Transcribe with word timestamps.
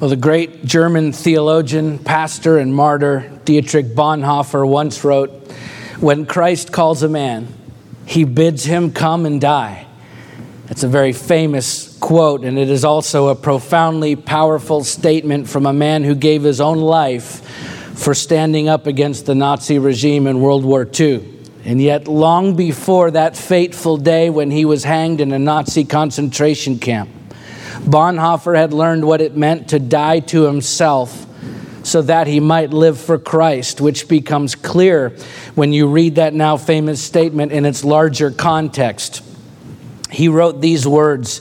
Well, 0.00 0.10
the 0.10 0.16
great 0.16 0.64
German 0.64 1.12
theologian, 1.12 2.00
pastor, 2.00 2.58
and 2.58 2.74
martyr 2.74 3.30
Dietrich 3.44 3.94
Bonhoeffer 3.94 4.66
once 4.66 5.04
wrote 5.04 5.30
When 6.00 6.26
Christ 6.26 6.72
calls 6.72 7.04
a 7.04 7.08
man, 7.08 7.46
he 8.04 8.24
bids 8.24 8.64
him 8.64 8.90
come 8.90 9.24
and 9.24 9.40
die. 9.40 9.86
It's 10.68 10.82
a 10.82 10.88
very 10.88 11.12
famous 11.12 11.96
quote, 11.98 12.42
and 12.42 12.58
it 12.58 12.70
is 12.70 12.84
also 12.84 13.28
a 13.28 13.36
profoundly 13.36 14.16
powerful 14.16 14.82
statement 14.82 15.48
from 15.48 15.64
a 15.64 15.72
man 15.72 16.02
who 16.02 16.16
gave 16.16 16.42
his 16.42 16.60
own 16.60 16.78
life 16.78 17.48
for 17.96 18.14
standing 18.14 18.68
up 18.68 18.88
against 18.88 19.26
the 19.26 19.36
Nazi 19.36 19.78
regime 19.78 20.26
in 20.26 20.40
World 20.40 20.64
War 20.64 20.88
II. 20.98 21.24
And 21.64 21.80
yet, 21.80 22.08
long 22.08 22.56
before 22.56 23.12
that 23.12 23.36
fateful 23.36 23.96
day 23.96 24.28
when 24.28 24.50
he 24.50 24.64
was 24.64 24.82
hanged 24.82 25.20
in 25.20 25.32
a 25.32 25.38
Nazi 25.38 25.84
concentration 25.84 26.80
camp, 26.80 27.10
Bonhoeffer 27.82 28.56
had 28.56 28.72
learned 28.72 29.04
what 29.04 29.20
it 29.20 29.36
meant 29.36 29.68
to 29.68 29.78
die 29.78 30.20
to 30.20 30.44
himself 30.44 31.26
so 31.84 32.00
that 32.02 32.26
he 32.26 32.40
might 32.40 32.70
live 32.70 32.98
for 32.98 33.18
Christ, 33.18 33.80
which 33.80 34.08
becomes 34.08 34.54
clear 34.54 35.10
when 35.54 35.72
you 35.72 35.86
read 35.86 36.14
that 36.14 36.34
now 36.34 36.56
famous 36.56 37.02
statement 37.02 37.52
in 37.52 37.64
its 37.64 37.84
larger 37.84 38.30
context. 38.30 39.22
He 40.10 40.28
wrote 40.28 40.60
these 40.60 40.86
words 40.86 41.40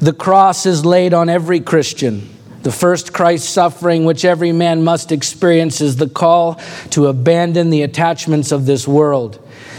The 0.00 0.12
cross 0.12 0.66
is 0.66 0.84
laid 0.84 1.14
on 1.14 1.28
every 1.28 1.60
Christian. 1.60 2.32
The 2.62 2.72
first 2.72 3.12
Christ 3.12 3.50
suffering 3.50 4.04
which 4.04 4.24
every 4.24 4.50
man 4.50 4.82
must 4.82 5.12
experience 5.12 5.80
is 5.80 5.96
the 5.96 6.08
call 6.08 6.54
to 6.90 7.06
abandon 7.06 7.70
the 7.70 7.82
attachments 7.82 8.50
of 8.50 8.66
this 8.66 8.88
world. 8.88 9.38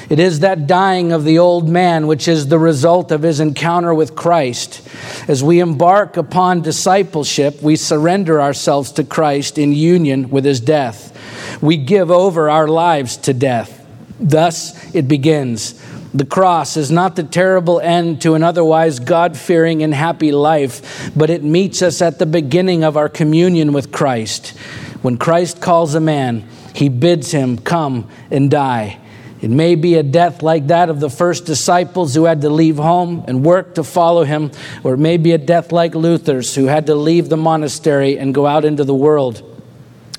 It 0.10 0.20
is 0.20 0.40
that 0.40 0.68
dying 0.68 1.12
of 1.12 1.26
the 1.26 1.38
old 1.38 1.68
man 1.68 2.08
which 2.08 2.28
is 2.28 2.48
the 2.48 2.60
result 2.60 3.12
of 3.12 3.24
his 3.24 3.40
encounter 3.42 3.94
with 3.94 4.16
Christ. 4.16 4.88
As 5.28 5.44
we 5.44 5.60
embark 5.60 6.16
upon 6.16 6.62
discipleship, 6.62 7.62
we 7.62 7.76
surrender 7.76 8.42
ourselves 8.42 8.92
to 8.94 9.04
Christ 9.04 9.58
in 9.58 9.74
union 9.74 10.30
with 10.30 10.46
his 10.46 10.62
death. 10.62 11.14
We 11.62 11.76
give 11.76 12.09
over 12.09 12.50
our 12.50 12.68
lives 12.68 13.18
to 13.18 13.34
death. 13.34 13.86
Thus 14.20 14.96
it 14.96 15.09
begins. 15.09 15.73
The 16.14 16.26
cross 16.26 16.78
is 16.78 16.90
not 16.90 17.18
the 17.18 17.24
terrible 17.24 17.81
end 17.81 18.22
to 18.22 18.34
an 18.34 18.44
otherwise 18.44 19.00
God 19.00 19.38
fearing 19.38 19.84
and 19.84 19.94
happy 19.94 20.31
life, 20.31 21.12
but 21.16 21.30
it 21.30 21.44
meets 21.44 21.81
us 21.81 22.02
at 22.02 22.18
the 22.18 22.26
beginning 22.26 22.84
of 22.84 22.96
our 22.96 23.09
communion 23.09 23.74
with 23.74 23.92
Christ. 23.92 24.58
When 25.02 25.18
Christ 25.18 25.62
calls 25.62 25.96
a 25.96 26.00
man, 26.00 26.48
he 26.74 26.88
bids 26.88 27.31
him 27.31 27.58
come 27.58 28.09
and 28.31 28.50
die. 28.50 29.00
It 29.48 29.52
may 29.52 29.76
be 29.76 29.95
a 29.95 30.03
death 30.03 30.44
like 30.44 30.67
that 30.67 30.90
of 30.90 31.00
the 31.00 31.09
first 31.09 31.45
disciples 31.45 32.14
who 32.14 32.26
had 32.26 32.42
to 32.42 32.50
leave 32.50 32.76
home 32.76 33.23
and 33.30 33.45
work 33.45 33.76
to 33.76 33.84
follow 33.86 34.26
him, 34.26 34.52
or 34.84 34.95
it 34.95 34.98
may 34.98 35.16
be 35.16 35.31
a 35.31 35.38
death 35.38 35.72
like 35.72 35.95
Luther's 35.95 36.53
who 36.53 36.66
had 36.66 36.88
to 36.88 36.95
leave 36.95 37.30
the 37.30 37.38
monastery 37.38 38.20
and 38.20 38.36
go 38.36 38.45
out 38.45 38.66
into 38.66 38.84
the 38.84 38.94
world. 38.94 39.42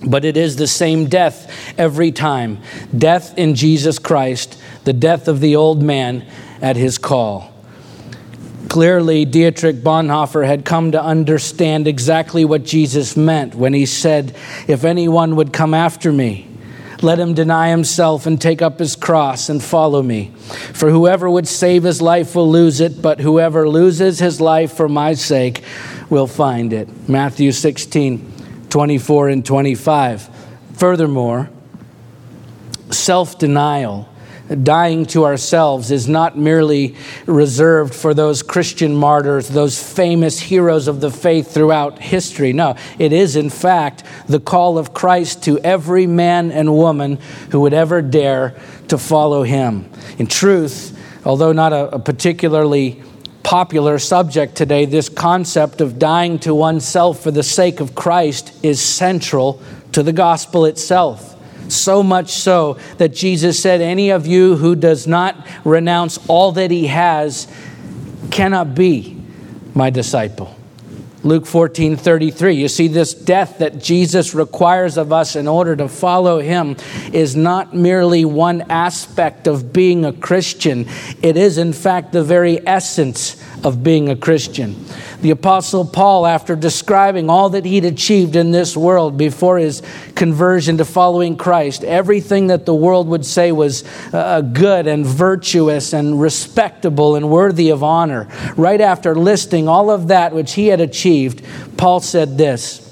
But 0.02 0.24
it 0.24 0.38
is 0.38 0.56
the 0.56 0.66
same 0.66 1.10
death 1.10 1.52
every 1.76 2.10
time 2.10 2.62
death 2.96 3.36
in 3.36 3.54
Jesus 3.54 3.98
Christ, 3.98 4.58
the 4.84 4.94
death 4.94 5.28
of 5.28 5.40
the 5.40 5.56
old 5.56 5.82
man 5.82 6.24
at 6.62 6.76
his 6.76 6.96
call. 6.96 7.52
Clearly, 8.70 9.26
Dietrich 9.26 9.76
Bonhoeffer 9.76 10.46
had 10.46 10.64
come 10.64 10.92
to 10.92 11.02
understand 11.02 11.86
exactly 11.86 12.46
what 12.46 12.64
Jesus 12.64 13.14
meant 13.14 13.54
when 13.54 13.74
he 13.74 13.84
said, 13.84 14.34
If 14.66 14.84
anyone 14.84 15.36
would 15.36 15.52
come 15.52 15.74
after 15.74 16.10
me, 16.10 16.47
let 17.02 17.18
him 17.18 17.34
deny 17.34 17.70
himself 17.70 18.26
and 18.26 18.40
take 18.40 18.62
up 18.62 18.78
his 18.78 18.96
cross 18.96 19.48
and 19.48 19.62
follow 19.62 20.02
me. 20.02 20.32
For 20.74 20.90
whoever 20.90 21.28
would 21.28 21.46
save 21.46 21.82
his 21.82 22.02
life 22.02 22.34
will 22.34 22.50
lose 22.50 22.80
it, 22.80 23.00
but 23.00 23.20
whoever 23.20 23.68
loses 23.68 24.18
his 24.18 24.40
life 24.40 24.72
for 24.72 24.88
my 24.88 25.14
sake 25.14 25.62
will 26.10 26.26
find 26.26 26.72
it. 26.72 26.88
Matthew 27.08 27.52
16, 27.52 28.66
24 28.70 29.28
and 29.28 29.44
25. 29.44 30.28
Furthermore, 30.74 31.50
self 32.90 33.38
denial 33.38 34.07
dying 34.48 35.04
to 35.06 35.24
ourselves 35.24 35.90
is 35.90 36.08
not 36.08 36.38
merely 36.38 36.96
reserved 37.26 37.94
for 37.94 38.14
those 38.14 38.42
Christian 38.42 38.94
martyrs, 38.94 39.48
those 39.48 39.82
famous 39.82 40.38
heroes 40.38 40.88
of 40.88 41.00
the 41.00 41.10
faith 41.10 41.52
throughout 41.52 41.98
history. 41.98 42.52
No, 42.52 42.76
it 42.98 43.12
is, 43.12 43.36
in 43.36 43.50
fact, 43.50 44.04
the 44.26 44.40
call 44.40 44.78
of 44.78 44.94
Christ 44.94 45.42
to 45.44 45.58
every 45.60 46.06
man 46.06 46.50
and 46.50 46.74
woman 46.74 47.18
who 47.50 47.60
would 47.60 47.74
ever 47.74 48.02
dare 48.02 48.54
to 48.88 48.98
follow 48.98 49.42
him. 49.42 49.90
In 50.18 50.26
truth, 50.26 50.98
although 51.24 51.52
not 51.52 51.72
a, 51.72 51.96
a 51.96 51.98
particularly 51.98 53.02
popular 53.42 53.98
subject 53.98 54.56
today, 54.56 54.84
this 54.84 55.08
concept 55.08 55.80
of 55.80 55.98
dying 55.98 56.38
to 56.38 56.54
oneself 56.54 57.20
for 57.20 57.30
the 57.30 57.42
sake 57.42 57.80
of 57.80 57.94
Christ 57.94 58.52
is 58.62 58.80
central 58.80 59.60
to 59.92 60.02
the 60.02 60.12
gospel 60.12 60.64
itself. 60.64 61.37
So 61.68 62.02
much 62.02 62.30
so 62.30 62.78
that 62.98 63.14
Jesus 63.14 63.60
said, 63.60 63.80
Any 63.80 64.10
of 64.10 64.26
you 64.26 64.56
who 64.56 64.74
does 64.74 65.06
not 65.06 65.46
renounce 65.64 66.18
all 66.28 66.52
that 66.52 66.70
he 66.70 66.86
has 66.86 67.46
cannot 68.30 68.74
be 68.74 69.20
my 69.74 69.90
disciple. 69.90 70.54
Luke 71.24 71.46
14 71.46 71.96
33. 71.96 72.54
You 72.54 72.68
see, 72.68 72.86
this 72.86 73.12
death 73.12 73.58
that 73.58 73.80
Jesus 73.80 74.34
requires 74.34 74.96
of 74.96 75.12
us 75.12 75.34
in 75.34 75.48
order 75.48 75.74
to 75.74 75.88
follow 75.88 76.38
him 76.40 76.76
is 77.12 77.34
not 77.34 77.74
merely 77.74 78.24
one 78.24 78.62
aspect 78.70 79.46
of 79.48 79.72
being 79.72 80.04
a 80.04 80.12
Christian, 80.12 80.86
it 81.20 81.36
is, 81.36 81.58
in 81.58 81.72
fact, 81.72 82.12
the 82.12 82.22
very 82.22 82.64
essence 82.66 83.42
of 83.64 83.82
being 83.82 84.08
a 84.08 84.16
Christian. 84.16 84.84
The 85.20 85.30
Apostle 85.30 85.84
Paul, 85.84 86.26
after 86.26 86.54
describing 86.54 87.28
all 87.28 87.50
that 87.50 87.64
he'd 87.64 87.84
achieved 87.84 88.36
in 88.36 88.52
this 88.52 88.76
world 88.76 89.18
before 89.18 89.58
his 89.58 89.82
conversion 90.14 90.78
to 90.78 90.84
following 90.84 91.36
Christ, 91.36 91.82
everything 91.82 92.46
that 92.48 92.66
the 92.66 92.74
world 92.74 93.08
would 93.08 93.26
say 93.26 93.50
was 93.50 93.82
uh, 94.12 94.42
good 94.42 94.86
and 94.86 95.04
virtuous 95.04 95.92
and 95.92 96.20
respectable 96.20 97.16
and 97.16 97.28
worthy 97.30 97.70
of 97.70 97.82
honor, 97.82 98.28
right 98.56 98.80
after 98.80 99.16
listing 99.16 99.66
all 99.66 99.90
of 99.90 100.08
that 100.08 100.32
which 100.32 100.54
he 100.54 100.68
had 100.68 100.80
achieved, 100.80 101.44
Paul 101.76 101.98
said 101.98 102.38
this. 102.38 102.87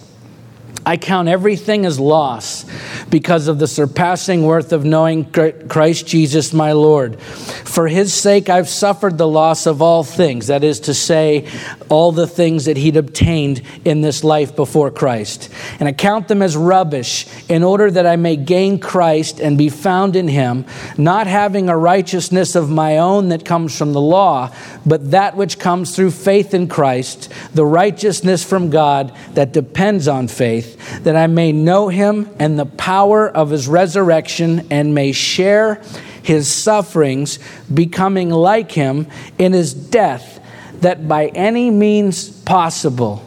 I 0.88 0.96
count 0.96 1.26
everything 1.26 1.84
as 1.84 1.98
loss 1.98 2.64
because 3.10 3.48
of 3.48 3.58
the 3.58 3.66
surpassing 3.66 4.44
worth 4.44 4.72
of 4.72 4.84
knowing 4.84 5.24
Christ 5.24 6.06
Jesus 6.06 6.52
my 6.52 6.70
Lord. 6.70 7.20
For 7.20 7.88
his 7.88 8.14
sake, 8.14 8.48
I've 8.48 8.68
suffered 8.68 9.18
the 9.18 9.26
loss 9.26 9.66
of 9.66 9.82
all 9.82 10.04
things, 10.04 10.46
that 10.46 10.62
is 10.62 10.78
to 10.80 10.94
say, 10.94 11.48
all 11.88 12.12
the 12.12 12.28
things 12.28 12.66
that 12.66 12.76
he'd 12.76 12.96
obtained 12.96 13.62
in 13.84 14.00
this 14.00 14.22
life 14.22 14.54
before 14.54 14.92
Christ. 14.92 15.50
And 15.80 15.88
I 15.88 15.92
count 15.92 16.28
them 16.28 16.40
as 16.40 16.56
rubbish 16.56 17.26
in 17.48 17.64
order 17.64 17.90
that 17.90 18.06
I 18.06 18.14
may 18.14 18.36
gain 18.36 18.78
Christ 18.78 19.40
and 19.40 19.58
be 19.58 19.70
found 19.70 20.14
in 20.14 20.28
him, 20.28 20.64
not 20.96 21.26
having 21.26 21.68
a 21.68 21.76
righteousness 21.76 22.54
of 22.54 22.70
my 22.70 22.98
own 22.98 23.30
that 23.30 23.44
comes 23.44 23.76
from 23.76 23.92
the 23.92 24.00
law, 24.00 24.54
but 24.86 25.10
that 25.10 25.36
which 25.36 25.58
comes 25.58 25.96
through 25.96 26.12
faith 26.12 26.54
in 26.54 26.68
Christ, 26.68 27.32
the 27.54 27.66
righteousness 27.66 28.44
from 28.44 28.70
God 28.70 29.12
that 29.34 29.52
depends 29.52 30.06
on 30.06 30.28
faith 30.28 30.75
that 31.02 31.16
I 31.16 31.26
may 31.26 31.52
know 31.52 31.88
him 31.88 32.28
and 32.38 32.58
the 32.58 32.66
power 32.66 33.28
of 33.28 33.50
his 33.50 33.68
resurrection 33.68 34.66
and 34.70 34.94
may 34.94 35.12
share 35.12 35.82
his 36.22 36.48
sufferings, 36.52 37.38
becoming 37.72 38.30
like 38.30 38.72
him 38.72 39.06
in 39.38 39.52
his 39.52 39.72
death, 39.72 40.40
that 40.80 41.06
by 41.06 41.26
any 41.28 41.70
means 41.70 42.28
possible 42.28 43.22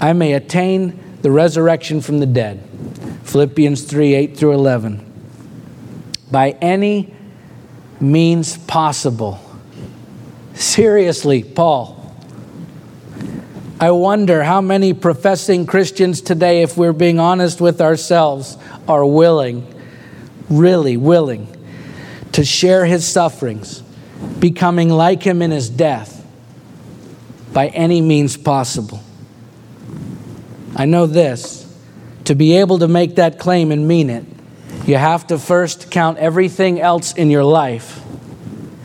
I 0.00 0.14
may 0.14 0.32
attain 0.32 0.98
the 1.20 1.30
resurrection 1.30 2.00
from 2.00 2.20
the 2.20 2.26
dead. 2.26 2.64
Philippians 3.24 3.84
3 3.84 4.14
8 4.14 4.36
through 4.36 4.52
11. 4.52 5.06
By 6.30 6.52
any 6.62 7.14
means 8.00 8.56
possible. 8.56 9.38
Seriously, 10.54 11.42
Paul 11.42 11.99
I 13.80 13.92
wonder 13.92 14.42
how 14.42 14.60
many 14.60 14.92
professing 14.92 15.64
Christians 15.64 16.20
today, 16.20 16.60
if 16.60 16.76
we're 16.76 16.92
being 16.92 17.18
honest 17.18 17.62
with 17.62 17.80
ourselves, 17.80 18.58
are 18.86 19.06
willing, 19.06 19.66
really 20.50 20.98
willing, 20.98 21.48
to 22.32 22.44
share 22.44 22.84
his 22.84 23.10
sufferings, 23.10 23.80
becoming 24.38 24.90
like 24.90 25.22
him 25.22 25.40
in 25.40 25.50
his 25.50 25.70
death 25.70 26.22
by 27.54 27.68
any 27.68 28.02
means 28.02 28.36
possible. 28.36 29.02
I 30.76 30.84
know 30.84 31.06
this 31.06 31.66
to 32.24 32.34
be 32.34 32.58
able 32.58 32.80
to 32.80 32.88
make 32.88 33.16
that 33.16 33.38
claim 33.38 33.72
and 33.72 33.88
mean 33.88 34.10
it, 34.10 34.26
you 34.84 34.96
have 34.96 35.26
to 35.28 35.38
first 35.38 35.90
count 35.90 36.18
everything 36.18 36.82
else 36.82 37.14
in 37.14 37.30
your 37.30 37.44
life, 37.44 37.98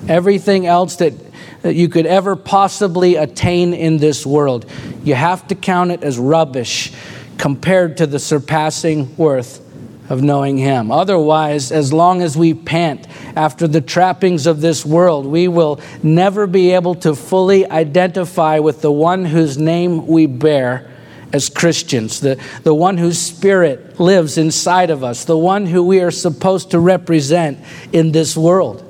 everything 0.07 0.65
else 0.65 0.95
that 0.95 1.24
that 1.65 1.73
you 1.73 1.89
could 1.89 2.05
ever 2.05 2.35
possibly 2.35 3.15
attain 3.15 3.73
in 3.73 3.97
this 3.97 4.23
world. 4.23 4.69
You 5.03 5.15
have 5.15 5.47
to 5.47 5.55
count 5.55 5.89
it 5.89 6.03
as 6.03 6.19
rubbish 6.19 6.93
compared 7.39 7.97
to 7.97 8.05
the 8.05 8.19
surpassing 8.19 9.17
worth 9.17 9.65
of 10.07 10.21
knowing 10.21 10.59
Him. 10.59 10.91
Otherwise, 10.91 11.71
as 11.71 11.91
long 11.91 12.21
as 12.21 12.37
we 12.37 12.53
pant 12.53 13.07
after 13.35 13.67
the 13.67 13.81
trappings 13.81 14.45
of 14.45 14.61
this 14.61 14.85
world, 14.85 15.25
we 15.25 15.47
will 15.47 15.79
never 16.03 16.45
be 16.45 16.69
able 16.69 16.93
to 16.93 17.15
fully 17.15 17.67
identify 17.67 18.59
with 18.59 18.83
the 18.83 18.91
one 18.91 19.25
whose 19.25 19.57
name 19.57 20.05
we 20.05 20.27
bear 20.27 20.91
as 21.33 21.49
Christians, 21.49 22.19
the, 22.19 22.39
the 22.61 22.75
one 22.75 22.99
whose 22.99 23.17
spirit 23.17 23.99
lives 23.99 24.37
inside 24.37 24.91
of 24.91 25.03
us, 25.03 25.25
the 25.25 25.35
one 25.35 25.65
who 25.65 25.81
we 25.81 25.99
are 26.01 26.11
supposed 26.11 26.69
to 26.71 26.79
represent 26.79 27.57
in 27.91 28.11
this 28.11 28.37
world. 28.37 28.84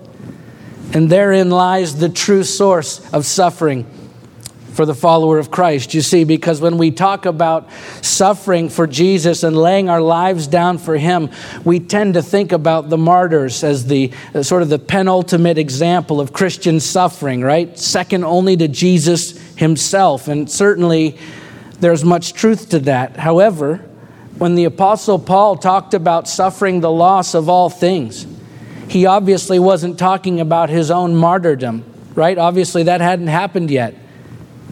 And 0.94 1.10
therein 1.10 1.50
lies 1.50 1.98
the 1.98 2.10
true 2.10 2.44
source 2.44 3.02
of 3.14 3.26
suffering 3.26 3.86
for 4.76 4.86
the 4.86 4.94
follower 4.94 5.40
of 5.40 5.50
Christ. 5.50 5.94
You 5.94 6.02
see, 6.02 6.26
because 6.26 6.60
when 6.60 6.78
we 6.78 6.92
talk 6.92 7.26
about 7.26 7.70
suffering 8.02 8.70
for 8.70 8.86
Jesus 8.86 9.44
and 9.44 9.58
laying 9.58 9.90
our 9.90 10.02
lives 10.02 10.48
down 10.48 10.78
for 10.78 10.98
Him, 10.98 11.30
we 11.64 11.80
tend 11.80 12.16
to 12.16 12.22
think 12.22 12.52
about 12.52 12.90
the 12.90 12.98
martyrs 12.98 13.64
as 13.64 13.88
the 13.88 14.12
uh, 14.34 14.44
sort 14.44 14.62
of 14.62 14.70
the 14.70 14.80
penultimate 14.80 15.58
example 15.58 16.20
of 16.20 16.34
Christian 16.34 16.80
suffering, 16.80 17.42
right? 17.42 17.78
Second 17.80 18.26
only 18.26 18.58
to 18.58 18.68
Jesus 18.68 19.38
Himself. 19.56 20.28
And 20.28 20.52
certainly 20.52 21.18
there's 21.80 22.04
much 22.04 22.34
truth 22.34 22.70
to 22.70 22.80
that. 22.80 23.18
However, 23.18 23.78
when 24.38 24.56
the 24.56 24.66
Apostle 24.66 25.20
Paul 25.20 25.56
talked 25.56 25.94
about 25.94 26.28
suffering 26.28 26.82
the 26.82 26.92
loss 26.92 27.34
of 27.34 27.48
all 27.48 27.70
things, 27.70 28.28
he 28.88 29.06
obviously 29.06 29.60
wasn't 29.60 29.98
talking 29.98 30.40
about 30.40 30.70
his 30.70 30.92
own 30.92 31.16
martyrdom, 31.16 31.84
right? 32.14 32.38
Obviously, 32.38 32.84
that 32.84 33.02
hadn't 33.02 33.28
happened 33.28 33.72
yet. 33.72 33.96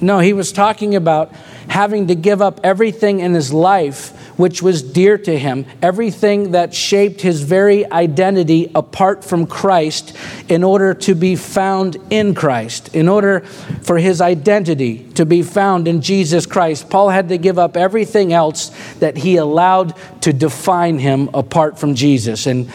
No, 0.02 0.20
he 0.20 0.34
was 0.34 0.52
talking 0.52 0.96
about 0.96 1.32
having 1.68 2.08
to 2.08 2.16
give 2.16 2.42
up 2.42 2.60
everything 2.64 3.20
in 3.20 3.34
his 3.34 3.54
life 3.54 4.14
which 4.38 4.62
was 4.62 4.82
dear 4.82 5.18
to 5.18 5.38
him, 5.38 5.66
everything 5.82 6.52
that 6.52 6.74
shaped 6.74 7.22
his 7.22 7.42
very 7.42 7.90
identity 7.92 8.72
apart 8.74 9.24
from 9.24 9.46
Christ, 9.46 10.16
in 10.50 10.64
order 10.64 10.94
to 10.94 11.16
be 11.16 11.36
found 11.36 11.98
in 12.10 12.34
Christ, 12.34 12.96
in 12.96 13.08
order 13.08 13.42
for 13.42 13.98
his 13.98 14.22
identity 14.22 15.10
to 15.14 15.26
be 15.26 15.44
found 15.44 15.88
in 15.88 16.02
Jesus 16.02 16.46
Christ. 16.46 16.90
Paul 16.90 17.10
had 17.10 17.30
to 17.30 17.38
give 17.38 17.60
up 17.60 17.78
everything 17.78 18.34
else 18.34 18.72
that 18.96 19.18
he 19.18 19.38
allowed 19.38 19.94
to 20.22 20.34
define 20.34 21.00
him 21.00 21.30
apart 21.34 21.80
from 21.80 21.96
Jesus. 21.96 22.48
And 22.48 22.72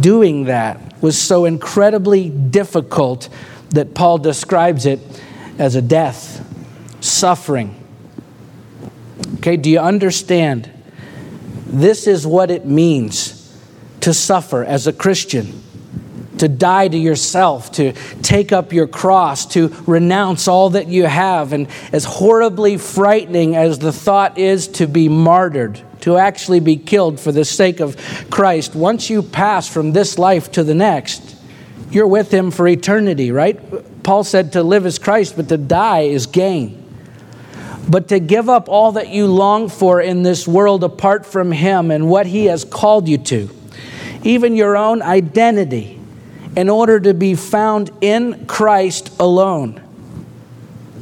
doing 0.00 0.44
that 0.44 1.00
was 1.02 1.20
so 1.20 1.44
incredibly 1.44 2.28
difficult 2.28 3.28
that 3.70 3.94
Paul 3.94 4.18
describes 4.18 4.86
it 4.86 5.00
as 5.58 5.74
a 5.74 5.82
death 5.82 6.46
suffering. 7.00 7.74
Okay, 9.36 9.56
do 9.56 9.68
you 9.70 9.80
understand? 9.80 10.70
This 11.66 12.06
is 12.06 12.26
what 12.26 12.50
it 12.50 12.64
means 12.64 13.40
to 14.00 14.14
suffer 14.14 14.64
as 14.64 14.86
a 14.86 14.92
Christian. 14.92 15.63
To 16.38 16.48
die 16.48 16.88
to 16.88 16.96
yourself, 16.96 17.70
to 17.72 17.92
take 18.22 18.52
up 18.52 18.72
your 18.72 18.88
cross, 18.88 19.46
to 19.46 19.68
renounce 19.86 20.48
all 20.48 20.70
that 20.70 20.88
you 20.88 21.04
have. 21.04 21.52
And 21.52 21.68
as 21.92 22.04
horribly 22.04 22.76
frightening 22.76 23.54
as 23.54 23.78
the 23.78 23.92
thought 23.92 24.36
is 24.36 24.66
to 24.68 24.86
be 24.86 25.08
martyred, 25.08 25.80
to 26.00 26.16
actually 26.16 26.60
be 26.60 26.76
killed 26.76 27.20
for 27.20 27.30
the 27.30 27.44
sake 27.44 27.80
of 27.80 27.96
Christ, 28.30 28.74
once 28.74 29.08
you 29.08 29.22
pass 29.22 29.68
from 29.68 29.92
this 29.92 30.18
life 30.18 30.50
to 30.52 30.64
the 30.64 30.74
next, 30.74 31.36
you're 31.90 32.08
with 32.08 32.32
Him 32.32 32.50
for 32.50 32.66
eternity, 32.66 33.30
right? 33.30 34.02
Paul 34.02 34.24
said 34.24 34.52
to 34.54 34.62
live 34.62 34.86
is 34.86 34.98
Christ, 34.98 35.36
but 35.36 35.48
to 35.50 35.56
die 35.56 36.00
is 36.00 36.26
gain 36.26 36.84
but 37.88 38.08
to 38.08 38.18
give 38.18 38.48
up 38.48 38.68
all 38.68 38.92
that 38.92 39.08
you 39.08 39.26
long 39.26 39.68
for 39.68 40.00
in 40.00 40.22
this 40.22 40.48
world 40.48 40.84
apart 40.84 41.26
from 41.26 41.52
Him 41.52 41.90
and 41.90 42.08
what 42.08 42.26
He 42.26 42.46
has 42.46 42.64
called 42.64 43.08
you 43.08 43.18
to, 43.18 43.50
even 44.22 44.56
your 44.56 44.76
own 44.76 45.02
identity, 45.02 46.00
in 46.56 46.68
order 46.68 47.00
to 47.00 47.14
be 47.14 47.34
found 47.34 47.90
in 48.00 48.46
Christ 48.46 49.10
alone. 49.18 49.80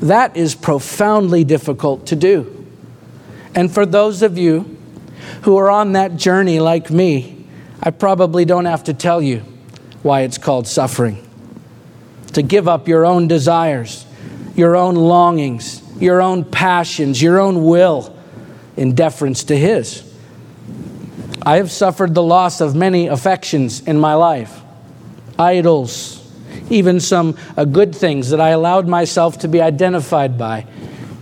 That 0.01 0.37
is 0.37 0.55
profoundly 0.55 1.45
difficult 1.45 2.07
to 2.09 2.17
do. 2.17 2.67
And 3.55 3.73
for 3.73 3.87
those 3.87 4.23
of 4.23 4.39
you 4.39 4.77
who 5.43 5.57
are 5.57 5.71
on 5.71 5.93
that 5.93 6.17
journey 6.17 6.59
like 6.59 6.91
me, 6.91 7.47
I 7.83 7.91
probably 7.91 8.45
don't 8.45 8.65
have 8.65 8.85
to 8.85 8.95
tell 8.95 9.21
you 9.21 9.41
why 10.03 10.23
it's 10.23 10.39
called 10.39 10.67
suffering. 10.67 11.29
To 12.33 12.43
give 12.43 12.67
up 12.67 12.89
your 12.89 13.05
own 13.05 13.29
desires, 13.29 14.07
your 14.57 14.77
own 14.77 14.95
longings, 14.95 15.83
your 16.01 16.23
own 16.23 16.45
passions, 16.45 17.21
your 17.21 17.39
own 17.39 17.65
will 17.65 18.17
in 18.77 18.95
deference 18.95 19.45
to 19.45 19.57
His. 19.57 20.09
I 21.43 21.57
have 21.57 21.71
suffered 21.71 22.15
the 22.15 22.23
loss 22.23 22.61
of 22.61 22.75
many 22.75 23.09
affections 23.09 23.81
in 23.81 23.99
my 23.99 24.15
life, 24.15 24.62
idols, 25.39 26.19
even 26.71 27.01
some 27.01 27.37
uh, 27.57 27.65
good 27.65 27.95
things 27.95 28.31
that 28.31 28.41
I 28.41 28.51
allowed 28.51 28.89
myself 28.89 29.39
to 29.41 29.49
be 29.49 29.61
identified 29.61 30.39
by 30.39 30.67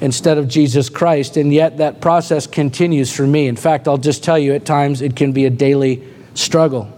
instead 0.00 0.38
of 0.38 0.48
Jesus 0.48 0.88
Christ, 0.88 1.36
and 1.36 1.52
yet 1.52 1.76
that 1.76 2.00
process 2.00 2.46
continues 2.46 3.14
for 3.14 3.26
me. 3.26 3.46
In 3.46 3.56
fact, 3.56 3.86
I'll 3.86 3.98
just 3.98 4.24
tell 4.24 4.38
you 4.38 4.54
at 4.54 4.64
times 4.64 5.02
it 5.02 5.14
can 5.14 5.32
be 5.32 5.44
a 5.44 5.50
daily 5.50 6.02
struggle. 6.34 6.90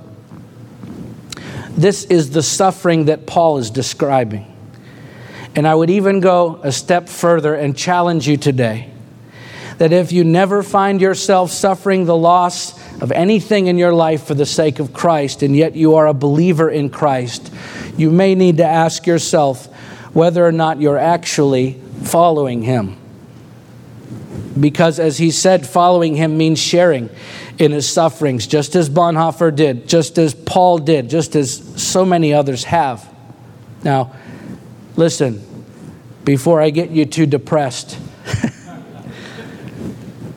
This 1.71 2.05
is 2.05 2.31
the 2.31 2.43
suffering 2.43 3.07
that 3.07 3.27
Paul 3.27 3.59
is 3.59 3.71
describing. 3.71 4.47
And 5.55 5.67
I 5.67 5.75
would 5.75 5.91
even 5.91 6.21
go 6.21 6.61
a 6.63 6.73
step 6.73 7.09
further 7.09 7.55
and 7.55 7.77
challenge 7.77 8.29
you 8.29 8.37
today 8.37 8.91
that 9.79 9.93
if 9.93 10.13
you 10.13 10.23
never 10.23 10.63
find 10.63 11.01
yourself 11.01 11.51
suffering 11.51 12.05
the 12.05 12.17
loss 12.17 12.79
of 13.03 13.13
anything 13.13 13.67
in 13.67 13.77
your 13.77 13.93
life 13.93 14.25
for 14.25 14.35
the 14.35 14.47
sake 14.47 14.79
of 14.79 14.93
Christ, 14.93 15.43
and 15.43 15.55
yet 15.55 15.75
you 15.75 15.97
are 15.97 16.07
a 16.07 16.15
believer 16.15 16.71
in 16.71 16.89
Christ, 16.89 17.53
you 17.97 18.11
may 18.11 18.35
need 18.35 18.57
to 18.57 18.65
ask 18.65 19.07
yourself 19.07 19.67
whether 20.15 20.47
or 20.47 20.53
not 20.53 20.81
you're 20.81 20.99
actually 20.99 21.81
following 22.05 22.63
Him. 22.63 22.97
Because, 24.59 24.99
as 24.99 25.19
he 25.19 25.31
said, 25.31 25.67
following 25.67 26.15
Him 26.15 26.39
means 26.39 26.59
sharing 26.59 27.11
in 27.59 27.73
His 27.73 27.91
sufferings, 27.91 28.47
just 28.47 28.75
as 28.75 28.89
Bonhoeffer 28.89 29.55
did, 29.55 29.89
just 29.89 30.17
as 30.17 30.33
Paul 30.33 30.79
did, 30.79 31.11
just 31.11 31.35
as 31.35 31.83
so 31.83 32.05
many 32.05 32.33
others 32.33 32.65
have. 32.65 33.07
Now, 33.85 34.13
Listen, 34.97 35.43
before 36.25 36.61
I 36.61 36.71
get 36.71 36.91
you 36.91 37.07
too 37.07 37.27
depressed, 37.27 37.99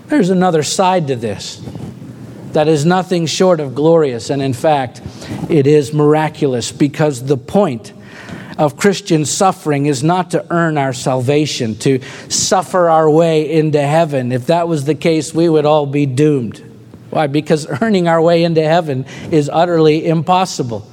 there's 0.07 0.29
another 0.29 0.63
side 0.63 1.07
to 1.07 1.15
this 1.15 1.61
that 2.55 2.69
is 2.69 2.85
nothing 2.85 3.25
short 3.25 3.59
of 3.59 3.75
glorious, 3.75 4.29
and 4.29 4.41
in 4.41 4.53
fact, 4.53 5.01
it 5.49 5.67
is 5.67 5.93
miraculous 5.93 6.71
because 6.71 7.25
the 7.25 7.35
point 7.35 7.91
of 8.57 8.77
Christian 8.77 9.25
suffering 9.25 9.87
is 9.87 10.03
not 10.03 10.31
to 10.31 10.45
earn 10.49 10.77
our 10.77 10.93
salvation, 10.93 11.75
to 11.79 11.99
suffer 12.29 12.89
our 12.89 13.09
way 13.09 13.51
into 13.51 13.81
heaven. 13.81 14.31
If 14.31 14.47
that 14.47 14.69
was 14.69 14.85
the 14.85 14.95
case, 14.95 15.33
we 15.33 15.49
would 15.49 15.65
all 15.65 15.85
be 15.85 16.05
doomed. 16.05 16.63
Why? 17.09 17.27
Because 17.27 17.67
earning 17.81 18.07
our 18.07 18.21
way 18.21 18.45
into 18.45 18.63
heaven 18.63 19.05
is 19.31 19.49
utterly 19.51 20.07
impossible 20.07 20.89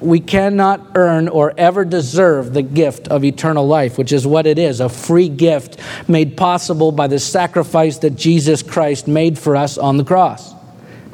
we 0.00 0.18
cannot 0.18 0.92
earn 0.94 1.28
or 1.28 1.52
ever 1.58 1.84
deserve 1.84 2.54
the 2.54 2.62
gift 2.62 3.08
of 3.08 3.22
eternal 3.22 3.66
life, 3.66 3.98
which 3.98 4.12
is 4.12 4.26
what 4.26 4.46
it 4.46 4.58
is 4.58 4.80
a 4.80 4.88
free 4.88 5.28
gift 5.28 5.78
made 6.08 6.36
possible 6.36 6.90
by 6.90 7.06
the 7.06 7.18
sacrifice 7.18 7.98
that 7.98 8.16
Jesus 8.16 8.62
Christ 8.62 9.06
made 9.06 9.38
for 9.38 9.56
us 9.56 9.76
on 9.76 9.98
the 9.98 10.04
cross. 10.04 10.54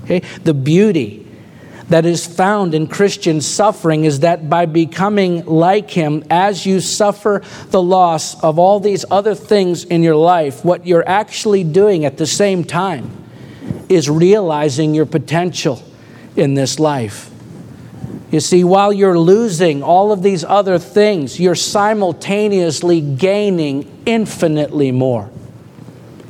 Okay? 0.06 0.20
The 0.44 0.54
beauty 0.54 1.26
that 1.88 2.04
is 2.04 2.26
found 2.26 2.74
in 2.74 2.86
Christian 2.86 3.40
suffering 3.40 4.04
is 4.04 4.20
that 4.20 4.48
by 4.50 4.66
becoming 4.66 5.44
like 5.46 5.90
Him, 5.90 6.24
as 6.30 6.66
you 6.66 6.80
suffer 6.80 7.42
the 7.68 7.82
loss 7.82 8.42
of 8.42 8.58
all 8.58 8.80
these 8.80 9.04
other 9.10 9.34
things 9.34 9.84
in 9.84 10.02
your 10.02 10.16
life, 10.16 10.64
what 10.64 10.86
you're 10.86 11.08
actually 11.08 11.62
doing 11.62 12.04
at 12.04 12.16
the 12.16 12.26
same 12.26 12.64
time 12.64 13.10
is 13.88 14.10
realizing 14.10 14.94
your 14.94 15.06
potential 15.06 15.82
in 16.34 16.54
this 16.54 16.80
life. 16.80 17.30
You 18.32 18.40
see, 18.40 18.64
while 18.64 18.92
you're 18.92 19.18
losing 19.18 19.84
all 19.84 20.10
of 20.10 20.22
these 20.22 20.42
other 20.42 20.78
things, 20.78 21.38
you're 21.38 21.54
simultaneously 21.54 23.00
gaining 23.00 24.02
infinitely 24.04 24.90
more. 24.90 25.30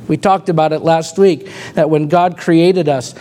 We 0.07 0.17
talked 0.17 0.49
about 0.49 0.71
it 0.71 0.79
last 0.79 1.17
week 1.17 1.49
that 1.73 1.89
when 1.89 2.07
God 2.07 2.37
created 2.37 2.87
us, 2.87 3.15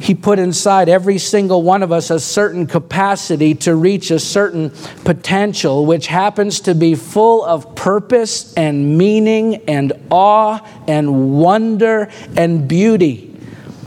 He 0.00 0.14
put 0.14 0.38
inside 0.38 0.88
every 0.88 1.18
single 1.18 1.62
one 1.62 1.82
of 1.82 1.92
us 1.92 2.08
a 2.08 2.18
certain 2.18 2.66
capacity 2.66 3.54
to 3.56 3.74
reach 3.74 4.10
a 4.10 4.18
certain 4.18 4.70
potential, 5.04 5.84
which 5.84 6.06
happens 6.06 6.60
to 6.60 6.74
be 6.74 6.94
full 6.94 7.44
of 7.44 7.74
purpose 7.76 8.54
and 8.54 8.96
meaning 8.96 9.56
and 9.68 9.92
awe 10.10 10.66
and 10.88 11.38
wonder 11.38 12.10
and 12.34 12.66
beauty. 12.66 13.26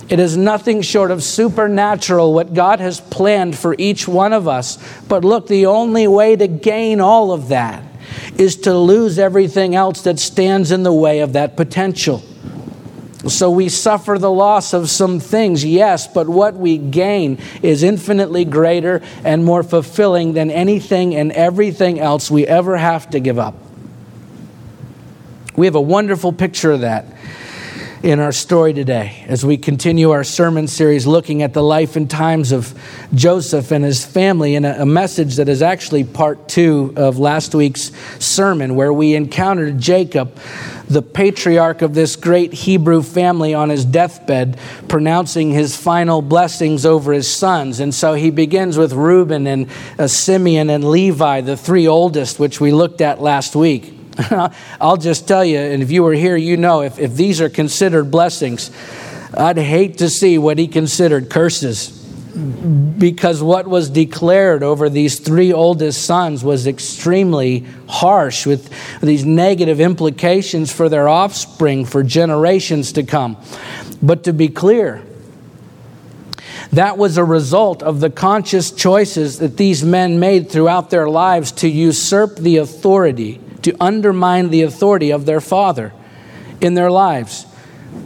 It 0.08 0.20
is 0.20 0.38
nothing 0.38 0.84
short 0.84 1.10
of 1.10 1.24
supernatural 1.24 2.32
what 2.32 2.53
God 2.53 2.79
has 2.79 3.01
planned 3.01 3.58
for 3.58 3.75
each 3.79 4.08
one 4.08 4.34
of 4.34 4.48
us. 4.48 4.77
But 5.08 5.25
look, 5.25 5.48
the 5.48 5.65
only 5.65 6.08
way 6.08 6.36
to 6.36 6.48
gain 6.48 7.01
all 7.01 7.32
of 7.32 7.48
that 7.48 7.84
is 8.38 8.55
to 8.58 8.77
lose 8.77 9.17
everything 9.17 9.74
else 9.74 10.03
that 10.03 10.20
stands 10.20 10.72
in 10.72 10.84
the 10.84 10.93
way 10.93 11.22
of 11.22 11.34
that 11.34 11.58
potential. 11.58 12.24
So 13.27 13.50
we 13.51 13.70
suffer 13.70 14.18
the 14.20 14.32
loss 14.32 14.74
of 14.74 14.89
some 14.89 15.20
things, 15.20 15.63
yes, 15.63 16.08
but 16.08 16.27
what 16.27 16.56
we 16.56 16.77
gain 16.77 17.39
is 17.62 17.82
infinitely 17.82 18.44
greater 18.44 19.01
and 19.24 19.46
more 19.46 19.63
fulfilling 19.63 20.34
than 20.34 20.51
anything 20.51 21.15
and 21.15 21.32
everything 21.32 22.00
else 22.00 22.30
we 22.30 22.46
ever 22.46 22.75
have 22.75 23.10
to 23.12 23.22
give 23.22 23.39
up. 23.39 23.56
We 25.56 25.68
have 25.68 25.75
a 25.75 25.82
wonderful 25.82 26.34
picture 26.34 26.72
of 26.72 26.82
that 26.82 27.06
in 28.03 28.19
our 28.19 28.33
story 28.33 28.74
today 28.74 29.24
as 29.29 29.45
we 29.45 29.55
continue 29.55 30.12
our 30.12 30.25
sermon 30.25 30.67
series 30.67 31.07
looking 31.07 31.41
at 31.41 31.53
the 31.53 31.63
life 31.63 31.95
and 31.95 32.10
times 32.10 32.51
of 32.51 32.77
Joseph 33.13 33.72
and 33.72 33.86
his 33.86 34.05
family 34.05 34.55
in 34.55 34.65
a, 34.65 34.86
message 34.86 35.38
that 35.38 35.48
is 35.48 35.62
actually 35.62 36.03
part 36.03 36.50
two 36.50 36.93
of 36.98 37.17
last 37.17 37.55
week's 37.55 37.91
sermon, 38.19 38.75
where 38.75 38.91
we 38.91 39.15
encountered 39.15 39.79
Jacob, 39.79 40.38
the 40.89 41.01
patriarch 41.01 41.81
of 41.81 41.93
this 41.93 42.17
great 42.17 42.51
Hebrew 42.51 43.01
family, 43.01 43.53
on 43.53 43.69
his 43.69 43.86
deathbed, 43.86 44.60
pronouncing 44.89 45.51
his 45.51 45.77
final 45.77 46.22
blessings 46.22 46.86
over 46.86 47.13
his 47.13 47.33
sons. 47.33 47.79
And 47.79 47.95
so 47.95 48.15
he 48.15 48.29
begins 48.29 48.77
with 48.77 48.91
Reuben 48.91 49.48
and 49.48 49.69
uh, 49.98 50.07
Simeon 50.07 50.69
and 50.69 50.83
Levi, 50.83 51.39
the 51.39 51.55
three 51.55 51.88
oldest, 51.88 52.38
which 52.38 52.60
we 52.60 52.74
looked 52.74 53.00
at 53.00 53.22
last 53.22 53.55
week. 53.55 54.02
I'll 54.82 54.98
just 54.98 55.27
tell 55.27 55.43
you, 55.43 55.58
and 55.58 55.82
if 55.82 55.91
you 55.91 56.03
were 56.03 56.13
here, 56.13 56.36
you 56.36 56.58
know, 56.58 56.82
if, 56.82 57.00
if 57.00 57.15
these 57.15 57.41
are 57.41 57.50
considered 57.50 58.12
blessings, 58.12 58.72
I'd 59.36 59.58
hate 59.58 59.98
to 60.00 60.10
see 60.10 60.38
what 60.38 60.58
he 60.58 60.67
considered 60.67 61.29
curses. 61.29 62.00
Because 62.34 63.43
what 63.43 63.67
was 63.67 63.91
declared 63.91 64.63
over 64.63 64.89
these 64.89 65.20
three 65.20 65.53
oldest 65.53 66.03
sons 66.03 66.43
was 66.43 66.65
extremely 66.65 67.65
harsh, 67.88 68.48
with 68.48 68.72
these 69.01 69.24
negative 69.24 69.79
implications 69.79 70.72
for 70.72 70.89
their 70.89 71.08
offspring 71.08 71.86
for 71.86 72.01
generations 72.01 72.93
to 72.93 73.03
come. 73.03 73.38
But 74.01 74.24
to 74.24 74.34
be 74.34 74.48
clear, 74.48 75.03
that 76.72 76.98
was 76.98 77.17
a 77.17 77.24
result 77.24 77.84
of 77.84 78.00
the 78.00 78.10
conscious 78.10 78.72
choices 78.72 79.38
that 79.38 79.58
these 79.58 79.84
men 79.84 80.20
made 80.20 80.50
throughout 80.50 80.89
their 80.89 81.08
lives 81.08 81.51
to 81.51 81.70
usurp 81.70 82.38
the 82.38 82.58
authority 82.58 83.39
to 83.63 83.75
undermine 83.79 84.50
the 84.50 84.62
authority 84.62 85.12
of 85.12 85.25
their 85.25 85.41
father 85.41 85.93
in 86.62 86.74
their 86.74 86.91
lives, 86.91 87.46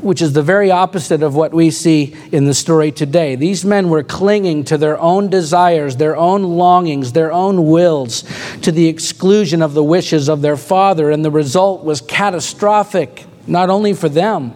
which 0.01 0.21
is 0.21 0.33
the 0.33 0.43
very 0.43 0.71
opposite 0.71 1.21
of 1.21 1.35
what 1.35 1.53
we 1.53 1.69
see 1.71 2.15
in 2.31 2.45
the 2.45 2.53
story 2.53 2.91
today. 2.91 3.35
These 3.35 3.63
men 3.63 3.89
were 3.89 4.03
clinging 4.03 4.63
to 4.65 4.77
their 4.77 4.97
own 4.99 5.29
desires, 5.29 5.97
their 5.97 6.17
own 6.17 6.43
longings, 6.43 7.13
their 7.13 7.31
own 7.31 7.67
wills, 7.67 8.23
to 8.61 8.71
the 8.71 8.87
exclusion 8.87 9.61
of 9.61 9.73
the 9.73 9.83
wishes 9.83 10.29
of 10.29 10.41
their 10.41 10.57
father, 10.57 11.11
and 11.11 11.23
the 11.23 11.31
result 11.31 11.83
was 11.83 12.01
catastrophic, 12.01 13.25
not 13.45 13.69
only 13.69 13.93
for 13.93 14.09
them 14.09 14.53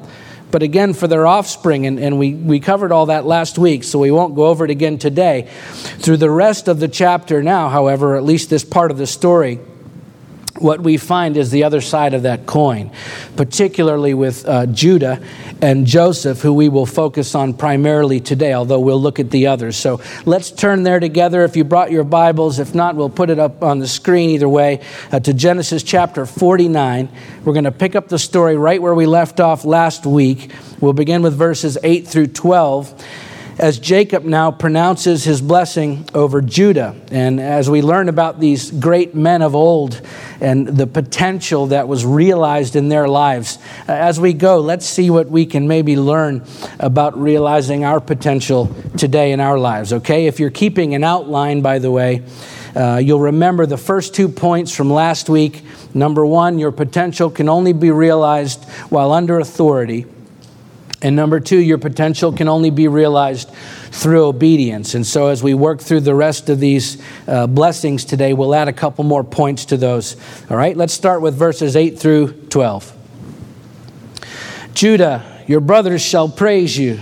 but 0.52 0.62
again 0.62 0.94
for 0.94 1.08
their 1.08 1.26
offspring. 1.26 1.86
And, 1.86 2.00
and 2.00 2.20
we, 2.20 2.34
we 2.34 2.60
covered 2.60 2.92
all 2.92 3.08
that 3.08 3.26
last 3.26 3.58
week, 3.58 3.84
so 3.84 3.98
we 4.00 4.12
won't 4.12 4.36
go 4.36 4.46
over 4.46 4.66
it 4.66 4.72
again 4.72 4.98
today. 4.98 5.50
Through 5.74 6.18
the 6.18 6.30
rest 6.30 6.68
of 6.68 6.80
the 6.80 6.88
chapter 6.88 7.42
now, 7.42 7.70
however, 7.70 8.16
at 8.16 8.24
least 8.24 8.50
this 8.50 8.64
part 8.64 8.92
of 8.92 8.98
the 8.98 9.08
story, 9.08 9.60
what 10.60 10.82
we 10.82 10.98
find 10.98 11.38
is 11.38 11.52
the 11.52 11.64
other 11.64 11.82
side 11.82 12.14
of 12.14 12.24
that 12.24 12.46
coin, 12.46 12.92
particularly 13.36 14.14
with 14.14 14.48
uh, 14.48 14.66
Judah 14.68 15.22
and 15.62 15.86
Joseph, 15.86 16.42
who 16.42 16.54
we 16.54 16.70
will 16.70 16.86
focus 16.86 17.36
on 17.36 17.54
primarily 17.54 18.20
today, 18.20 18.54
although 18.54 18.80
we'll 18.80 19.02
look 19.02 19.20
at 19.20 19.32
the 19.32 19.48
others. 19.48 19.78
So 19.78 20.02
let's 20.26 20.52
turn 20.52 20.84
there 20.84 21.00
together. 21.00 21.44
If 21.44 21.56
you 21.56 21.64
brought 21.64 21.92
your 21.92 22.04
Bibles, 22.04 22.60
if 22.60 22.76
not, 22.76 22.96
we'll 22.96 23.10
put 23.10 23.30
it 23.30 23.40
up 23.40 23.64
on 23.64 23.80
the 23.80 23.88
screen 23.88 24.30
either 24.32 24.50
way 24.50 24.82
uh, 25.12 25.20
to 25.22 25.34
Genesis 25.34 25.84
chapter 25.84 26.26
49. 26.26 27.10
We're 27.46 27.54
going 27.54 27.64
to 27.66 27.72
pick 27.72 27.96
up 27.96 28.10
the 28.10 28.20
story 28.20 28.58
right 28.58 28.82
where 28.82 28.96
we 28.96 29.06
left 29.06 29.40
off 29.40 29.66
last 29.66 30.06
week. 30.06 30.52
We'll 30.80 30.94
begin 30.94 31.22
with 31.22 31.36
verses 31.36 31.78
8 31.84 32.08
through 32.08 32.28
12 32.28 33.31
as 33.62 33.78
Jacob 33.78 34.26
now 34.26 34.50
pronounces 34.50 35.24
his 35.24 35.40
blessing 35.40 36.04
over 36.16 36.42
Judah. 36.42 36.96
And 37.12 37.40
as 37.40 37.70
we 37.70 37.84
learn 37.84 38.10
about 38.10 38.40
these 38.40 38.72
great 38.72 39.14
men 39.14 39.44
of 39.44 39.54
old 39.54 40.02
and 40.42 40.68
the 40.68 40.88
potential 40.88 41.68
that 41.68 41.88
was 41.88 42.04
realized 42.04 42.76
in 42.76 42.90
their 42.90 43.08
lives, 43.08 43.60
uh, 43.88 43.92
as 43.92 44.20
we 44.20 44.34
go, 44.34 44.60
let's 44.60 44.88
see 44.88 45.12
what 45.12 45.30
we 45.30 45.46
can 45.46 45.68
maybe 45.68 45.96
learn 45.96 46.44
about 46.80 47.16
realizing 47.22 47.86
our 47.86 48.00
potential 48.00 48.74
today 48.98 49.32
in 49.32 49.40
our 49.40 49.60
lives, 49.60 49.94
okay? 49.94 50.26
If 50.26 50.40
you're 50.40 50.50
keeping 50.50 50.96
an 50.96 51.04
outline, 51.04 51.62
by 51.62 51.78
the 51.78 51.92
way, 51.92 52.24
uh, 52.76 52.98
you'll 52.98 53.20
remember 53.20 53.68
the 53.68 53.78
first 53.78 54.16
two 54.16 54.28
points 54.28 54.76
from 54.76 54.90
last 54.90 55.30
week. 55.30 55.62
Number 55.94 56.26
one, 56.26 56.58
your 56.58 56.72
potential 56.72 57.30
can 57.30 57.48
only 57.48 57.74
be 57.74 57.92
realized 57.92 58.66
while 58.90 59.12
under 59.12 59.40
authority. 59.40 60.08
And 61.04 61.16
number 61.16 61.40
two, 61.40 61.58
your 61.58 61.80
potential 61.80 62.32
can 62.32 62.48
only 62.48 62.70
be 62.70 62.88
realized 62.88 63.50
through 63.90 64.26
obedience. 64.26 64.94
And 64.94 65.06
so, 65.06 65.28
as 65.28 65.42
we 65.42 65.56
work 65.56 65.82
through 65.82 66.02
the 66.02 66.14
rest 66.14 66.50
of 66.50 66.60
these 66.60 67.02
uh, 67.28 67.48
blessings 67.48 68.06
today, 68.06 68.34
we'll 68.34 68.54
add 68.54 68.68
a 68.68 68.74
couple 68.74 69.04
more 69.04 69.24
points 69.24 69.66
to 69.66 69.78
those. 69.78 70.16
All 70.50 70.58
right, 70.58 70.78
let's 70.78 70.94
start 70.94 71.22
with 71.22 71.36
verses 71.36 71.76
8 71.76 71.98
through 71.98 72.34
12. 72.50 72.98
Judah, 74.76 75.44
your 75.48 75.60
brothers 75.60 76.02
shall 76.02 76.30
praise 76.30 76.78
you. 76.78 77.00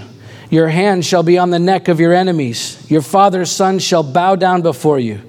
Your 0.50 0.70
hand 0.70 1.06
shall 1.06 1.22
be 1.22 1.38
on 1.38 1.52
the 1.52 1.60
neck 1.60 1.90
of 1.90 2.00
your 2.00 2.14
enemies. 2.14 2.90
Your 2.90 3.02
father's 3.02 3.52
son 3.52 3.80
shall 3.80 4.02
bow 4.02 4.36
down 4.36 4.62
before 4.62 4.98
you. 4.98 5.22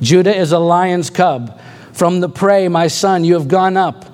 Judah 0.00 0.34
is 0.34 0.50
a 0.50 0.58
lion's 0.58 1.10
cub. 1.10 1.60
From 1.92 2.20
the 2.20 2.28
prey, 2.28 2.68
my 2.68 2.88
son, 2.88 3.24
you 3.24 3.34
have 3.34 3.46
gone 3.46 3.76
up. 3.76 4.13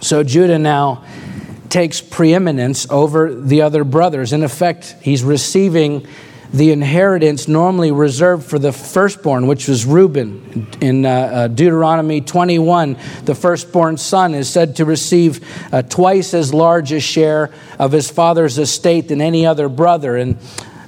So 0.00 0.22
Judah 0.22 0.58
now 0.58 1.04
takes 1.68 2.00
preeminence 2.00 2.86
over 2.90 3.34
the 3.34 3.62
other 3.62 3.84
brothers. 3.84 4.32
In 4.32 4.42
effect, 4.42 4.96
he's 5.02 5.22
receiving 5.22 6.06
the 6.52 6.72
inheritance 6.72 7.46
normally 7.46 7.92
reserved 7.92 8.44
for 8.44 8.58
the 8.58 8.72
firstborn, 8.72 9.46
which 9.46 9.68
was 9.68 9.84
Reuben. 9.84 10.66
In 10.80 11.04
uh, 11.04 11.10
uh, 11.10 11.48
Deuteronomy 11.48 12.22
21, 12.22 12.96
the 13.24 13.34
firstborn 13.34 13.98
son 13.98 14.34
is 14.34 14.48
said 14.48 14.76
to 14.76 14.86
receive 14.86 15.46
uh, 15.72 15.82
twice 15.82 16.32
as 16.32 16.54
large 16.54 16.90
a 16.92 17.00
share 17.00 17.50
of 17.78 17.92
his 17.92 18.10
father's 18.10 18.56
estate 18.56 19.08
than 19.08 19.20
any 19.20 19.44
other 19.44 19.68
brother. 19.68 20.16
And 20.16 20.38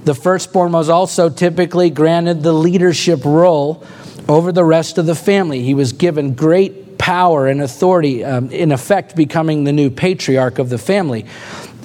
the 0.05 0.15
firstborn 0.15 0.73
was 0.73 0.89
also 0.89 1.29
typically 1.29 1.91
granted 1.91 2.43
the 2.43 2.55
leadership 2.55 3.25
role 3.27 3.85
over 4.29 4.53
the 4.53 4.65
rest 4.65 4.97
of 4.97 5.05
the 5.05 5.15
family. 5.15 5.63
He 5.63 5.75
was 5.75 5.93
given 5.93 6.35
great 6.35 6.80
power 7.01 7.49
and 7.49 7.63
authority, 7.63 8.23
um, 8.23 8.51
in 8.51 8.71
effect, 8.71 9.17
becoming 9.17 9.65
the 9.65 9.73
new 9.73 9.89
patriarch 9.89 10.59
of 10.59 10.69
the 10.69 10.77
family. 10.77 11.25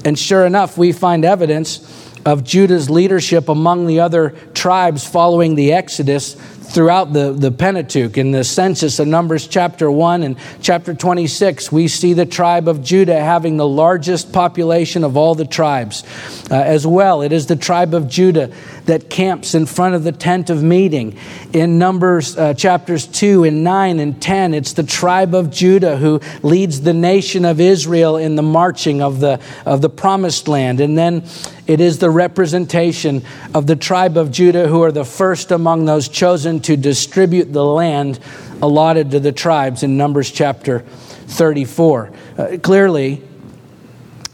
And 0.03 0.19
sure 0.19 0.45
enough, 0.45 0.77
we 0.77 0.91
find 0.91 1.23
evidence 1.23 1.79
of 2.25 2.43
Judah's 2.43 2.89
leadership 2.89 3.47
among 3.47 3.87
the 3.87 4.01
other 4.01 4.31
tribes 4.53 5.07
following 5.07 5.55
the 5.55 5.71
Exodus 5.71 6.33
throughout 6.33 7.13
the, 7.13 7.31
the 7.31 7.51
Pentateuch. 7.51 8.17
In 8.17 8.31
the 8.31 8.43
census 8.43 8.99
of 8.99 9.07
Numbers 9.07 9.47
chapter 9.47 9.89
1 9.89 10.23
and 10.23 10.35
chapter 10.61 10.93
26, 10.93 11.71
we 11.71 11.87
see 11.87 12.11
the 12.11 12.25
tribe 12.25 12.67
of 12.67 12.83
Judah 12.83 13.17
having 13.17 13.55
the 13.55 13.67
largest 13.67 14.33
population 14.33 15.05
of 15.05 15.15
all 15.15 15.33
the 15.33 15.45
tribes. 15.45 16.03
Uh, 16.51 16.55
as 16.55 16.85
well, 16.85 17.21
it 17.21 17.31
is 17.31 17.45
the 17.45 17.55
tribe 17.55 17.93
of 17.93 18.09
Judah 18.09 18.51
that 18.85 19.09
camps 19.09 19.55
in 19.55 19.65
front 19.65 19.95
of 19.95 20.03
the 20.03 20.11
tent 20.11 20.49
of 20.49 20.63
meeting. 20.63 21.17
In 21.53 21.77
Numbers 21.77 22.37
uh, 22.37 22.53
chapters 22.53 23.07
2 23.07 23.43
and 23.43 23.63
9 23.63 23.99
and 23.99 24.21
10, 24.21 24.53
it's 24.53 24.73
the 24.73 24.83
tribe 24.83 25.33
of 25.33 25.51
Judah 25.51 25.97
who 25.97 26.21
leads 26.43 26.81
the 26.81 26.93
nation 26.93 27.45
of 27.45 27.59
Israel 27.59 28.17
in 28.17 28.35
the 28.35 28.43
marching 28.43 29.01
of 29.01 29.19
the, 29.19 29.39
of 29.65 29.81
the 29.81 29.89
promised 29.89 30.47
land. 30.47 30.79
And 30.79 30.97
then 30.97 31.23
it 31.67 31.79
is 31.79 31.99
the 31.99 32.09
representation 32.09 33.23
of 33.53 33.67
the 33.67 33.75
tribe 33.75 34.17
of 34.17 34.31
Judah 34.31 34.67
who 34.67 34.83
are 34.83 34.91
the 34.91 35.05
first 35.05 35.51
among 35.51 35.85
those 35.85 36.07
chosen 36.07 36.59
to 36.61 36.77
distribute 36.77 37.51
the 37.51 37.65
land 37.65 38.19
allotted 38.61 39.11
to 39.11 39.19
the 39.19 39.31
tribes 39.31 39.83
in 39.83 39.97
Numbers 39.97 40.31
chapter 40.31 40.79
34. 40.79 42.11
Uh, 42.37 42.57
clearly, 42.61 43.21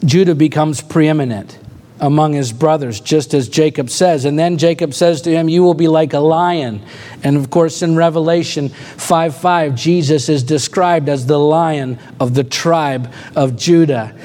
Judah 0.04 0.36
becomes 0.36 0.82
preeminent 0.82 1.61
among 2.02 2.34
his 2.34 2.52
brothers, 2.52 3.00
just 3.00 3.36
as 3.36 3.48
Jacob 3.48 3.90
says. 3.90 4.26
And 4.26 4.38
then 4.38 4.58
Jacob 4.58 4.94
says 4.94 5.22
to 5.22 5.32
him, 5.32 5.48
You 5.48 5.62
will 5.62 5.76
be 5.76 5.88
like 5.88 6.14
a 6.14 6.20
lion. 6.20 6.82
And 7.24 7.38
of 7.38 7.52
course, 7.52 7.84
in 7.84 7.96
Revelation 7.96 8.70
5 8.70 9.36
5, 9.38 9.76
Jesus 9.76 10.28
is 10.28 10.44
described 10.44 11.08
as 11.08 11.28
the 11.28 11.38
lion 11.38 12.00
of 12.20 12.34
the 12.34 12.44
tribe 12.44 13.14
of 13.36 13.56
Judah. 13.56 14.16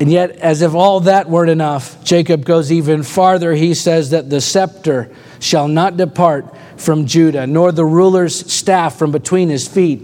And 0.00 0.10
yet, 0.10 0.30
as 0.38 0.62
if 0.62 0.72
all 0.72 1.00
that 1.00 1.28
weren't 1.28 1.50
enough, 1.50 2.02
Jacob 2.02 2.46
goes 2.46 2.72
even 2.72 3.02
farther. 3.02 3.52
He 3.52 3.74
says 3.74 4.10
that 4.10 4.30
the 4.30 4.40
scepter 4.40 5.14
shall 5.40 5.68
not 5.68 5.98
depart 5.98 6.56
from 6.78 7.04
Judah, 7.04 7.46
nor 7.46 7.70
the 7.70 7.84
ruler's 7.84 8.50
staff 8.50 8.98
from 8.98 9.12
between 9.12 9.50
his 9.50 9.68
feet 9.68 10.00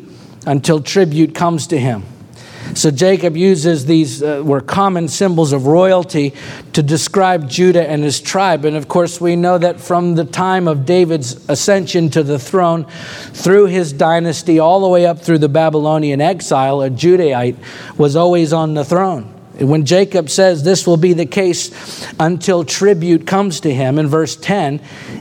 until 0.47 0.83
tribute 0.83 1.35
comes 1.35 1.67
to 1.69 1.79
him. 1.79 2.05
So 2.77 2.91
Jacob 2.91 3.39
uses 3.39 3.87
these 3.87 4.23
uh, 4.23 4.43
were 4.45 4.61
common 4.61 5.09
symbols 5.09 5.55
of 5.55 5.67
royalty 5.67 6.35
to 6.75 6.83
describe 6.83 7.49
Judah 7.49 7.89
and 7.89 8.05
his 8.05 8.21
tribe. 8.21 8.67
And 8.67 8.77
of 8.77 8.87
course, 8.87 9.19
we 9.19 9.35
know 9.35 9.57
that 9.57 9.81
from 9.81 10.15
the 10.15 10.27
time 10.27 10.69
of 10.69 10.85
David's 10.85 11.49
ascension 11.49 12.11
to 12.11 12.23
the 12.23 12.39
throne, 12.39 12.85
through 13.33 13.67
his 13.67 13.95
dynasty, 13.95 14.59
all 14.59 14.81
the 14.81 14.89
way 14.89 15.07
up 15.07 15.21
through 15.21 15.39
the 15.39 15.49
Babylonian 15.49 16.21
exile, 16.21 16.83
a 16.83 16.91
Judahite 16.91 17.57
was 17.97 18.15
always 18.15 18.53
on 18.53 18.75
the 18.75 18.85
throne. 18.85 19.36
When 19.59 19.87
Jacob 19.87 20.29
says 20.29 20.63
this 20.63 20.87
will 20.87 20.99
be 20.99 21.15
the 21.15 21.25
case 21.25 22.07
until 22.21 22.63
tribute 22.63 23.27
comes 23.27 23.61
to 23.61 23.73
him 23.73 23.99
in 23.99 24.07
verse 24.07 24.37
10, 24.37 24.81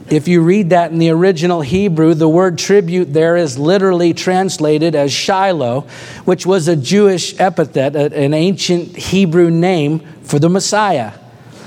if 0.09 0.27
you 0.27 0.41
read 0.41 0.71
that 0.71 0.91
in 0.91 0.99
the 0.99 1.09
original 1.09 1.61
Hebrew, 1.61 2.13
the 2.13 2.27
word 2.27 2.57
tribute 2.57 3.13
there 3.13 3.37
is 3.37 3.57
literally 3.57 4.13
translated 4.13 4.93
as 4.93 5.13
Shiloh, 5.13 5.81
which 6.25 6.45
was 6.45 6.67
a 6.67 6.75
Jewish 6.75 7.39
epithet, 7.39 7.95
an 7.95 8.33
ancient 8.33 8.97
Hebrew 8.97 9.49
name 9.49 9.99
for 10.23 10.37
the 10.37 10.49
Messiah. 10.49 11.13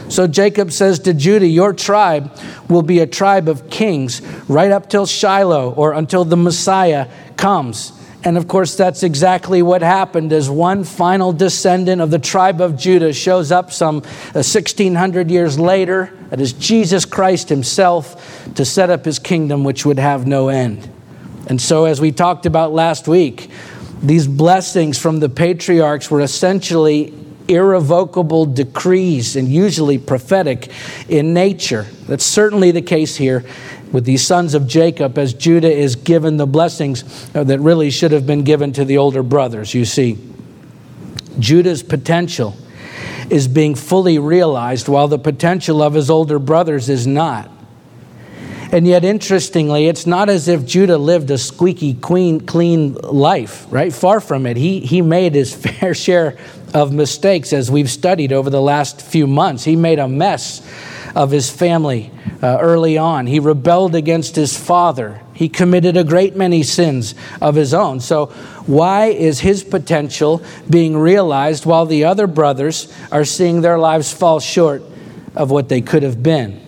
So 0.09 0.27
Jacob 0.27 0.73
says 0.73 0.99
to 1.01 1.15
Judah, 1.15 1.47
Your 1.47 1.73
tribe 1.73 2.33
will 2.69 2.83
be 2.83 3.01
a 3.01 3.07
tribe 3.07 3.49
of 3.49 3.71
kings 3.71 4.23
right 4.49 4.71
up 4.71 4.89
till 4.91 5.07
Shiloh 5.07 5.73
or 5.73 5.93
until 5.93 6.25
the 6.25 6.37
Messiah 6.37 7.09
comes. 7.37 7.93
And 8.25 8.37
of 8.37 8.49
course, 8.49 8.75
that's 8.75 9.05
exactly 9.05 9.63
what 9.63 9.81
happened 9.81 10.33
as 10.33 10.51
one 10.51 10.83
final 10.83 11.33
descendant 11.33 12.03
of 12.03 12.11
the 12.11 12.19
tribe 12.19 12.61
of 12.61 12.77
Judah 12.77 13.13
shows 13.13 13.53
up 13.53 13.73
some 13.73 14.01
1600 14.33 15.27
uh, 15.27 15.33
years 15.33 15.59
later. 15.59 16.13
That 16.31 16.41
is 16.41 16.53
Jesus 16.53 17.05
Christ 17.05 17.49
himself 17.49 18.53
to 18.55 18.65
set 18.65 18.91
up 18.91 19.05
his 19.05 19.21
kingdom, 19.21 19.63
which 19.63 19.87
would 19.87 20.01
have 20.01 20.27
no 20.27 20.49
end. 20.49 20.91
And 21.47 21.61
so, 21.61 21.85
as 21.85 22.01
we 22.01 22.11
talked 22.11 22.45
about 22.45 22.73
last 22.73 23.07
week, 23.07 23.51
these 24.03 24.27
blessings 24.27 24.99
from 24.99 25.21
the 25.21 25.29
patriarchs 25.29 26.11
were 26.11 26.21
essentially 26.21 27.15
irrevocable 27.49 28.45
decrees 28.45 29.37
and 29.37 29.49
usually 29.49 29.97
prophetic 29.97 30.71
in 31.09 31.33
nature. 31.33 31.87
That's 32.07 32.25
certainly 32.25 32.73
the 32.73 32.83
case 32.83 33.17
here 33.17 33.45
with 33.93 34.05
these 34.05 34.27
sons 34.27 34.55
of 34.55 34.67
Jacob 34.67 35.19
as 35.19 35.35
Judah 35.35 35.71
is 35.71 35.97
given 35.97 36.37
the 36.37 36.47
blessings 36.47 37.31
uh, 37.35 37.45
that 37.45 37.61
really 37.61 37.91
should 37.91 38.13
have 38.13 38.27
been 38.27 38.43
given 38.43 38.73
to 38.75 38.85
the 38.85 38.99
older 38.99 39.23
brothers. 39.23 39.75
You 39.75 39.85
see, 39.85 40.19
Judah's 41.39 41.83
potential 41.83 42.57
is 43.31 43.49
being 43.49 43.75
fully 43.75 44.19
realized 44.19 44.89
while 44.89 45.09
the 45.09 45.19
potential 45.19 45.83
of 45.83 45.95
his 45.95 46.11
older 46.11 46.39
brothers 46.39 46.89
is 46.89 47.07
not. 47.07 47.51
And 48.71 48.87
yet, 48.87 49.03
interestingly, 49.03 49.87
it's 49.87 50.07
not 50.07 50.29
as 50.29 50.47
if 50.47 50.67
Judah 50.67 50.99
lived 50.99 51.31
a 51.31 51.39
squeaky 51.39 51.95
clean, 51.95 52.41
clean 52.41 52.95
life, 52.95 53.67
right? 53.71 53.93
Far 53.93 54.21
from 54.21 54.45
it. 54.45 54.59
He, 54.59 54.81
he 54.81 55.01
made 55.01 55.35
his 55.35 55.55
fair 55.67 55.95
share 55.95 56.37
of 56.75 56.93
mistakes 56.93 57.55
as 57.55 57.71
we've 57.71 57.91
studied 57.91 58.33
over 58.33 58.51
the 58.51 58.61
last 58.61 59.01
few 59.01 59.27
months. 59.27 59.65
He 59.65 59.75
made 59.75 59.99
a 59.99 60.07
mess 60.07 60.61
of 61.15 61.31
his 61.31 61.51
family 61.51 62.11
uh, 62.43 62.59
early 62.61 62.99
on. 62.99 63.27
He 63.27 63.41
rebelled 63.41 63.95
against 63.95 64.37
his 64.37 64.57
father. 64.57 65.23
He 65.35 65.49
committed 65.49 65.97
a 65.97 66.05
great 66.05 66.37
many 66.37 66.63
sins 66.63 67.15
of 67.41 67.55
his 67.55 67.75
own. 67.75 68.01
So, 68.01 68.27
why 68.67 69.07
is 69.07 69.41
his 69.41 69.65
potential 69.65 70.43
being 70.69 70.97
realized 70.97 71.65
while 71.65 71.87
the 71.87 72.05
other 72.05 72.27
brothers 72.27 72.93
are 73.11 73.25
seeing 73.25 73.61
their 73.61 73.79
lives 73.79 74.13
fall 74.13 74.41
short 74.41 74.83
of 75.35 75.51
what 75.51 75.69
they 75.69 75.81
could 75.81 76.03
have 76.03 76.23
been? 76.23 76.61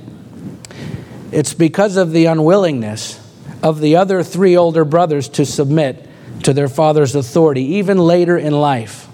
It's 1.33 1.55
because 1.55 1.97
of 1.97 2.13
the 2.13 2.27
unwillingness 2.27 3.19
of 3.63 3.81
the 3.81 3.97
other 3.97 4.23
three 4.23 4.57
older 4.57 4.85
brothers 4.85 5.29
to 5.31 5.45
submit 5.45 6.07
to 6.45 6.53
their 6.53 6.69
father's 6.69 7.15
authority, 7.15 7.63
even 7.63 7.99
later 7.99 8.39
in 8.39 8.53
life 8.53 9.10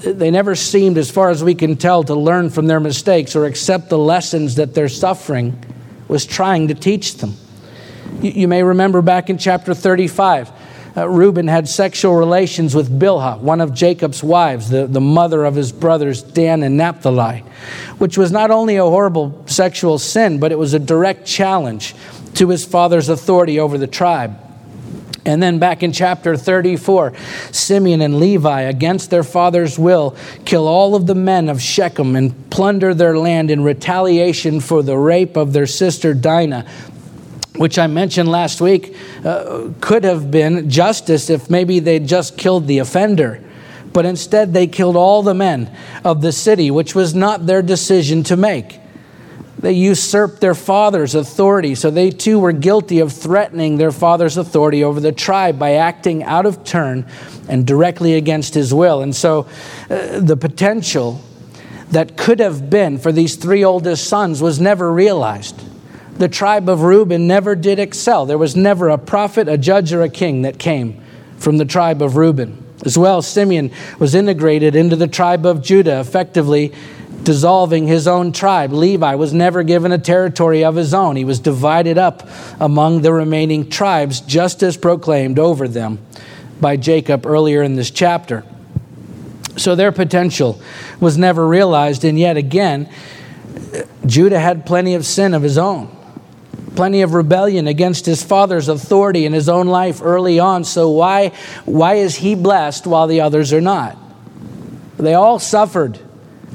they 0.00 0.30
never 0.30 0.54
seemed, 0.54 0.98
as 0.98 1.10
far 1.10 1.30
as 1.30 1.42
we 1.42 1.54
can 1.54 1.76
tell, 1.76 2.04
to 2.04 2.14
learn 2.14 2.50
from 2.50 2.66
their 2.66 2.80
mistakes 2.80 3.34
or 3.34 3.46
accept 3.46 3.88
the 3.88 3.98
lessons 3.98 4.56
that 4.56 4.74
their 4.74 4.88
suffering 4.88 5.62
was 6.08 6.26
trying 6.26 6.68
to 6.68 6.74
teach 6.74 7.16
them. 7.16 7.34
You, 8.20 8.30
you 8.32 8.48
may 8.48 8.62
remember 8.62 9.02
back 9.02 9.30
in 9.30 9.38
chapter 9.38 9.74
35, 9.74 10.52
uh, 10.96 11.08
Reuben 11.08 11.46
had 11.46 11.68
sexual 11.68 12.14
relations 12.14 12.74
with 12.74 12.98
Bilhah, 12.98 13.38
one 13.40 13.60
of 13.60 13.74
Jacob's 13.74 14.22
wives, 14.22 14.70
the, 14.70 14.86
the 14.86 15.00
mother 15.00 15.44
of 15.44 15.54
his 15.54 15.72
brothers 15.72 16.22
Dan 16.22 16.62
and 16.62 16.76
Naphtali, 16.76 17.44
which 17.98 18.16
was 18.16 18.32
not 18.32 18.50
only 18.50 18.76
a 18.76 18.84
horrible 18.84 19.44
sexual 19.46 19.98
sin, 19.98 20.38
but 20.38 20.52
it 20.52 20.58
was 20.58 20.72
a 20.72 20.78
direct 20.78 21.26
challenge 21.26 21.94
to 22.34 22.48
his 22.48 22.64
father's 22.64 23.08
authority 23.08 23.60
over 23.60 23.76
the 23.76 23.86
tribe. 23.86 24.38
And 25.26 25.42
then 25.42 25.58
back 25.58 25.82
in 25.82 25.90
chapter 25.90 26.36
34, 26.36 27.12
Simeon 27.50 28.00
and 28.00 28.20
Levi, 28.20 28.60
against 28.60 29.10
their 29.10 29.24
father's 29.24 29.76
will, 29.76 30.16
kill 30.44 30.68
all 30.68 30.94
of 30.94 31.08
the 31.08 31.16
men 31.16 31.48
of 31.48 31.60
Shechem 31.60 32.14
and 32.14 32.48
plunder 32.48 32.94
their 32.94 33.18
land 33.18 33.50
in 33.50 33.64
retaliation 33.64 34.60
for 34.60 34.84
the 34.84 34.96
rape 34.96 35.36
of 35.36 35.52
their 35.52 35.66
sister 35.66 36.14
Dinah, 36.14 36.64
which 37.56 37.76
I 37.76 37.88
mentioned 37.88 38.28
last 38.28 38.60
week 38.60 38.96
uh, 39.24 39.70
could 39.80 40.04
have 40.04 40.30
been 40.30 40.70
justice 40.70 41.28
if 41.28 41.50
maybe 41.50 41.80
they'd 41.80 42.06
just 42.06 42.38
killed 42.38 42.68
the 42.68 42.78
offender. 42.78 43.42
But 43.92 44.06
instead, 44.06 44.52
they 44.52 44.68
killed 44.68 44.94
all 44.94 45.24
the 45.24 45.34
men 45.34 45.74
of 46.04 46.20
the 46.20 46.30
city, 46.30 46.70
which 46.70 46.94
was 46.94 47.16
not 47.16 47.46
their 47.46 47.62
decision 47.62 48.22
to 48.24 48.36
make. 48.36 48.78
They 49.58 49.72
usurped 49.72 50.40
their 50.40 50.54
father's 50.54 51.14
authority, 51.14 51.74
so 51.74 51.90
they 51.90 52.10
too 52.10 52.38
were 52.38 52.52
guilty 52.52 53.00
of 53.00 53.12
threatening 53.12 53.78
their 53.78 53.90
father's 53.90 54.36
authority 54.36 54.84
over 54.84 55.00
the 55.00 55.12
tribe 55.12 55.58
by 55.58 55.72
acting 55.72 56.22
out 56.22 56.44
of 56.44 56.62
turn 56.62 57.06
and 57.48 57.66
directly 57.66 58.14
against 58.14 58.52
his 58.54 58.74
will. 58.74 59.00
And 59.00 59.16
so 59.16 59.46
uh, 59.88 60.20
the 60.20 60.36
potential 60.36 61.22
that 61.90 62.16
could 62.16 62.40
have 62.40 62.68
been 62.68 62.98
for 62.98 63.12
these 63.12 63.36
three 63.36 63.64
oldest 63.64 64.06
sons 64.08 64.42
was 64.42 64.60
never 64.60 64.92
realized. 64.92 65.62
The 66.18 66.28
tribe 66.28 66.68
of 66.68 66.82
Reuben 66.82 67.26
never 67.26 67.54
did 67.54 67.78
excel. 67.78 68.26
There 68.26 68.38
was 68.38 68.56
never 68.56 68.88
a 68.88 68.98
prophet, 68.98 69.48
a 69.48 69.56
judge, 69.56 69.92
or 69.92 70.02
a 70.02 70.08
king 70.08 70.42
that 70.42 70.58
came 70.58 71.02
from 71.38 71.58
the 71.58 71.64
tribe 71.64 72.02
of 72.02 72.16
Reuben. 72.16 72.62
As 72.84 72.98
well, 72.98 73.22
Simeon 73.22 73.70
was 73.98 74.14
integrated 74.14 74.76
into 74.76 74.96
the 74.96 75.06
tribe 75.06 75.46
of 75.46 75.62
Judah, 75.62 76.00
effectively 76.00 76.72
dissolving 77.26 77.88
his 77.88 78.06
own 78.06 78.30
tribe. 78.30 78.72
Levi 78.72 79.16
was 79.16 79.32
never 79.32 79.64
given 79.64 79.90
a 79.90 79.98
territory 79.98 80.64
of 80.64 80.76
his 80.76 80.94
own, 80.94 81.16
he 81.16 81.24
was 81.24 81.40
divided 81.40 81.98
up 81.98 82.26
among 82.60 83.02
the 83.02 83.12
remaining 83.12 83.68
tribes, 83.68 84.20
just 84.20 84.62
as 84.62 84.76
proclaimed 84.76 85.36
over 85.36 85.66
them 85.66 85.98
by 86.60 86.76
Jacob 86.76 87.26
earlier 87.26 87.64
in 87.64 87.74
this 87.74 87.90
chapter. 87.90 88.44
So 89.56 89.74
their 89.74 89.90
potential 89.90 90.60
was 91.00 91.18
never 91.18 91.48
realized, 91.48 92.04
and 92.04 92.16
yet 92.16 92.36
again, 92.36 92.88
Judah 94.06 94.38
had 94.38 94.64
plenty 94.64 94.94
of 94.94 95.04
sin 95.04 95.34
of 95.34 95.42
his 95.42 95.58
own, 95.58 95.94
plenty 96.76 97.02
of 97.02 97.12
rebellion 97.12 97.66
against 97.66 98.06
his 98.06 98.22
father's 98.22 98.68
authority 98.68 99.26
in 99.26 99.32
his 99.32 99.48
own 99.48 99.66
life 99.66 100.00
early 100.00 100.38
on. 100.38 100.62
So 100.62 100.90
why, 100.90 101.32
why 101.64 101.94
is 101.94 102.14
he 102.14 102.36
blessed 102.36 102.86
while 102.86 103.08
the 103.08 103.20
others 103.20 103.52
are 103.52 103.60
not? 103.60 103.98
They 104.96 105.14
all 105.14 105.40
suffered 105.40 105.98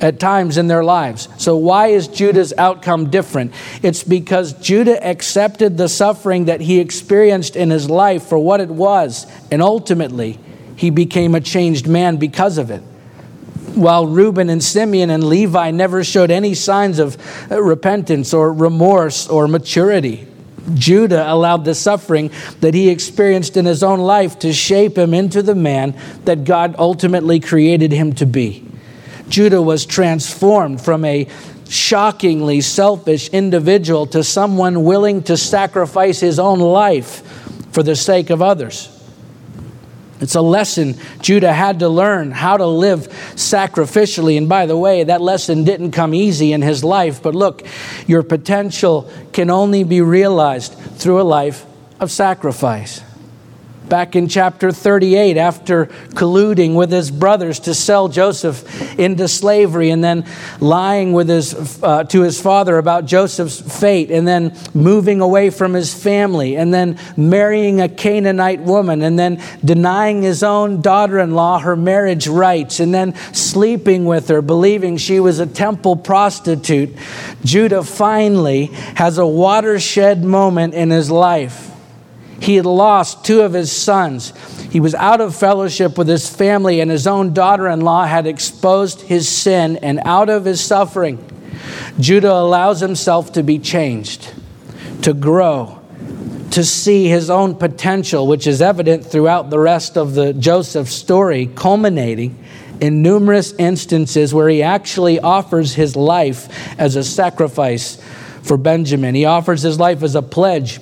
at 0.01 0.19
times 0.19 0.57
in 0.57 0.67
their 0.67 0.83
lives. 0.83 1.29
So, 1.37 1.55
why 1.55 1.87
is 1.87 2.07
Judah's 2.07 2.53
outcome 2.57 3.09
different? 3.09 3.53
It's 3.81 4.03
because 4.03 4.53
Judah 4.53 5.01
accepted 5.05 5.77
the 5.77 5.87
suffering 5.87 6.45
that 6.45 6.59
he 6.59 6.79
experienced 6.79 7.55
in 7.55 7.69
his 7.69 7.89
life 7.89 8.23
for 8.23 8.39
what 8.39 8.59
it 8.59 8.69
was, 8.69 9.27
and 9.51 9.61
ultimately, 9.61 10.39
he 10.75 10.89
became 10.89 11.35
a 11.35 11.41
changed 11.41 11.87
man 11.87 12.17
because 12.17 12.57
of 12.57 12.71
it. 12.71 12.81
While 13.75 14.07
Reuben 14.07 14.49
and 14.49 14.61
Simeon 14.61 15.09
and 15.11 15.23
Levi 15.23 15.71
never 15.71 16.03
showed 16.03 16.31
any 16.31 16.55
signs 16.55 16.99
of 16.99 17.17
repentance 17.49 18.33
or 18.33 18.51
remorse 18.51 19.29
or 19.29 19.47
maturity, 19.47 20.27
Judah 20.73 21.31
allowed 21.31 21.65
the 21.65 21.75
suffering 21.75 22.31
that 22.59 22.73
he 22.73 22.89
experienced 22.89 23.57
in 23.57 23.65
his 23.65 23.83
own 23.83 23.99
life 23.99 24.39
to 24.39 24.53
shape 24.53 24.97
him 24.97 25.13
into 25.13 25.41
the 25.41 25.55
man 25.55 25.95
that 26.25 26.43
God 26.43 26.75
ultimately 26.77 27.39
created 27.39 27.91
him 27.91 28.13
to 28.13 28.25
be. 28.25 28.67
Judah 29.31 29.61
was 29.61 29.85
transformed 29.85 30.81
from 30.81 31.05
a 31.05 31.27
shockingly 31.69 32.59
selfish 32.59 33.29
individual 33.29 34.05
to 34.07 34.23
someone 34.23 34.83
willing 34.83 35.23
to 35.23 35.37
sacrifice 35.37 36.19
his 36.19 36.37
own 36.37 36.59
life 36.59 37.21
for 37.71 37.81
the 37.81 37.95
sake 37.95 38.29
of 38.29 38.41
others. 38.41 38.89
It's 40.19 40.35
a 40.35 40.41
lesson 40.41 40.97
Judah 41.21 41.53
had 41.53 41.79
to 41.79 41.89
learn 41.89 42.31
how 42.31 42.57
to 42.57 42.67
live 42.67 43.07
sacrificially. 43.35 44.37
And 44.37 44.47
by 44.47 44.67
the 44.67 44.77
way, 44.77 45.03
that 45.05 45.21
lesson 45.21 45.63
didn't 45.63 45.91
come 45.91 46.13
easy 46.13 46.53
in 46.53 46.61
his 46.61 46.83
life. 46.83 47.23
But 47.23 47.33
look, 47.33 47.65
your 48.05 48.21
potential 48.21 49.09
can 49.31 49.49
only 49.49 49.83
be 49.83 50.01
realized 50.01 50.73
through 50.75 51.21
a 51.21 51.23
life 51.23 51.65
of 51.99 52.11
sacrifice. 52.11 53.01
Back 53.91 54.15
in 54.15 54.29
chapter 54.29 54.71
38 54.71 55.35
after 55.35 55.87
colluding 56.15 56.75
with 56.75 56.89
his 56.89 57.11
brothers 57.11 57.59
to 57.59 57.73
sell 57.73 58.07
Joseph 58.07 58.97
into 58.97 59.27
slavery 59.27 59.89
and 59.89 60.01
then 60.01 60.25
lying 60.61 61.11
with 61.11 61.27
his, 61.27 61.83
uh, 61.83 62.05
to 62.05 62.21
his 62.21 62.39
father 62.41 62.77
about 62.77 63.05
Joseph's 63.05 63.59
fate 63.81 64.09
and 64.09 64.25
then 64.25 64.57
moving 64.73 65.19
away 65.19 65.49
from 65.49 65.73
his 65.73 65.93
family 65.93 66.55
and 66.55 66.73
then 66.73 66.97
marrying 67.17 67.81
a 67.81 67.89
Canaanite 67.89 68.61
woman 68.61 69.01
and 69.01 69.19
then 69.19 69.43
denying 69.65 70.21
his 70.21 70.41
own 70.41 70.79
daughter 70.79 71.19
in 71.19 71.31
law 71.31 71.59
her 71.59 71.75
marriage 71.75 72.29
rights 72.29 72.79
and 72.79 72.93
then 72.93 73.13
sleeping 73.33 74.05
with 74.05 74.29
her, 74.29 74.41
believing 74.41 74.95
she 74.95 75.19
was 75.19 75.39
a 75.39 75.45
temple 75.45 75.97
prostitute. 75.97 76.95
Judah 77.43 77.83
finally 77.83 78.67
has 78.95 79.17
a 79.17 79.27
watershed 79.27 80.23
moment 80.23 80.75
in 80.75 80.91
his 80.91 81.11
life 81.11 81.70
he 82.41 82.55
had 82.55 82.65
lost 82.65 83.23
two 83.23 83.41
of 83.41 83.53
his 83.53 83.71
sons. 83.71 84.33
He 84.71 84.79
was 84.79 84.95
out 84.95 85.21
of 85.21 85.35
fellowship 85.35 85.95
with 85.95 86.07
his 86.07 86.27
family, 86.27 86.81
and 86.81 86.89
his 86.89 87.05
own 87.05 87.33
daughter 87.33 87.67
in 87.67 87.81
law 87.81 88.05
had 88.07 88.25
exposed 88.25 89.01
his 89.01 89.29
sin. 89.29 89.77
And 89.77 90.01
out 90.05 90.27
of 90.27 90.43
his 90.43 90.59
suffering, 90.59 91.23
Judah 91.99 92.33
allows 92.33 92.79
himself 92.79 93.33
to 93.33 93.43
be 93.43 93.59
changed, 93.59 94.33
to 95.03 95.13
grow, 95.13 95.79
to 96.49 96.63
see 96.63 97.07
his 97.07 97.29
own 97.29 97.53
potential, 97.53 98.25
which 98.25 98.47
is 98.47 98.59
evident 98.59 99.05
throughout 99.05 99.51
the 99.51 99.59
rest 99.59 99.95
of 99.95 100.15
the 100.15 100.33
Joseph 100.33 100.89
story, 100.89 101.45
culminating 101.53 102.43
in 102.79 103.03
numerous 103.03 103.53
instances 103.53 104.33
where 104.33 104.49
he 104.49 104.63
actually 104.63 105.19
offers 105.19 105.75
his 105.75 105.95
life 105.95 106.49
as 106.79 106.95
a 106.95 107.03
sacrifice 107.03 108.01
for 108.41 108.57
Benjamin. 108.57 109.13
He 109.13 109.25
offers 109.25 109.61
his 109.61 109.79
life 109.79 110.01
as 110.01 110.15
a 110.15 110.23
pledge 110.23 110.79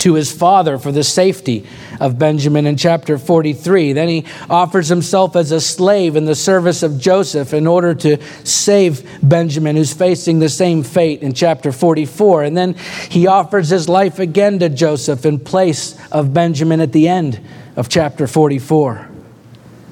to 0.00 0.14
his 0.14 0.32
father 0.32 0.78
for 0.78 0.92
the 0.92 1.04
safety 1.04 1.66
of 2.00 2.18
Benjamin 2.18 2.66
in 2.66 2.76
chapter 2.76 3.18
43. 3.18 3.92
Then 3.92 4.08
he 4.08 4.24
offers 4.48 4.88
himself 4.88 5.36
as 5.36 5.52
a 5.52 5.60
slave 5.60 6.16
in 6.16 6.24
the 6.24 6.34
service 6.34 6.82
of 6.82 6.98
Joseph 6.98 7.52
in 7.54 7.66
order 7.66 7.94
to 7.94 8.18
save 8.44 9.08
Benjamin, 9.22 9.76
who's 9.76 9.92
facing 9.92 10.38
the 10.38 10.48
same 10.48 10.82
fate 10.82 11.22
in 11.22 11.32
chapter 11.32 11.72
44. 11.72 12.44
And 12.44 12.56
then 12.56 12.74
he 13.08 13.26
offers 13.26 13.68
his 13.68 13.88
life 13.88 14.18
again 14.18 14.58
to 14.60 14.68
Joseph 14.68 15.24
in 15.24 15.38
place 15.38 15.98
of 16.10 16.32
Benjamin 16.32 16.80
at 16.80 16.92
the 16.92 17.08
end 17.08 17.40
of 17.76 17.88
chapter 17.88 18.26
44 18.26 19.09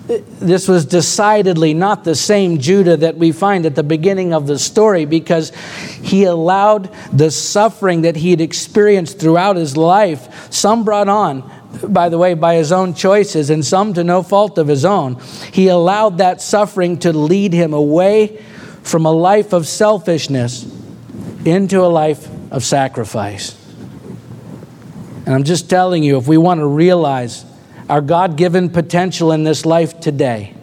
this 0.08 0.66
was 0.66 0.86
decidedly 0.86 1.74
not 1.74 2.02
the 2.02 2.14
same 2.14 2.58
Judah 2.58 2.96
that 2.96 3.16
we 3.18 3.30
find 3.30 3.66
at 3.66 3.74
the 3.74 3.82
beginning 3.82 4.32
of 4.32 4.46
the 4.46 4.58
story 4.58 5.04
because 5.04 5.50
he 6.02 6.24
allowed 6.24 6.90
the 7.12 7.30
suffering 7.30 8.02
that 8.02 8.16
he 8.16 8.30
had 8.30 8.40
experienced 8.40 9.20
throughout 9.20 9.56
his 9.56 9.76
life, 9.76 10.50
some 10.50 10.82
brought 10.82 11.08
on, 11.08 11.42
by 11.86 12.08
the 12.08 12.16
way, 12.16 12.32
by 12.32 12.54
his 12.54 12.72
own 12.72 12.94
choices, 12.94 13.50
and 13.50 13.64
some 13.64 13.92
to 13.92 14.02
no 14.02 14.22
fault 14.22 14.56
of 14.56 14.66
his 14.66 14.86
own. 14.86 15.20
He 15.52 15.68
allowed 15.68 16.18
that 16.18 16.40
suffering 16.40 16.98
to 17.00 17.12
lead 17.12 17.52
him 17.52 17.74
away 17.74 18.42
from 18.82 19.04
a 19.04 19.12
life 19.12 19.52
of 19.52 19.66
selfishness 19.66 20.64
into 21.44 21.82
a 21.82 21.88
life 21.88 22.26
of 22.50 22.64
sacrifice. 22.64 23.54
And 25.26 25.34
I'm 25.34 25.44
just 25.44 25.68
telling 25.68 26.02
you, 26.02 26.16
if 26.16 26.26
we 26.26 26.38
want 26.38 26.60
to 26.60 26.66
realize 26.66 27.44
our 27.88 28.00
God 28.00 28.36
given 28.36 28.68
potential 28.70 29.32
in 29.32 29.44
this 29.44 29.64
life 29.64 30.00
today, 30.00 30.54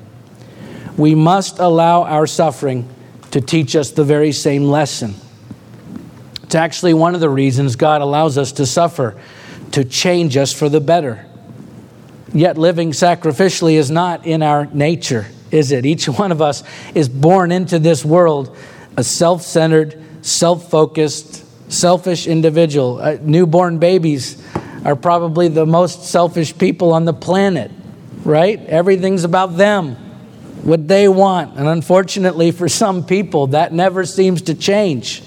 we 0.98 1.16
must 1.16 1.60
allow 1.60 2.04
our 2.04 2.28
suffering 2.28 2.88
to 3.32 3.42
teach 3.42 3.76
us 3.76 3.92
the 3.92 4.04
very 4.04 4.32
same 4.32 4.66
lesson. 4.66 5.16
It's 6.44 6.56
actually 6.56 6.94
one 6.94 7.16
of 7.16 7.22
the 7.22 7.30
reasons 7.30 7.76
God 7.76 8.02
allows 8.02 8.38
us 8.38 8.54
to 8.54 8.66
suffer, 8.66 9.20
to 9.72 9.84
change 9.84 10.38
us 10.38 10.54
for 10.54 10.70
the 10.70 10.80
better. 10.80 11.26
Yet 12.34 12.58
living 12.58 12.92
sacrificially 12.92 13.74
is 13.74 13.90
not 13.90 14.26
in 14.26 14.44
our 14.44 14.66
nature, 14.68 15.26
is 15.52 15.72
it? 15.72 15.86
Each 15.86 16.08
one 16.08 16.32
of 16.32 16.42
us 16.42 16.64
is 16.94 17.10
born 17.10 17.52
into 17.52 17.80
this 17.80 18.06
world 18.06 18.56
a 18.98 19.04
self 19.04 19.42
centered, 19.42 20.02
self 20.22 20.70
focused, 20.70 21.44
selfish 21.72 22.28
individual. 22.28 23.00
Uh, 23.02 23.18
newborn 23.22 23.80
babies 23.80 24.42
are 24.86 24.96
probably 24.96 25.48
the 25.48 25.66
most 25.66 26.06
selfish 26.06 26.56
people 26.56 26.94
on 26.94 27.06
the 27.06 27.14
planet, 27.14 27.72
right? 28.24 28.60
Everything's 28.68 29.24
about 29.24 29.58
them, 29.58 29.96
what 30.62 30.88
they 30.88 31.08
want. 31.08 31.58
And 31.58 31.68
unfortunately, 31.68 32.52
for 32.52 32.70
some 32.70 33.04
people, 33.04 33.48
that 33.48 33.74
never 33.74 34.06
seems 34.06 34.44
to 34.44 34.54
change. 34.54 35.24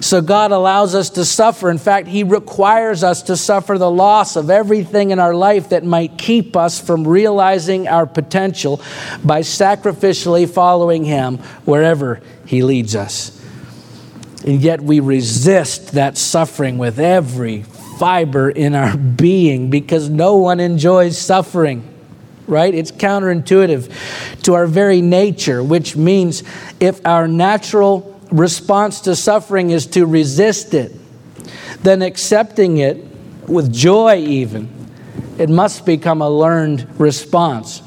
So 0.00 0.22
God 0.22 0.50
allows 0.50 0.94
us 0.94 1.10
to 1.10 1.24
suffer. 1.24 1.70
In 1.70 1.78
fact, 1.78 2.08
He 2.08 2.24
requires 2.24 3.04
us 3.04 3.22
to 3.24 3.36
suffer 3.36 3.78
the 3.78 3.90
loss 3.90 4.34
of 4.34 4.50
everything 4.50 5.10
in 5.10 5.20
our 5.20 5.34
life 5.34 5.68
that 5.68 5.84
might 5.84 6.18
keep 6.18 6.56
us 6.56 6.80
from 6.80 7.06
realizing 7.06 7.86
our 7.86 8.06
potential 8.06 8.80
by 9.22 9.42
sacrificially 9.42 10.48
following 10.48 11.04
Him 11.04 11.38
wherever 11.64 12.20
He 12.46 12.62
leads 12.62 12.96
us. 12.96 13.36
And 14.44 14.62
yet 14.62 14.80
we 14.80 15.00
resist 15.00 15.92
that 15.92 16.16
suffering 16.16 16.78
with 16.78 16.98
every 16.98 17.62
fiber 18.00 18.48
in 18.48 18.74
our 18.74 18.96
being 18.96 19.68
because 19.68 20.08
no 20.08 20.36
one 20.36 20.58
enjoys 20.58 21.18
suffering, 21.18 21.86
right? 22.46 22.74
It's 22.74 22.90
counterintuitive 22.90 24.42
to 24.44 24.54
our 24.54 24.66
very 24.66 25.02
nature, 25.02 25.62
which 25.62 25.96
means 25.96 26.42
if 26.80 27.04
our 27.06 27.28
natural 27.28 28.18
response 28.32 29.02
to 29.02 29.14
suffering 29.14 29.68
is 29.68 29.84
to 29.88 30.06
resist 30.06 30.72
it, 30.72 30.92
then 31.82 32.00
accepting 32.00 32.78
it 32.78 33.06
with 33.46 33.70
joy, 33.70 34.16
even, 34.16 34.70
it 35.36 35.50
must 35.50 35.84
become 35.84 36.22
a 36.22 36.30
learned 36.30 36.88
response 36.98 37.82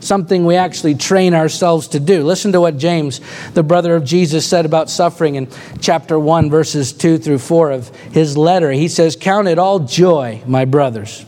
something 0.00 0.44
we 0.44 0.56
actually 0.56 0.94
train 0.94 1.34
ourselves 1.34 1.88
to 1.88 2.00
do. 2.00 2.24
Listen 2.24 2.52
to 2.52 2.60
what 2.60 2.78
James, 2.78 3.20
the 3.52 3.62
brother 3.62 3.94
of 3.94 4.04
Jesus, 4.04 4.46
said 4.46 4.66
about 4.66 4.90
suffering 4.90 5.36
in 5.36 5.48
chapter 5.80 6.18
1, 6.18 6.50
verses 6.50 6.92
2 6.92 7.18
through 7.18 7.38
4 7.38 7.70
of 7.70 7.88
his 8.12 8.36
letter. 8.36 8.72
He 8.72 8.88
says, 8.88 9.16
Count 9.16 9.48
it 9.48 9.58
all 9.58 9.80
joy, 9.80 10.42
my 10.46 10.64
brothers, 10.64 11.22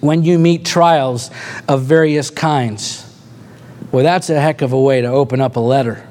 when 0.00 0.22
you 0.22 0.38
meet 0.38 0.64
trials 0.64 1.30
of 1.68 1.82
various 1.82 2.30
kinds. 2.30 3.08
Well, 3.90 4.04
that's 4.04 4.30
a 4.30 4.40
heck 4.40 4.62
of 4.62 4.72
a 4.72 4.80
way 4.80 5.00
to 5.00 5.08
open 5.08 5.40
up 5.40 5.56
a 5.56 5.60
letter. 5.60 6.06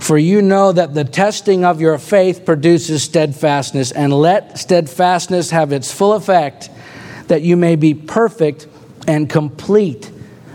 For 0.00 0.16
you 0.16 0.40
know 0.40 0.72
that 0.72 0.94
the 0.94 1.04
testing 1.04 1.64
of 1.64 1.80
your 1.80 1.98
faith 1.98 2.46
produces 2.46 3.02
steadfastness, 3.02 3.92
and 3.92 4.12
let 4.12 4.58
steadfastness 4.58 5.50
have 5.50 5.72
its 5.72 5.92
full 5.92 6.14
effect, 6.14 6.70
that 7.26 7.42
you 7.42 7.56
may 7.56 7.76
be 7.76 7.94
perfect 7.94 8.66
and 9.06 9.28
complete 9.28 10.09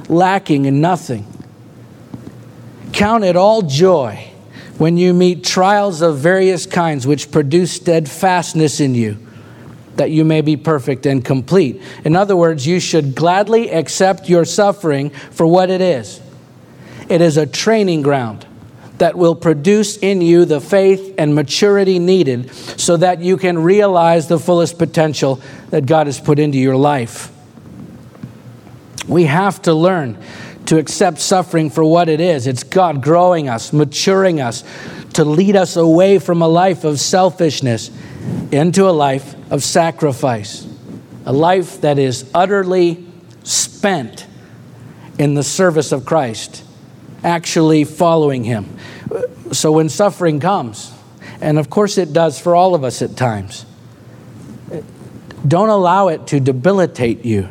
lacking 0.10 0.66
in 0.66 0.82
nothing. 0.82 1.26
Count 2.94 3.24
it 3.24 3.36
all 3.36 3.62
joy 3.62 4.32
when 4.78 4.98
you 4.98 5.14
meet 5.14 5.44
trials 5.44 6.02
of 6.02 6.18
various 6.18 6.66
kinds 6.66 7.08
which 7.08 7.32
produce 7.32 7.72
steadfastness 7.74 8.80
in 8.80 8.96
you, 8.96 9.18
that 9.96 10.12
you 10.12 10.26
may 10.26 10.42
be 10.42 10.58
perfect 10.58 11.06
and 11.06 11.24
complete. 11.24 11.82
In 12.04 12.16
other 12.16 12.36
words, 12.36 12.68
you 12.68 12.80
should 12.80 13.16
gladly 13.16 13.70
accept 13.70 14.30
your 14.30 14.46
suffering 14.46 15.10
for 15.10 15.48
what 15.48 15.70
it 15.70 15.82
is. 15.82 16.20
It 17.08 17.22
is 17.22 17.38
a 17.38 17.46
training 17.46 18.02
ground 18.02 18.46
that 18.98 19.18
will 19.18 19.36
produce 19.36 19.98
in 19.98 20.22
you 20.22 20.46
the 20.46 20.62
faith 20.62 21.16
and 21.18 21.36
maturity 21.36 22.00
needed 22.00 22.54
so 22.54 22.98
that 22.98 23.20
you 23.20 23.38
can 23.38 23.58
realize 23.58 24.28
the 24.28 24.40
fullest 24.40 24.78
potential 24.78 25.42
that 25.70 25.86
God 25.86 26.08
has 26.08 26.20
put 26.20 26.40
into 26.40 26.58
your 26.58 26.78
life. 26.78 27.32
We 29.08 29.26
have 29.26 29.62
to 29.64 29.74
learn 29.74 30.18
to 30.66 30.78
accept 30.78 31.20
suffering 31.20 31.70
for 31.70 31.84
what 31.84 32.10
it 32.10 32.20
is. 32.20 32.48
It's 32.48 32.64
God 32.64 33.04
growing 33.04 33.50
us, 33.50 33.72
maturing 33.72 34.42
us, 34.42 34.64
to 35.14 35.24
lead 35.24 35.56
us 35.56 35.76
away 35.76 36.20
from 36.20 36.42
a 36.42 36.48
life 36.48 36.84
of 36.84 37.00
selfishness 37.00 37.92
into 38.52 38.90
a 38.90 38.92
life 38.92 39.36
of 39.52 39.64
sacrifice, 39.64 40.68
a 41.26 41.34
life 41.34 41.82
that 41.82 42.00
is 42.00 42.30
utterly 42.34 43.06
spent 43.44 44.26
in 45.18 45.36
the 45.36 45.44
service 45.44 45.92
of 45.92 46.06
Christ, 46.06 46.64
actually 47.24 47.84
following 47.84 48.44
Him. 48.44 48.78
So 49.52 49.72
when 49.72 49.88
suffering 49.88 50.40
comes, 50.40 50.92
and 51.40 51.60
of 51.60 51.70
course 51.70 51.98
it 51.98 52.12
does 52.12 52.40
for 52.40 52.56
all 52.56 52.76
of 52.76 52.84
us 52.84 53.02
at 53.02 53.16
times, 53.16 53.66
don't 55.48 55.70
allow 55.70 56.08
it 56.08 56.28
to 56.28 56.40
debilitate 56.40 57.24
you 57.24 57.50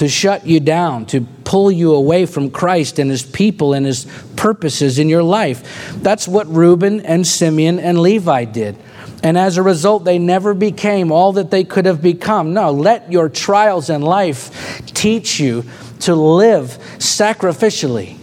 to 0.00 0.08
shut 0.08 0.46
you 0.46 0.60
down, 0.60 1.04
to 1.04 1.20
pull 1.44 1.70
you 1.70 1.94
away 1.94 2.24
from 2.24 2.50
Christ 2.50 2.98
and 2.98 3.10
his 3.10 3.22
people 3.22 3.74
and 3.74 3.84
his 3.84 4.06
purposes 4.34 4.98
in 4.98 5.10
your 5.10 5.22
life. 5.22 5.92
That's 5.96 6.26
what 6.26 6.46
Reuben 6.46 7.02
and 7.02 7.26
Simeon 7.26 7.78
and 7.78 8.00
Levi 8.00 8.46
did. 8.46 8.78
And 9.22 9.36
as 9.36 9.58
a 9.58 9.62
result, 9.62 10.06
they 10.06 10.18
never 10.18 10.54
became 10.54 11.12
all 11.12 11.34
that 11.34 11.50
they 11.50 11.64
could 11.64 11.84
have 11.84 12.00
become. 12.00 12.54
No, 12.54 12.70
let 12.70 13.12
your 13.12 13.28
trials 13.28 13.90
in 13.90 14.00
life 14.00 14.80
teach 14.86 15.38
you 15.38 15.64
to 16.00 16.14
live 16.14 16.78
sacrificially. 16.96 18.16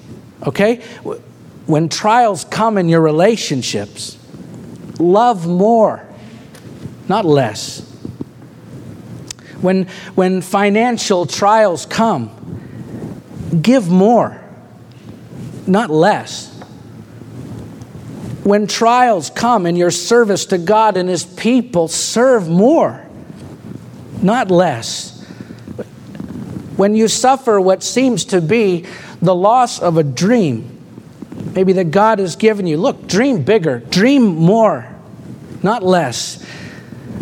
Okay? 0.48 0.78
When 1.68 1.90
trials 1.90 2.44
come 2.44 2.80
in 2.80 2.90
your 2.90 3.02
relationships, 3.02 4.18
love 4.98 5.46
more, 5.46 6.04
not 7.08 7.24
less. 7.24 7.87
When, 9.62 9.88
when 10.16 10.42
financial 10.42 11.26
trials 11.26 11.86
come, 11.86 12.32
give 13.62 13.90
more, 13.90 14.42
not 15.66 15.90
less. 15.90 16.54
When 18.44 18.68
trials 18.68 19.30
come 19.30 19.66
in 19.66 19.76
your 19.76 19.92
service 19.92 20.46
to 20.48 20.58
God 20.58 20.96
and 20.96 21.10
His 21.10 21.26
people, 21.26 21.88
serve 21.88 22.48
more, 22.48 23.06
not 24.22 24.50
less. 24.50 25.22
When 26.78 26.96
you 26.96 27.08
suffer 27.08 27.60
what 27.60 27.84
seems 27.84 28.26
to 28.26 28.40
be 28.40 28.86
the 29.22 29.34
loss 29.34 29.80
of 29.80 29.98
a 29.98 30.04
dream, 30.04 30.78
maybe 31.54 31.74
that 31.74 31.92
God 31.92 32.20
has 32.20 32.36
given 32.36 32.68
you, 32.68 32.78
look, 32.78 33.08
dream 33.08 33.44
bigger, 33.44 33.80
dream 33.80 34.24
more, 34.24 34.88
not 35.64 35.84
less. 35.84 36.46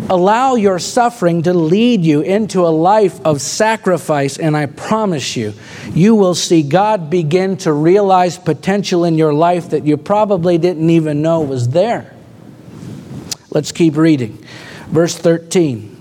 Allow 0.08 0.54
your 0.54 0.78
suffering 0.78 1.42
to 1.42 1.52
lead 1.52 2.04
you 2.04 2.20
into 2.20 2.60
a 2.60 2.68
life 2.68 3.20
of 3.24 3.40
sacrifice, 3.40 4.38
and 4.38 4.56
I 4.56 4.66
promise 4.66 5.36
you, 5.36 5.52
you 5.92 6.14
will 6.14 6.34
see 6.34 6.62
God 6.62 7.10
begin 7.10 7.56
to 7.58 7.72
realize 7.72 8.38
potential 8.38 9.04
in 9.04 9.18
your 9.18 9.34
life 9.34 9.70
that 9.70 9.84
you 9.84 9.96
probably 9.96 10.58
didn't 10.58 10.90
even 10.90 11.22
know 11.22 11.40
was 11.40 11.70
there. 11.70 12.14
Let's 13.50 13.72
keep 13.72 13.96
reading. 13.96 14.44
Verse 14.88 15.16
13. 15.16 15.96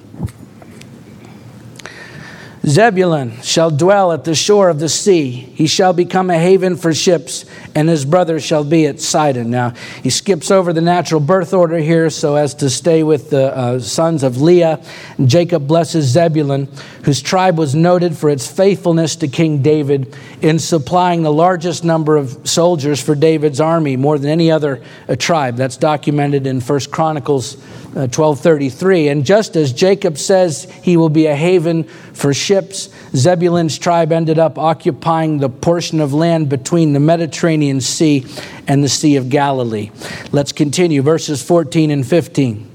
Zebulun 2.66 3.42
shall 3.42 3.70
dwell 3.70 4.12
at 4.12 4.24
the 4.24 4.36
shore 4.36 4.70
of 4.70 4.80
the 4.80 4.90
sea. 4.90 5.32
He 5.32 5.68
shall 5.68 5.94
become 5.94 6.30
a 6.30 6.38
haven 6.38 6.76
for 6.76 6.94
ships, 6.94 7.46
and 7.76 7.90
his 7.90 8.06
brother 8.06 8.40
shall 8.40 8.64
be 8.64 8.88
at 8.88 9.02
Sidon. 9.02 9.52
Now, 9.52 9.74
he 10.02 10.10
skips 10.10 10.50
over 10.50 10.72
the 10.72 10.82
natural 10.82 11.20
birth 11.20 11.54
order 11.54 11.78
here 11.78 12.10
so 12.10 12.36
as 12.36 12.56
to 12.56 12.70
stay 12.70 13.04
with 13.04 13.30
the 13.30 13.56
uh, 13.56 13.80
sons 13.80 14.24
of 14.24 14.42
Leah. 14.42 14.82
Jacob 15.26 15.68
blesses 15.68 16.06
Zebulun, 16.06 16.70
whose 17.04 17.22
tribe 17.22 17.58
was 17.58 17.76
noted 17.76 18.18
for 18.18 18.30
its 18.30 18.50
faithfulness 18.50 19.18
to 19.18 19.28
King 19.28 19.62
David 19.62 20.16
in 20.42 20.58
supplying 20.58 21.24
the 21.24 21.34
largest 21.34 21.84
number 21.84 22.16
of 22.16 22.48
soldiers 22.48 23.02
for 23.02 23.14
David's 23.14 23.60
army, 23.60 23.98
more 23.98 24.18
than 24.18 24.30
any 24.30 24.50
other 24.50 24.82
uh, 25.10 25.18
tribe. 25.18 25.58
That's 25.58 25.76
documented 25.76 26.48
in 26.48 26.62
1 26.62 26.80
Chronicles 26.92 27.58
1233. 27.96 29.08
Uh, 29.08 29.12
and 29.12 29.26
just 29.26 29.58
as 29.58 29.74
Jacob 29.74 30.18
says 30.18 30.64
he 30.82 30.96
will 30.96 31.10
be 31.10 31.26
a 31.28 31.36
haven 31.36 31.84
for 31.84 32.34
ships, 32.34 32.90
Zebulun's 33.14 33.78
tribe 33.78 34.14
ended 34.14 34.40
up 34.40 34.58
occupying 34.58 35.40
the 35.40 35.50
portion 35.50 36.00
of 36.00 36.14
land 36.14 36.48
between 36.50 36.94
the 36.94 37.00
Mediterranean 37.00 37.65
Sea 37.82 38.26
and 38.68 38.84
the 38.84 38.90
Sea 38.90 39.16
of 39.16 39.30
Galilee. 39.30 39.92
Let's 40.32 40.52
continue, 40.52 41.02
verses 41.02 41.42
14 41.42 41.92
and 41.92 42.06
15. 42.06 42.72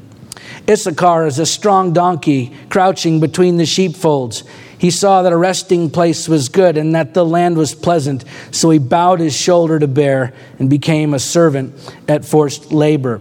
Issachar 0.69 1.27
is 1.27 1.39
a 1.39 1.47
strong 1.47 1.93
donkey 1.93 2.55
crouching 2.69 3.21
between 3.21 3.57
the 3.57 3.67
sheepfolds. 3.67 4.45
He 4.79 4.91
saw 4.91 5.23
that 5.23 5.33
a 5.33 5.37
resting 5.37 5.91
place 5.91 6.29
was 6.29 6.49
good 6.49 6.77
and 6.77 6.95
that 6.95 7.13
the 7.13 7.25
land 7.25 7.57
was 7.57 7.75
pleasant, 7.75 8.25
so 8.51 8.71
he 8.71 8.79
bowed 8.79 9.21
his 9.21 9.37
shoulder 9.37 9.79
to 9.79 9.89
bear 9.89 10.33
and 10.59 10.71
became 10.71 11.13
a 11.13 11.19
servant 11.19 11.75
at 12.09 12.25
forced 12.25 12.73
labor. 12.73 13.21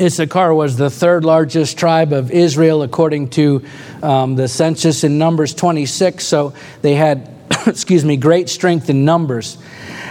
Issachar 0.00 0.54
was 0.54 0.76
the 0.76 0.90
third 0.90 1.24
largest 1.24 1.78
tribe 1.78 2.12
of 2.12 2.30
Israel 2.30 2.82
according 2.82 3.30
to 3.30 3.64
um, 4.02 4.36
the 4.36 4.46
census 4.46 5.04
in 5.04 5.18
Numbers 5.18 5.54
26. 5.54 6.24
So 6.24 6.54
they 6.82 6.94
had, 6.94 7.34
excuse 7.66 8.04
me, 8.04 8.16
great 8.16 8.48
strength 8.48 8.90
in 8.90 9.04
numbers. 9.04 9.58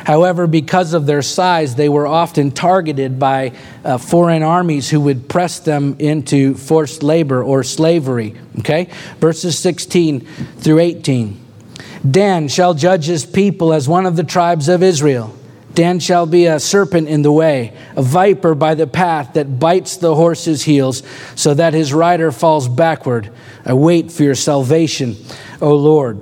However, 0.05 0.47
because 0.47 0.93
of 0.93 1.05
their 1.05 1.21
size, 1.21 1.75
they 1.75 1.89
were 1.89 2.07
often 2.07 2.51
targeted 2.51 3.19
by 3.19 3.53
uh, 3.83 3.97
foreign 3.97 4.43
armies 4.43 4.89
who 4.89 5.01
would 5.01 5.27
press 5.27 5.59
them 5.59 5.95
into 5.99 6.55
forced 6.55 7.03
labor 7.03 7.43
or 7.43 7.63
slavery. 7.63 8.35
Okay? 8.59 8.89
Verses 9.19 9.57
16 9.59 10.21
through 10.21 10.79
18. 10.79 11.39
Dan 12.09 12.47
shall 12.47 12.73
judge 12.73 13.05
his 13.05 13.25
people 13.25 13.73
as 13.73 13.87
one 13.87 14.05
of 14.05 14.15
the 14.15 14.23
tribes 14.23 14.69
of 14.69 14.83
Israel. 14.83 15.33
Dan 15.73 15.99
shall 15.99 16.25
be 16.25 16.47
a 16.47 16.59
serpent 16.59 17.07
in 17.07 17.21
the 17.21 17.31
way, 17.31 17.71
a 17.95 18.01
viper 18.01 18.55
by 18.55 18.73
the 18.73 18.87
path 18.87 19.33
that 19.33 19.59
bites 19.59 19.97
the 19.97 20.15
horse's 20.15 20.63
heels, 20.63 21.03
so 21.35 21.53
that 21.53 21.75
his 21.75 21.93
rider 21.93 22.31
falls 22.31 22.67
backward. 22.67 23.31
I 23.63 23.73
wait 23.73 24.11
for 24.11 24.23
your 24.23 24.33
salvation, 24.33 25.17
O 25.61 25.75
Lord. 25.75 26.19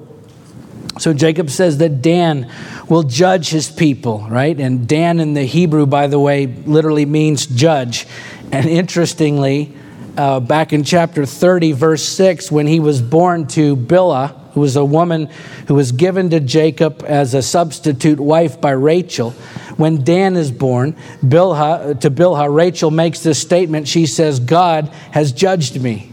So 0.99 1.13
Jacob 1.13 1.49
says 1.49 1.77
that 1.77 2.01
Dan 2.01 2.51
will 2.89 3.03
judge 3.03 3.49
his 3.49 3.69
people, 3.69 4.25
right? 4.29 4.59
And 4.59 4.87
Dan 4.87 5.19
in 5.19 5.33
the 5.33 5.43
Hebrew, 5.43 5.85
by 5.85 6.07
the 6.07 6.19
way, 6.19 6.47
literally 6.47 7.05
means 7.05 7.45
judge. 7.45 8.07
And 8.51 8.67
interestingly, 8.67 9.75
uh, 10.17 10.39
back 10.39 10.73
in 10.73 10.83
chapter 10.83 11.25
30, 11.25 11.73
verse 11.73 12.03
6, 12.03 12.51
when 12.51 12.67
he 12.67 12.79
was 12.79 13.01
born 13.01 13.47
to 13.47 13.75
Bilhah, 13.75 14.53
who 14.53 14.61
was 14.61 14.77
a 14.77 14.85
woman 14.85 15.29
who 15.67 15.75
was 15.75 15.91
given 15.91 16.29
to 16.29 16.39
Jacob 16.39 17.03
as 17.05 17.33
a 17.33 17.41
substitute 17.41 18.21
wife 18.21 18.61
by 18.61 18.71
Rachel. 18.71 19.31
When 19.75 20.05
Dan 20.05 20.37
is 20.37 20.49
born, 20.49 20.93
Bilhah, 21.21 21.99
to 21.99 22.09
Bilhah, 22.09 22.55
Rachel 22.55 22.89
makes 22.89 23.19
this 23.19 23.37
statement. 23.37 23.89
She 23.89 24.05
says, 24.05 24.39
God 24.39 24.87
has 25.11 25.33
judged 25.33 25.81
me. 25.81 26.09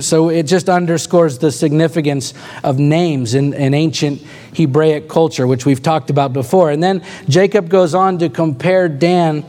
So 0.00 0.28
it 0.28 0.44
just 0.44 0.68
underscores 0.68 1.38
the 1.38 1.50
significance 1.50 2.34
of 2.62 2.78
names 2.78 3.34
in, 3.34 3.54
in 3.54 3.72
ancient 3.72 4.20
Hebraic 4.54 5.08
culture, 5.08 5.46
which 5.46 5.64
we've 5.64 5.82
talked 5.82 6.10
about 6.10 6.32
before. 6.32 6.70
And 6.70 6.82
then 6.82 7.02
Jacob 7.28 7.68
goes 7.68 7.94
on 7.94 8.18
to 8.18 8.28
compare 8.28 8.88
Dan 8.88 9.44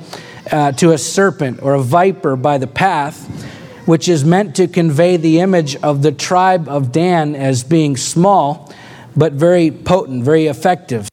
uh, 0.51 0.71
to 0.73 0.91
a 0.91 0.97
serpent 0.97 1.61
or 1.61 1.73
a 1.73 1.81
viper 1.81 2.35
by 2.35 2.57
the 2.57 2.67
path 2.67 3.49
which 3.85 4.07
is 4.07 4.23
meant 4.23 4.55
to 4.55 4.67
convey 4.67 5.17
the 5.17 5.39
image 5.39 5.75
of 5.77 6.01
the 6.01 6.11
tribe 6.11 6.69
of 6.69 6.91
Dan 6.91 7.35
as 7.35 7.63
being 7.63 7.97
small, 7.97 8.73
but 9.15 9.33
very 9.33 9.71
potent, 9.71 10.23
very 10.23 10.47
effective, 10.47 11.09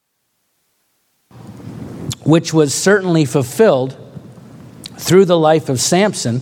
which 2.23 2.53
was 2.53 2.73
certainly 2.73 3.25
fulfilled 3.25 3.97
through 4.97 5.25
the 5.25 5.37
life 5.37 5.69
of 5.69 5.79
Samson, 5.79 6.41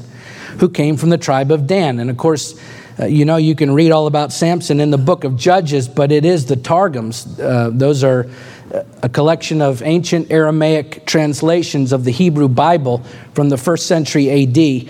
who 0.59 0.69
came 0.69 0.97
from 0.97 1.09
the 1.09 1.17
tribe 1.17 1.51
of 1.51 1.67
Dan. 1.67 1.99
And 1.99 2.09
of 2.09 2.17
course, 2.17 2.59
uh, 2.99 3.05
you 3.05 3.25
know, 3.25 3.37
you 3.37 3.55
can 3.55 3.73
read 3.73 3.91
all 3.91 4.07
about 4.07 4.31
Samson 4.31 4.79
in 4.79 4.89
the 4.89 4.97
book 4.97 5.23
of 5.23 5.35
Judges, 5.35 5.87
but 5.87 6.11
it 6.11 6.25
is 6.25 6.45
the 6.47 6.55
Targums. 6.55 7.39
Uh, 7.39 7.69
those 7.71 8.03
are 8.03 8.27
uh, 8.73 8.83
a 9.03 9.09
collection 9.09 9.61
of 9.61 9.81
ancient 9.83 10.31
Aramaic 10.31 11.05
translations 11.05 11.91
of 11.91 12.03
the 12.03 12.11
Hebrew 12.11 12.47
Bible 12.47 13.03
from 13.33 13.49
the 13.49 13.57
first 13.57 13.87
century 13.87 14.29
AD 14.29 14.89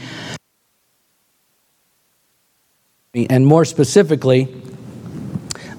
and 3.29 3.45
more 3.45 3.65
specifically, 3.65 4.53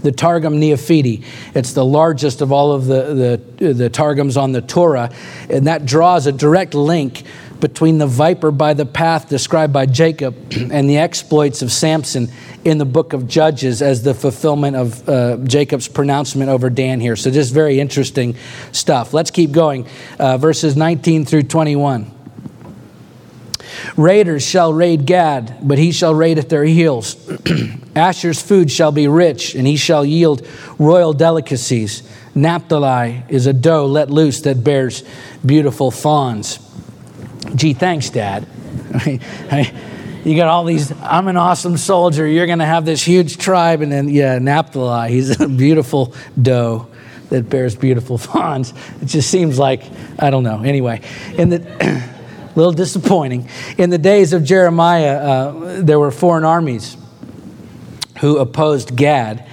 the 0.03 0.13
Targum 0.13 0.61
Neofiti. 0.61 1.25
It's 1.55 1.73
the 1.73 1.85
largest 1.85 2.41
of 2.41 2.53
all 2.53 2.73
of 2.73 2.87
the, 2.87 3.41
the, 3.59 3.73
the 3.75 3.91
Targums 3.91 4.37
on 4.37 4.53
the 4.53 4.61
Torah, 4.61 5.13
and 5.49 5.67
that 5.67 5.87
draws 5.87 6.27
a 6.27 6.33
direct 6.33 6.75
link 6.75 7.25
between 7.61 7.99
the 7.99 8.07
viper 8.07 8.51
by 8.51 8.75
the 8.75 8.87
path 8.87 9.29
described 9.29 9.73
by 9.73 9.87
Jacob 9.87 10.37
and 10.73 10.89
the 10.89 10.99
exploits 10.99 11.63
of 11.63 11.73
Samson 11.73 12.29
in 12.65 12.79
the 12.79 12.85
book 12.85 13.13
of 13.13 13.27
Judges 13.27 13.83
as 13.83 14.03
the 14.03 14.15
fulfillment 14.15 14.77
of 14.77 15.09
uh, 15.09 15.37
Jacob's 15.39 15.89
pronouncement 15.89 16.51
over 16.51 16.71
Dan 16.71 17.01
here. 17.01 17.17
So, 17.17 17.31
just 17.31 17.53
very 17.53 17.81
interesting 17.81 18.37
stuff. 18.73 19.13
Let's 19.13 19.31
keep 19.31 19.53
going. 19.53 19.87
Uh, 20.19 20.39
verses 20.39 20.77
19 20.77 21.25
through 21.25 21.45
21. 21.45 22.15
Raiders 23.97 24.45
shall 24.45 24.73
raid 24.73 25.07
Gad, 25.07 25.59
but 25.63 25.79
he 25.79 25.93
shall 25.93 26.15
raid 26.15 26.39
at 26.39 26.49
their 26.49 26.65
heels. 26.65 27.17
Asher's 27.97 28.41
food 28.41 28.71
shall 28.71 28.93
be 28.93 29.09
rich, 29.09 29.55
and 29.55 29.67
he 29.67 29.77
shall 29.77 30.05
yield 30.05 30.47
royal 30.79 31.13
delicacies. 31.13 32.09
Naphtali 32.35 33.25
is 33.29 33.47
a 33.47 33.53
doe 33.53 33.87
let 33.87 34.11
loose 34.11 34.43
that 34.43 34.63
bears 34.63 35.03
beautiful 35.45 35.91
fawns. 35.91 36.59
Gee, 37.55 37.73
thanks, 37.73 38.11
Dad. 38.11 38.47
you 40.25 40.37
got 40.37 40.49
all 40.49 40.65
these, 40.65 40.93
I'm 41.03 41.29
an 41.29 41.37
awesome 41.37 41.77
soldier. 41.77 42.27
You're 42.27 42.47
going 42.47 42.59
to 42.59 42.67
have 42.67 42.85
this 42.85 43.03
huge 43.03 43.39
tribe. 43.39 43.81
And 43.81 43.91
then, 43.91 44.09
yeah, 44.09 44.39
Naphtali, 44.39 45.11
he's 45.11 45.41
a 45.41 45.49
beautiful 45.49 46.15
doe 46.41 46.89
that 47.31 47.49
bears 47.49 47.75
beautiful 47.75 48.19
fawns. 48.19 48.73
It 49.01 49.07
just 49.07 49.31
seems 49.31 49.59
like, 49.59 49.83
I 50.19 50.31
don't 50.31 50.45
know. 50.45 50.63
Anyway, 50.63 51.03
in 51.37 51.51
the. 51.51 52.15
A 52.19 52.19
little 52.59 52.73
disappointing. 52.73 53.49
In 53.77 53.91
the 53.91 53.99
days 53.99 54.33
of 54.33 54.43
Jeremiah, 54.43 55.17
uh, 55.17 55.83
there 55.83 55.99
were 56.01 56.11
foreign 56.11 56.45
armies 56.45 56.97
who 58.21 58.39
opposed 58.39 58.97
Gad, 58.97 59.49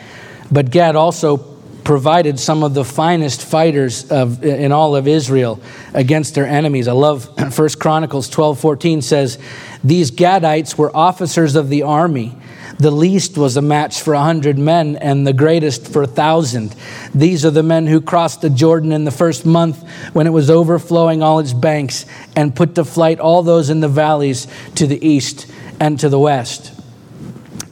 but 0.52 0.72
Gad 0.72 0.96
also 0.96 1.55
provided 1.86 2.40
some 2.40 2.64
of 2.64 2.74
the 2.74 2.84
finest 2.84 3.42
fighters 3.42 4.12
of, 4.12 4.44
in 4.44 4.72
all 4.72 4.96
of 4.96 5.08
Israel 5.08 5.62
against 5.94 6.36
their 6.36 6.48
enemies. 6.48 6.88
I 6.88 6.94
love 6.94 7.30
1 7.58 7.70
Chronicles 7.80 8.28
12 8.28 8.60
14 8.60 9.02
says, 9.02 9.40
These 9.84 10.12
Gadites 10.12 10.78
were 10.78 10.96
officers 10.96 11.56
of 11.56 11.70
the 11.70 11.84
army 11.84 12.36
the 12.78 12.92
least 12.92 13.38
was 13.38 13.56
a 13.56 13.62
match 13.62 14.02
for 14.02 14.14
a 14.14 14.22
hundred 14.22 14.58
men, 14.58 14.98
and 14.98 15.26
the 15.26 15.34
greatest 15.34 15.88
for 15.88 16.04
a 16.04 16.08
thousand. 16.08 16.76
These 17.14 17.46
are 17.46 17.52
the 17.52 17.64
men 17.64 17.88
who 17.88 18.02
crossed 18.02 18.42
the 18.42 18.50
Jordan 18.50 18.92
in 18.92 19.06
the 19.06 19.12
first 19.12 19.46
month 19.46 19.88
when 20.14 20.28
it 20.28 20.32
was 20.32 20.50
overflowing 20.50 21.24
all 21.24 21.40
its 21.40 21.54
banks, 21.54 22.06
and 22.36 22.56
put 22.56 22.76
to 22.76 22.84
flight 22.84 23.20
all 23.20 23.44
those 23.44 23.70
in 23.70 23.80
the 23.80 23.88
valleys 23.88 24.48
to 24.76 24.88
the 24.88 25.06
east 25.06 25.48
and 25.80 26.00
to 26.00 26.10
the 26.10 26.20
west. 26.20 26.75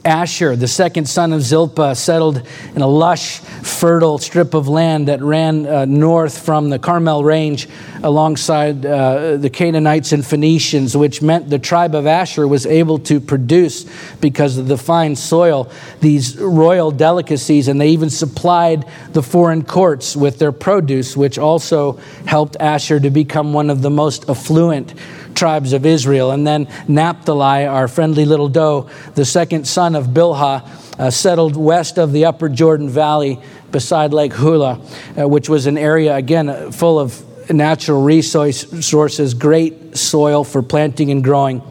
Asher, 0.04 0.54
the 0.54 0.68
second 0.68 1.08
son 1.08 1.32
of 1.32 1.42
Zilpah, 1.42 1.94
settled 1.94 2.46
in 2.74 2.82
a 2.82 2.86
lush, 2.86 3.38
fertile 3.38 4.18
strip 4.18 4.54
of 4.54 4.68
land 4.68 5.08
that 5.08 5.22
ran 5.22 5.66
uh, 5.66 5.84
north 5.86 6.44
from 6.44 6.68
the 6.70 6.78
Carmel 6.78 7.24
Range 7.24 7.66
alongside 8.02 8.84
uh, 8.84 9.38
the 9.38 9.48
Canaanites 9.48 10.12
and 10.12 10.24
Phoenicians, 10.24 10.96
which 10.96 11.22
meant 11.22 11.48
the 11.48 11.58
tribe 11.58 11.94
of 11.94 12.06
Asher 12.06 12.46
was 12.46 12.66
able 12.66 12.98
to 13.00 13.18
produce, 13.20 13.86
because 14.20 14.58
of 14.58 14.68
the 14.68 14.76
fine 14.76 15.16
soil, 15.16 15.70
these 16.00 16.36
royal 16.36 16.90
delicacies, 16.90 17.68
and 17.68 17.80
they 17.80 17.88
even 17.88 18.10
supplied 18.10 18.84
the 19.12 19.22
foreign 19.22 19.64
courts 19.64 20.14
with 20.14 20.38
their 20.38 20.52
produce, 20.52 21.16
which 21.16 21.38
also 21.38 21.92
helped 22.26 22.56
Asher 22.60 23.00
to 23.00 23.10
become 23.10 23.52
one 23.52 23.70
of 23.70 23.80
the 23.80 23.90
most 23.90 24.28
affluent 24.28 24.94
tribes 25.34 25.72
of 25.72 25.84
Israel. 25.84 26.30
And 26.30 26.46
then 26.46 26.68
Naphtali, 26.88 27.66
our 27.66 27.88
friendly 27.88 28.24
little 28.24 28.48
doe, 28.48 28.88
the 29.14 29.24
second 29.24 29.66
son 29.66 29.94
of 29.94 30.08
Bilhah, 30.08 30.68
uh, 30.98 31.10
settled 31.10 31.56
west 31.56 31.98
of 31.98 32.12
the 32.12 32.26
upper 32.26 32.48
Jordan 32.48 32.88
Valley 32.88 33.40
beside 33.72 34.12
Lake 34.12 34.32
Hula, 34.32 34.80
uh, 35.18 35.28
which 35.28 35.48
was 35.48 35.66
an 35.66 35.76
area, 35.76 36.14
again, 36.14 36.48
uh, 36.48 36.70
full 36.70 36.98
of 36.98 37.22
natural 37.50 38.02
resources, 38.02 39.34
great 39.34 39.96
soil 39.96 40.44
for 40.44 40.62
planting 40.62 41.10
and 41.10 41.22
growing. 41.22 41.62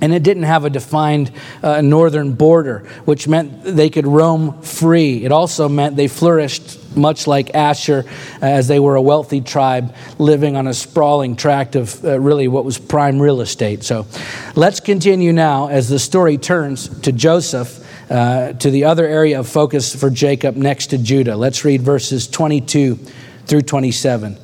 And 0.00 0.12
it 0.12 0.22
didn't 0.22 0.42
have 0.42 0.64
a 0.64 0.70
defined 0.70 1.30
uh, 1.62 1.80
northern 1.80 2.32
border, 2.32 2.80
which 3.06 3.26
meant 3.26 3.64
they 3.64 3.88
could 3.88 4.06
roam 4.06 4.60
free. 4.60 5.24
It 5.24 5.32
also 5.32 5.68
meant 5.68 5.96
they 5.96 6.08
flourished 6.08 6.78
much 6.96 7.26
like 7.26 7.54
Asher, 7.54 8.04
uh, 8.06 8.46
as 8.46 8.68
they 8.68 8.78
were 8.78 8.96
a 8.96 9.02
wealthy 9.02 9.40
tribe 9.40 9.94
living 10.18 10.56
on 10.56 10.66
a 10.66 10.74
sprawling 10.74 11.36
tract 11.36 11.76
of 11.76 12.04
uh, 12.04 12.18
really 12.20 12.48
what 12.48 12.64
was 12.64 12.78
prime 12.78 13.20
real 13.20 13.40
estate. 13.40 13.82
So 13.84 14.06
let's 14.54 14.80
continue 14.80 15.32
now 15.32 15.68
as 15.68 15.88
the 15.88 15.98
story 15.98 16.38
turns 16.38 16.88
to 17.00 17.12
Joseph. 17.12 17.82
Uh, 18.10 18.52
to 18.52 18.70
the 18.70 18.84
other 18.84 19.06
area 19.06 19.40
of 19.40 19.48
focus 19.48 19.96
for 19.96 20.10
Jacob 20.10 20.56
next 20.56 20.88
to 20.88 20.98
Judah. 20.98 21.38
Let's 21.38 21.64
read 21.64 21.80
verses 21.80 22.28
22 22.28 22.96
through 23.46 23.62
27. 23.62 24.36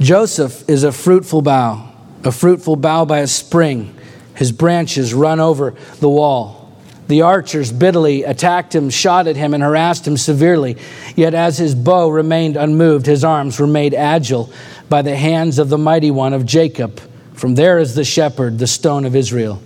Joseph 0.00 0.68
is 0.70 0.84
a 0.84 0.92
fruitful 0.92 1.42
bough, 1.42 1.92
a 2.22 2.30
fruitful 2.32 2.76
bough 2.76 3.04
by 3.04 3.18
a 3.18 3.26
spring 3.26 3.97
his 4.38 4.52
branches 4.52 5.12
run 5.12 5.40
over 5.40 5.74
the 5.98 6.08
wall. 6.08 6.72
The 7.08 7.22
archers 7.22 7.72
bitterly 7.72 8.22
attacked 8.22 8.72
him, 8.72 8.88
shot 8.88 9.26
at 9.26 9.34
him, 9.34 9.52
and 9.52 9.62
harassed 9.62 10.06
him 10.06 10.16
severely. 10.16 10.76
Yet 11.16 11.34
as 11.34 11.58
his 11.58 11.74
bow 11.74 12.08
remained 12.08 12.56
unmoved, 12.56 13.06
his 13.06 13.24
arms 13.24 13.58
were 13.58 13.66
made 13.66 13.94
agile 13.94 14.52
by 14.88 15.02
the 15.02 15.16
hands 15.16 15.58
of 15.58 15.70
the 15.70 15.78
mighty 15.78 16.12
one 16.12 16.34
of 16.34 16.46
Jacob. 16.46 17.00
From 17.32 17.56
there 17.56 17.78
is 17.78 17.96
the 17.96 18.04
shepherd, 18.04 18.58
the 18.58 18.68
stone 18.68 19.04
of 19.04 19.16
Israel. 19.16 19.60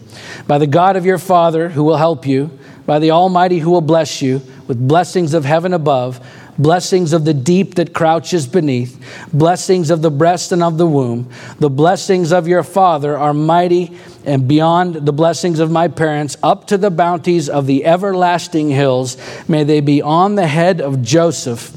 By 0.46 0.56
the 0.56 0.66
God 0.66 0.96
of 0.96 1.04
your 1.04 1.18
father 1.18 1.68
who 1.68 1.85
will 1.85 1.98
help 1.98 2.26
you, 2.26 2.58
by 2.87 2.98
the 2.98 3.11
Almighty 3.11 3.58
who 3.58 3.70
will 3.70 3.82
bless 3.82 4.22
you 4.22 4.40
with 4.66 4.88
blessings 4.88 5.35
of 5.35 5.44
heaven 5.44 5.74
above 5.74 6.18
blessings 6.59 7.12
of 7.12 7.25
the 7.25 7.35
deep 7.35 7.75
that 7.77 7.93
crouches 7.93 8.47
beneath, 8.47 9.03
blessings 9.33 9.91
of 9.91 10.03
the 10.03 10.11
breast 10.11 10.53
and 10.53 10.62
of 10.62 10.79
the 10.79 10.87
womb. 10.87 11.29
The 11.59 11.71
blessings 11.71 12.33
of 12.33 12.47
your 12.47 12.62
father 12.62 13.17
are 13.17 13.35
mighty 13.35 13.97
and 14.25 14.47
beyond 14.47 14.95
the 14.95 15.12
blessings 15.12 15.59
of 15.59 15.71
my 15.71 15.88
parents, 15.88 16.37
up 16.43 16.67
to 16.69 16.79
the 16.79 16.91
bounties 16.91 17.49
of 17.49 17.67
the 17.67 17.85
everlasting 17.85 18.71
hills. 18.71 19.17
May 19.49 19.65
they 19.65 19.81
be 19.81 20.03
on 20.03 20.35
the 20.35 20.47
head 20.47 20.81
of 20.81 21.03
Joseph 21.03 21.77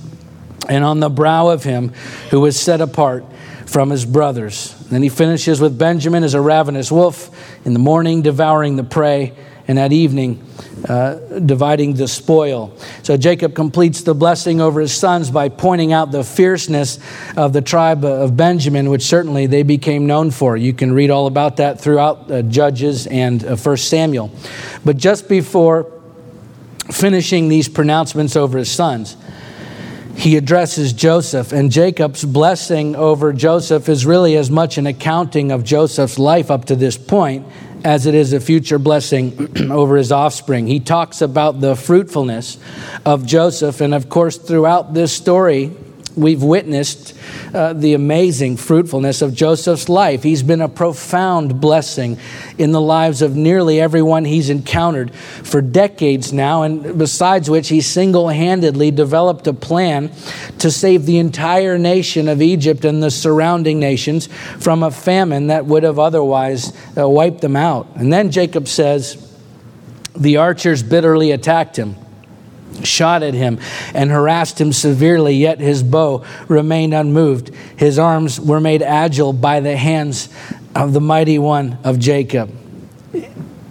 and 0.67 0.83
on 0.83 0.99
the 0.99 1.09
brow 1.09 1.49
of 1.49 1.63
him 1.63 1.89
who 2.29 2.41
was 2.41 2.59
set 2.59 2.81
apart 2.81 3.25
from 3.65 3.89
his 3.89 4.05
brothers. 4.05 4.75
Then 4.89 5.01
he 5.01 5.09
finishes 5.09 5.59
with 5.59 5.77
Benjamin 5.77 6.23
as 6.23 6.33
a 6.33 6.41
ravenous 6.41 6.91
wolf, 6.91 7.31
in 7.65 7.73
the 7.73 7.79
morning 7.79 8.21
devouring 8.21 8.75
the 8.75 8.83
prey, 8.83 9.33
and 9.67 9.79
at 9.79 9.91
evening 9.91 10.41
uh, 10.87 11.15
dividing 11.39 11.95
the 11.95 12.07
spoil. 12.07 12.77
So 13.03 13.17
Jacob 13.17 13.55
completes 13.55 14.01
the 14.01 14.13
blessing 14.13 14.61
over 14.61 14.81
his 14.81 14.93
sons 14.93 15.31
by 15.31 15.49
pointing 15.49 15.93
out 15.93 16.11
the 16.11 16.23
fierceness 16.23 16.99
of 17.35 17.53
the 17.53 17.61
tribe 17.61 18.05
of 18.05 18.37
Benjamin, 18.37 18.89
which 18.89 19.03
certainly 19.03 19.47
they 19.47 19.63
became 19.63 20.05
known 20.05 20.31
for. 20.31 20.55
You 20.55 20.73
can 20.73 20.93
read 20.93 21.09
all 21.09 21.27
about 21.27 21.57
that 21.57 21.81
throughout 21.81 22.29
uh, 22.29 22.41
Judges 22.43 23.07
and 23.07 23.43
uh, 23.43 23.55
1 23.55 23.77
Samuel. 23.77 24.31
But 24.83 24.97
just 24.97 25.27
before 25.27 25.91
finishing 26.91 27.49
these 27.49 27.67
pronouncements 27.67 28.35
over 28.35 28.59
his 28.59 28.69
sons, 28.69 29.17
he 30.15 30.37
addresses 30.37 30.93
Joseph, 30.93 31.51
and 31.51 31.69
Jacob's 31.69 32.23
blessing 32.23 32.95
over 32.95 33.33
Joseph 33.33 33.89
is 33.89 34.05
really 34.05 34.37
as 34.37 34.49
much 34.49 34.77
an 34.77 34.87
accounting 34.87 35.51
of 35.51 35.65
Joseph's 35.65 36.17
life 36.17 36.49
up 36.49 36.65
to 36.65 36.75
this 36.75 36.97
point 36.97 37.45
as 37.85 38.07
it 38.07 38.15
is 38.15 38.33
a 38.33 38.39
future 38.39 38.79
blessing 38.79 39.71
over 39.71 39.95
his 39.95 40.11
offspring. 40.11 40.65
He 40.65 40.79
talks 40.79 41.21
about 41.21 41.61
the 41.61 41.75
fruitfulness 41.75 42.57
of 43.05 43.27
Joseph, 43.27 43.79
and 43.79 43.93
of 43.93 44.09
course, 44.09 44.39
throughout 44.39 44.95
this 44.95 45.13
story, 45.13 45.71
we've 46.15 46.41
witnessed 46.41 47.13
uh, 47.53 47.73
the 47.73 47.93
amazing 47.93 48.57
fruitfulness 48.57 49.21
of 49.21 49.33
Joseph's 49.33 49.89
life. 49.89 50.23
He's 50.23 50.43
been 50.43 50.61
a 50.61 50.69
profound 50.69 51.59
blessing 51.59 52.17
in 52.57 52.71
the 52.71 52.81
lives 52.81 53.21
of 53.21 53.35
nearly 53.35 53.79
everyone 53.81 54.25
he's 54.25 54.49
encountered 54.49 55.13
for 55.13 55.61
decades 55.61 56.31
now, 56.31 56.63
and 56.63 56.97
besides 56.97 57.49
which, 57.49 57.69
he 57.69 57.81
single 57.81 58.29
handedly 58.29 58.91
developed 58.91 59.47
a 59.47 59.53
plan 59.53 60.11
to 60.59 60.71
save 60.71 61.05
the 61.05 61.17
entire 61.17 61.77
nation 61.77 62.27
of 62.27 62.41
Egypt 62.41 62.85
and 62.85 63.03
the 63.03 63.11
surrounding 63.11 63.79
nations 63.79 64.27
from 64.27 64.83
a 64.83 64.91
famine 64.91 65.47
that 65.47 65.65
would 65.65 65.83
have 65.83 65.99
otherwise 65.99 66.73
uh, 66.97 67.07
wiped 67.07 67.41
them 67.41 67.55
out. 67.55 67.87
And 67.95 68.11
then 68.11 68.31
Jacob 68.31 68.67
says, 68.67 69.21
The 70.15 70.37
archers 70.37 70.83
bitterly 70.83 71.31
attacked 71.31 71.77
him 71.77 71.95
shot 72.83 73.23
at 73.23 73.33
him 73.33 73.59
and 73.93 74.11
harassed 74.11 74.59
him 74.59 74.73
severely, 74.73 75.35
yet 75.35 75.59
his 75.59 75.83
bow 75.83 76.23
remained 76.47 76.93
unmoved. 76.93 77.51
His 77.77 77.97
arms 77.97 78.39
were 78.39 78.59
made 78.59 78.81
agile 78.81 79.33
by 79.33 79.59
the 79.59 79.77
hands 79.77 80.29
of 80.75 80.93
the 80.93 81.01
mighty 81.01 81.39
one 81.39 81.77
of 81.83 81.99
Jacob. 81.99 82.51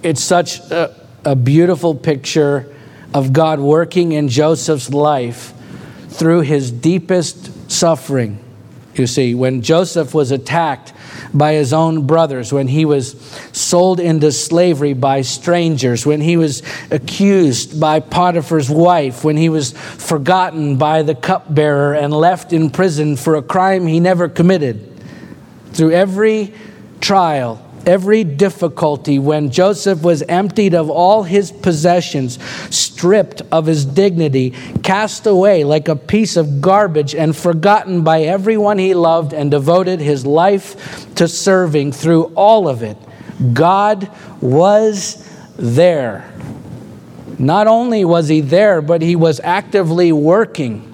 It's 0.03 0.23
such 0.23 0.59
a, 0.71 0.95
a 1.25 1.37
beautiful 1.37 1.95
picture 1.95 2.73
of 3.13 3.33
God 3.33 3.61
working 3.61 4.13
in 4.13 4.29
Joseph's 4.29 4.93
life 4.93 5.53
through 6.09 6.41
his 6.41 6.71
deepest 6.71 7.71
suffering. 7.71 8.39
You 8.95 9.07
see, 9.07 9.35
when 9.35 9.63
Joseph 9.63 10.15
was 10.15 10.31
attacked 10.31 10.94
by 11.33 11.55
his 11.55 11.73
own 11.73 12.07
brothers, 12.07 12.53
when 12.53 12.69
he 12.69 12.85
was 12.85 13.13
sold 13.53 14.01
into 14.01 14.33
slavery 14.33 14.95
by 14.95 15.23
strangers, 15.23 16.05
when 16.05 16.21
he 16.21 16.37
was 16.37 16.63
accused 16.91 17.81
by 17.81 18.01
Potiphar's 18.01 18.69
wife, 18.69 19.25
when 19.25 19.37
he 19.37 19.49
was 19.49 19.73
forgotten 19.73 20.77
by 20.77 21.03
the 21.03 21.15
cupbearer 21.15 21.95
and 21.95 22.13
left 22.13 22.53
in 22.53 22.71
prison 22.71 23.17
for 23.17 23.37
a 23.37 23.43
crime 23.43 23.87
he 23.87 24.01
never 24.01 24.29
committed. 24.29 24.91
Through 25.73 25.93
every 25.93 26.55
trial, 27.01 27.64
every 27.87 28.25
difficulty 28.25 29.19
when 29.19 29.51
Joseph 29.51 30.03
was 30.03 30.23
emptied 30.23 30.75
of 30.75 30.91
all 30.91 31.23
his 31.23 31.53
possessions, 31.53 32.43
stripped 32.75 33.43
of 33.53 33.67
his 33.67 33.85
dignity, 33.85 34.51
cast 34.83 35.27
away 35.27 35.65
like 35.65 35.89
a 35.89 35.97
piece 35.97 36.37
of 36.37 36.61
garbage, 36.61 37.15
and 37.15 37.37
forgotten 37.37 38.03
by 38.03 38.23
everyone 38.23 38.79
he 38.79 38.95
loved 38.95 39.33
and 39.33 39.51
devoted 39.51 40.01
his 40.01 40.25
life 40.27 41.15
to 41.15 41.29
serving 41.29 41.93
through 41.93 42.25
all 42.35 42.69
of 42.69 42.83
it. 42.83 42.97
God 43.53 44.11
was 44.41 45.29
there. 45.57 46.31
Not 47.39 47.67
only 47.67 48.05
was 48.05 48.29
he 48.29 48.41
there, 48.41 48.81
but 48.81 49.03
he 49.03 49.17
was 49.17 49.41
actively 49.41 50.13
working 50.13 50.94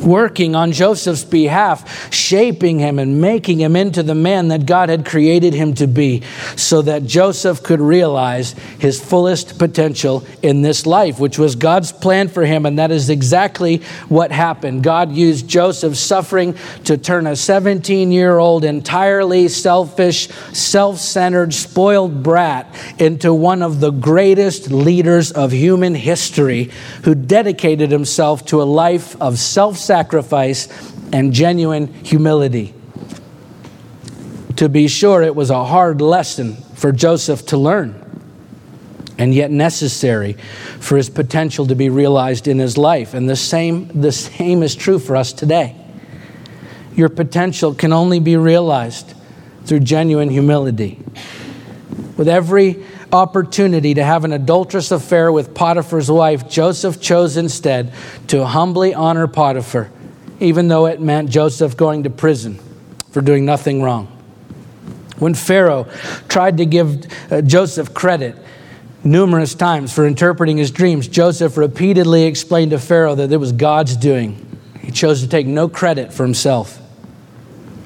working 0.00 0.54
on 0.54 0.72
Joseph's 0.72 1.24
behalf, 1.24 2.12
shaping 2.12 2.78
him 2.78 2.98
and 2.98 3.20
making 3.20 3.60
him 3.60 3.76
into 3.76 4.02
the 4.02 4.14
man 4.14 4.48
that 4.48 4.66
God 4.66 4.88
had 4.88 5.04
created 5.06 5.54
him 5.54 5.74
to 5.74 5.86
be, 5.86 6.22
so 6.56 6.82
that 6.82 7.04
Joseph 7.04 7.62
could 7.62 7.80
realize 7.80 8.52
his 8.78 9.00
fullest 9.00 9.58
potential 9.58 10.24
in 10.42 10.62
this 10.62 10.86
life, 10.86 11.18
which 11.18 11.38
was 11.38 11.54
God's 11.54 11.92
plan 11.92 12.28
for 12.28 12.44
him. 12.44 12.66
And 12.66 12.78
that 12.78 12.90
is 12.90 13.10
exactly 13.10 13.78
what 14.08 14.32
happened. 14.32 14.82
God 14.82 15.12
used 15.12 15.48
Joseph's 15.48 16.00
suffering 16.00 16.54
to 16.84 16.96
turn 16.96 17.26
a 17.26 17.36
17 17.36 18.12
year 18.12 18.38
old, 18.38 18.64
entirely 18.64 19.48
selfish, 19.48 20.28
self 20.52 20.98
centered, 20.98 21.52
spoiled 21.52 22.22
brat 22.22 22.66
into 22.98 23.32
one 23.32 23.62
of 23.62 23.80
the 23.80 23.90
greatest 23.90 24.70
leaders 24.70 25.32
of 25.32 25.52
human 25.52 25.94
history 25.94 26.70
who 27.04 27.14
dedicated 27.14 27.90
himself 27.90 28.44
to 28.46 28.62
a 28.62 28.64
life 28.64 29.20
of 29.20 29.38
self 29.38 29.76
sacrifice 29.90 30.68
and 31.12 31.32
genuine 31.32 31.88
humility. 32.04 32.72
To 34.54 34.68
be 34.68 34.86
sure, 34.86 35.20
it 35.20 35.34
was 35.34 35.50
a 35.50 35.64
hard 35.64 36.00
lesson 36.00 36.54
for 36.76 36.92
Joseph 36.92 37.44
to 37.46 37.56
learn, 37.56 38.00
and 39.18 39.34
yet 39.34 39.50
necessary 39.50 40.34
for 40.78 40.96
his 40.96 41.10
potential 41.10 41.66
to 41.66 41.74
be 41.74 41.88
realized 41.88 42.46
in 42.46 42.60
his 42.60 42.78
life. 42.78 43.14
And 43.14 43.28
the 43.28 43.34
same, 43.34 43.88
the 43.88 44.12
same 44.12 44.62
is 44.62 44.76
true 44.76 45.00
for 45.00 45.16
us 45.16 45.32
today. 45.32 45.74
Your 46.94 47.08
potential 47.08 47.74
can 47.74 47.92
only 47.92 48.20
be 48.20 48.36
realized 48.36 49.14
through 49.64 49.80
genuine 49.80 50.28
humility. 50.28 51.00
With 52.16 52.28
every 52.28 52.86
opportunity 53.12 53.94
to 53.94 54.04
have 54.04 54.24
an 54.24 54.32
adulterous 54.32 54.90
affair 54.90 55.30
with 55.30 55.54
Potiphar's 55.54 56.10
wife, 56.10 56.48
Joseph 56.48 57.00
chose 57.00 57.36
instead 57.36 57.92
to 58.28 58.44
humbly 58.44 58.94
honor 58.94 59.26
Potiphar, 59.26 59.90
even 60.38 60.68
though 60.68 60.86
it 60.86 61.00
meant 61.00 61.30
Joseph 61.30 61.76
going 61.76 62.04
to 62.04 62.10
prison 62.10 62.58
for 63.10 63.20
doing 63.20 63.44
nothing 63.44 63.82
wrong. 63.82 64.06
When 65.18 65.34
Pharaoh 65.34 65.86
tried 66.28 66.58
to 66.58 66.66
give 66.66 67.06
uh, 67.30 67.42
Joseph 67.42 67.92
credit 67.92 68.36
numerous 69.04 69.54
times 69.54 69.92
for 69.92 70.06
interpreting 70.06 70.56
his 70.56 70.70
dreams, 70.70 71.08
Joseph 71.08 71.56
repeatedly 71.56 72.24
explained 72.24 72.70
to 72.70 72.78
Pharaoh 72.78 73.14
that 73.14 73.30
it 73.30 73.36
was 73.36 73.52
God's 73.52 73.96
doing. 73.96 74.46
He 74.80 74.90
chose 74.90 75.20
to 75.20 75.28
take 75.28 75.46
no 75.46 75.68
credit 75.68 76.12
for 76.12 76.22
himself. 76.22 76.79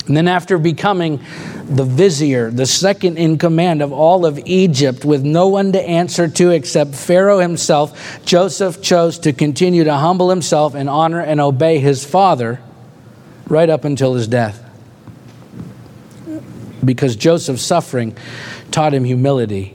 And 0.07 0.17
then, 0.17 0.29
after 0.29 0.59
becoming 0.59 1.19
the 1.65 1.85
vizier, 1.85 2.51
the 2.51 2.67
second 2.67 3.17
in 3.17 3.39
command 3.39 3.81
of 3.81 3.91
all 3.91 4.27
of 4.27 4.39
Egypt, 4.45 5.03
with 5.05 5.25
no 5.25 5.49
one 5.49 5.73
to 5.73 5.81
answer 5.81 6.29
to 6.29 6.51
except 6.51 6.95
Pharaoh 6.95 7.39
himself, 7.39 8.23
Joseph 8.27 8.83
chose 8.83 9.19
to 9.21 9.33
continue 9.33 9.85
to 9.85 9.95
humble 9.95 10.29
himself 10.29 10.75
and 10.75 10.91
honor 10.91 11.21
and 11.21 11.41
obey 11.41 11.79
his 11.79 12.05
father 12.05 12.61
right 13.49 13.71
up 13.71 13.85
until 13.85 14.15
his 14.15 14.29
death. 14.29 14.61
Because 16.85 17.17
Joseph's 17.17 17.63
suffering 17.63 18.15
taught 18.71 18.93
him 18.93 19.05
humility. 19.05 19.75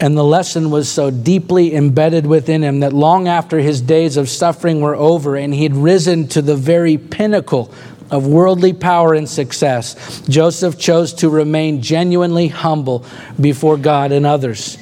And 0.00 0.16
the 0.16 0.24
lesson 0.24 0.70
was 0.70 0.88
so 0.88 1.10
deeply 1.10 1.74
embedded 1.74 2.26
within 2.26 2.62
him 2.62 2.80
that 2.80 2.92
long 2.92 3.26
after 3.26 3.58
his 3.58 3.80
days 3.80 4.16
of 4.16 4.28
suffering 4.28 4.80
were 4.80 4.94
over 4.94 5.36
and 5.36 5.52
he 5.52 5.64
had 5.64 5.74
risen 5.74 6.28
to 6.28 6.42
the 6.42 6.54
very 6.54 6.96
pinnacle 6.98 7.72
of 8.10 8.26
worldly 8.26 8.72
power 8.72 9.14
and 9.14 9.28
success, 9.28 10.22
Joseph 10.22 10.78
chose 10.78 11.12
to 11.14 11.28
remain 11.28 11.82
genuinely 11.82 12.48
humble 12.48 13.04
before 13.38 13.76
God 13.76 14.12
and 14.12 14.24
others. 14.24 14.78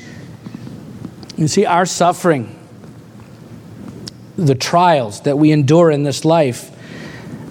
You 1.37 1.49
see, 1.49 1.66
our 1.66 1.87
suffering, 1.87 2.55
the 4.37 4.55
trials 4.55 5.22
that 5.22 5.39
we 5.39 5.51
endure 5.53 5.91
in 5.91 6.03
this 6.03 6.24
life, 6.24 6.70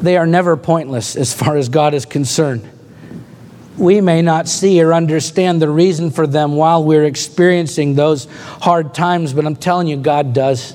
they 0.01 0.17
are 0.17 0.27
never 0.27 0.55
pointless 0.55 1.15
as 1.15 1.33
far 1.33 1.57
as 1.57 1.69
God 1.69 1.93
is 1.93 2.05
concerned. 2.05 2.69
We 3.77 3.99
may 3.99 4.21
not 4.21 4.47
see 4.47 4.81
or 4.81 4.93
understand 4.93 5.61
the 5.61 5.69
reason 5.69 6.09
for 6.09 6.25
them 6.25 6.55
while 6.55 6.83
we're 6.83 7.03
experiencing 7.03 7.95
those 7.95 8.25
hard 8.61 8.93
times, 8.93 9.33
but 9.33 9.45
I'm 9.45 9.57
telling 9.57 9.87
you, 9.87 9.97
God 9.97 10.33
does. 10.33 10.73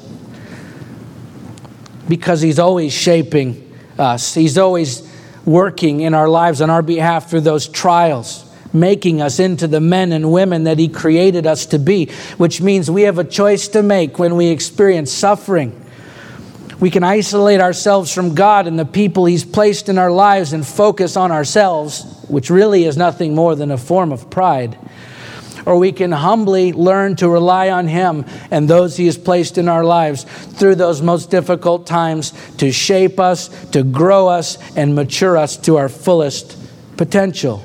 Because 2.06 2.42
He's 2.42 2.58
always 2.58 2.92
shaping 2.92 3.69
us. 4.00 4.34
He's 4.34 4.58
always 4.58 5.08
working 5.44 6.00
in 6.00 6.14
our 6.14 6.28
lives 6.28 6.60
on 6.60 6.70
our 6.70 6.82
behalf 6.82 7.30
through 7.30 7.42
those 7.42 7.68
trials, 7.68 8.44
making 8.72 9.20
us 9.20 9.38
into 9.38 9.66
the 9.66 9.80
men 9.80 10.12
and 10.12 10.32
women 10.32 10.64
that 10.64 10.78
He 10.78 10.88
created 10.88 11.46
us 11.46 11.66
to 11.66 11.78
be, 11.78 12.06
which 12.36 12.60
means 12.60 12.90
we 12.90 13.02
have 13.02 13.18
a 13.18 13.24
choice 13.24 13.68
to 13.68 13.82
make 13.82 14.18
when 14.18 14.36
we 14.36 14.48
experience 14.48 15.12
suffering. 15.12 15.76
We 16.80 16.90
can 16.90 17.04
isolate 17.04 17.60
ourselves 17.60 18.12
from 18.12 18.34
God 18.34 18.66
and 18.66 18.78
the 18.78 18.86
people 18.86 19.26
He's 19.26 19.44
placed 19.44 19.88
in 19.88 19.98
our 19.98 20.10
lives 20.10 20.52
and 20.52 20.66
focus 20.66 21.16
on 21.16 21.30
ourselves, 21.30 22.04
which 22.28 22.48
really 22.48 22.84
is 22.84 22.96
nothing 22.96 23.34
more 23.34 23.54
than 23.54 23.70
a 23.70 23.78
form 23.78 24.12
of 24.12 24.30
pride 24.30 24.78
or 25.66 25.78
we 25.78 25.92
can 25.92 26.12
humbly 26.12 26.72
learn 26.72 27.16
to 27.16 27.28
rely 27.28 27.70
on 27.70 27.86
Him 27.86 28.24
and 28.50 28.68
those 28.68 28.96
He 28.96 29.06
has 29.06 29.18
placed 29.18 29.58
in 29.58 29.68
our 29.68 29.84
lives 29.84 30.24
through 30.24 30.76
those 30.76 31.02
most 31.02 31.30
difficult 31.30 31.86
times 31.86 32.32
to 32.58 32.72
shape 32.72 33.20
us, 33.20 33.48
to 33.70 33.82
grow 33.82 34.28
us, 34.28 34.58
and 34.76 34.94
mature 34.94 35.36
us 35.36 35.56
to 35.58 35.76
our 35.76 35.88
fullest 35.88 36.56
potential. 36.96 37.62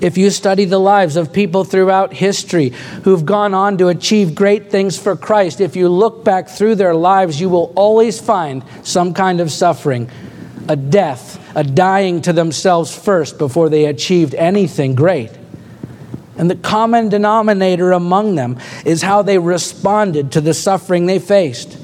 If 0.00 0.16
you 0.16 0.30
study 0.30 0.64
the 0.64 0.78
lives 0.78 1.16
of 1.16 1.32
people 1.32 1.64
throughout 1.64 2.14
history 2.14 2.70
who've 3.04 3.24
gone 3.24 3.52
on 3.52 3.76
to 3.78 3.88
achieve 3.88 4.34
great 4.34 4.70
things 4.70 4.98
for 4.98 5.14
Christ, 5.14 5.60
if 5.60 5.76
you 5.76 5.88
look 5.88 6.24
back 6.24 6.48
through 6.48 6.76
their 6.76 6.94
lives, 6.94 7.40
you 7.40 7.50
will 7.50 7.72
always 7.76 8.18
find 8.18 8.64
some 8.82 9.12
kind 9.12 9.40
of 9.40 9.52
suffering, 9.52 10.10
a 10.68 10.76
death, 10.76 11.38
a 11.54 11.64
dying 11.64 12.22
to 12.22 12.32
themselves 12.32 12.96
first 12.96 13.36
before 13.36 13.68
they 13.68 13.84
achieved 13.86 14.34
anything 14.34 14.94
great. 14.94 15.30
And 16.40 16.50
the 16.50 16.56
common 16.56 17.10
denominator 17.10 17.92
among 17.92 18.34
them 18.34 18.58
is 18.86 19.02
how 19.02 19.20
they 19.20 19.36
responded 19.36 20.32
to 20.32 20.40
the 20.40 20.54
suffering 20.54 21.04
they 21.04 21.18
faced. 21.18 21.76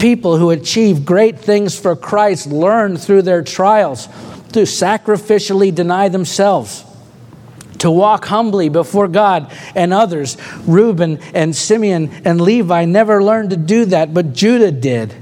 People 0.00 0.38
who 0.38 0.50
achieve 0.50 1.04
great 1.04 1.38
things 1.38 1.78
for 1.78 1.94
Christ 1.94 2.48
learn 2.48 2.96
through 2.96 3.22
their 3.22 3.44
trials 3.44 4.06
to 4.54 4.62
sacrificially 4.62 5.72
deny 5.72 6.08
themselves, 6.08 6.84
to 7.78 7.92
walk 7.92 8.24
humbly 8.24 8.68
before 8.68 9.06
God 9.06 9.52
and 9.76 9.94
others. 9.94 10.36
Reuben 10.66 11.20
and 11.32 11.54
Simeon 11.54 12.10
and 12.24 12.40
Levi 12.40 12.86
never 12.86 13.22
learned 13.22 13.50
to 13.50 13.56
do 13.56 13.84
that, 13.84 14.12
but 14.12 14.32
Judah 14.32 14.72
did, 14.72 15.14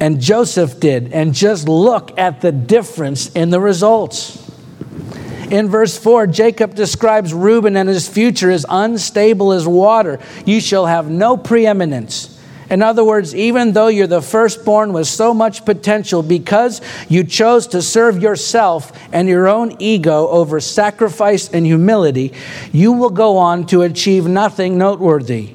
and 0.00 0.20
Joseph 0.20 0.80
did. 0.80 1.12
And 1.12 1.32
just 1.32 1.68
look 1.68 2.18
at 2.18 2.40
the 2.40 2.50
difference 2.50 3.30
in 3.36 3.50
the 3.50 3.60
results. 3.60 4.43
In 5.50 5.68
verse 5.68 5.98
4, 5.98 6.26
Jacob 6.28 6.74
describes 6.74 7.34
Reuben 7.34 7.76
and 7.76 7.88
his 7.88 8.08
future 8.08 8.50
as 8.50 8.64
unstable 8.68 9.52
as 9.52 9.66
water. 9.66 10.18
You 10.46 10.60
shall 10.60 10.86
have 10.86 11.10
no 11.10 11.36
preeminence. 11.36 12.30
In 12.70 12.82
other 12.82 13.04
words, 13.04 13.34
even 13.34 13.72
though 13.72 13.88
you're 13.88 14.06
the 14.06 14.22
firstborn 14.22 14.92
with 14.92 15.06
so 15.06 15.34
much 15.34 15.64
potential, 15.64 16.22
because 16.22 16.80
you 17.08 17.22
chose 17.22 17.66
to 17.68 17.82
serve 17.82 18.22
yourself 18.22 18.90
and 19.12 19.28
your 19.28 19.48
own 19.48 19.76
ego 19.78 20.28
over 20.28 20.60
sacrifice 20.60 21.48
and 21.50 21.66
humility, 21.66 22.32
you 22.72 22.92
will 22.92 23.10
go 23.10 23.36
on 23.36 23.66
to 23.66 23.82
achieve 23.82 24.26
nothing 24.26 24.78
noteworthy. 24.78 25.54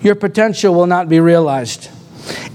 Your 0.00 0.16
potential 0.16 0.74
will 0.74 0.88
not 0.88 1.08
be 1.08 1.20
realized. 1.20 1.88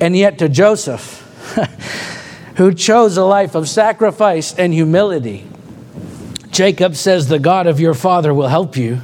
And 0.01 0.15
yet, 0.15 0.38
to 0.39 0.49
Joseph, 0.49 1.23
who 2.57 2.73
chose 2.73 3.15
a 3.15 3.23
life 3.23 3.55
of 3.55 3.69
sacrifice 3.69 4.53
and 4.53 4.73
humility, 4.73 5.47
Jacob 6.58 6.95
says, 6.95 7.28
The 7.28 7.38
God 7.38 7.68
of 7.68 7.80
your 7.80 7.93
father 7.93 8.34
will 8.34 8.47
help 8.47 8.76
you. 8.76 8.99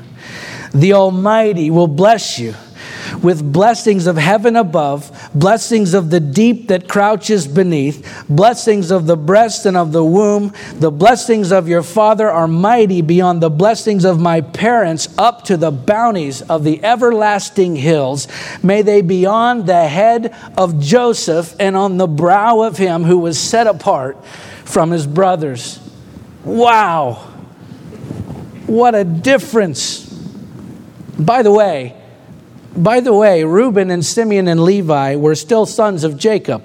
The 0.73 0.93
Almighty 0.93 1.69
will 1.69 1.85
bless 1.85 2.39
you 2.39 2.55
with 3.21 3.53
blessings 3.53 4.07
of 4.07 4.17
heaven 4.17 4.55
above, 4.55 5.29
blessings 5.35 5.93
of 5.93 6.09
the 6.09 6.19
deep 6.19 6.69
that 6.69 6.89
crouches 6.89 7.45
beneath, 7.45 8.25
blessings 8.27 8.89
of 8.89 9.05
the 9.05 9.15
breast 9.15 9.67
and 9.67 9.77
of 9.77 9.91
the 9.91 10.03
womb. 10.03 10.51
The 10.79 10.89
blessings 10.89 11.51
of 11.51 11.67
your 11.67 11.83
father 11.83 12.27
are 12.27 12.47
mighty 12.47 13.03
beyond 13.03 13.43
the 13.43 13.51
blessings 13.51 14.03
of 14.03 14.19
my 14.19 14.41
parents, 14.41 15.07
up 15.19 15.43
to 15.43 15.55
the 15.55 15.69
bounties 15.69 16.41
of 16.41 16.63
the 16.63 16.83
everlasting 16.83 17.75
hills. 17.75 18.27
May 18.63 18.81
they 18.81 19.03
be 19.03 19.27
on 19.27 19.67
the 19.67 19.87
head 19.87 20.35
of 20.57 20.79
Joseph 20.79 21.55
and 21.59 21.77
on 21.77 21.97
the 21.97 22.07
brow 22.07 22.63
of 22.63 22.79
him 22.79 23.03
who 23.03 23.19
was 23.19 23.37
set 23.37 23.67
apart 23.67 24.25
from 24.65 24.89
his 24.89 25.05
brothers. 25.05 25.79
Wow. 26.43 27.29
What 28.73 28.95
a 28.95 29.03
difference. 29.03 30.03
By 31.19 31.43
the 31.43 31.51
way, 31.51 31.95
by 32.75 33.01
the 33.01 33.13
way, 33.13 33.43
Reuben 33.43 33.91
and 33.91 34.03
Simeon 34.03 34.47
and 34.47 34.63
Levi 34.63 35.15
were 35.15 35.35
still 35.35 35.67
sons 35.67 36.03
of 36.03 36.17
Jacob. 36.17 36.63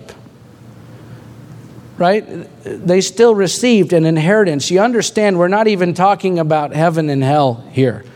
Right? 1.98 2.24
They 2.64 3.02
still 3.02 3.34
received 3.34 3.92
an 3.92 4.06
inheritance. 4.06 4.70
You 4.70 4.80
understand, 4.80 5.38
we're 5.38 5.48
not 5.48 5.68
even 5.68 5.92
talking 5.92 6.38
about 6.38 6.72
heaven 6.72 7.10
and 7.10 7.22
hell 7.22 7.62
here. 7.72 8.06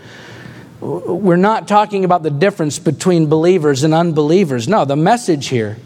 We're 0.80 1.36
not 1.36 1.68
talking 1.68 2.07
about 2.07 2.22
the 2.22 2.30
difference 2.30 2.78
between 2.78 3.26
believers 3.26 3.84
and 3.84 3.93
unbelievers. 3.93 4.68
No, 4.68 4.86
the 4.86 4.97
message 4.97 5.49
here 5.49 5.76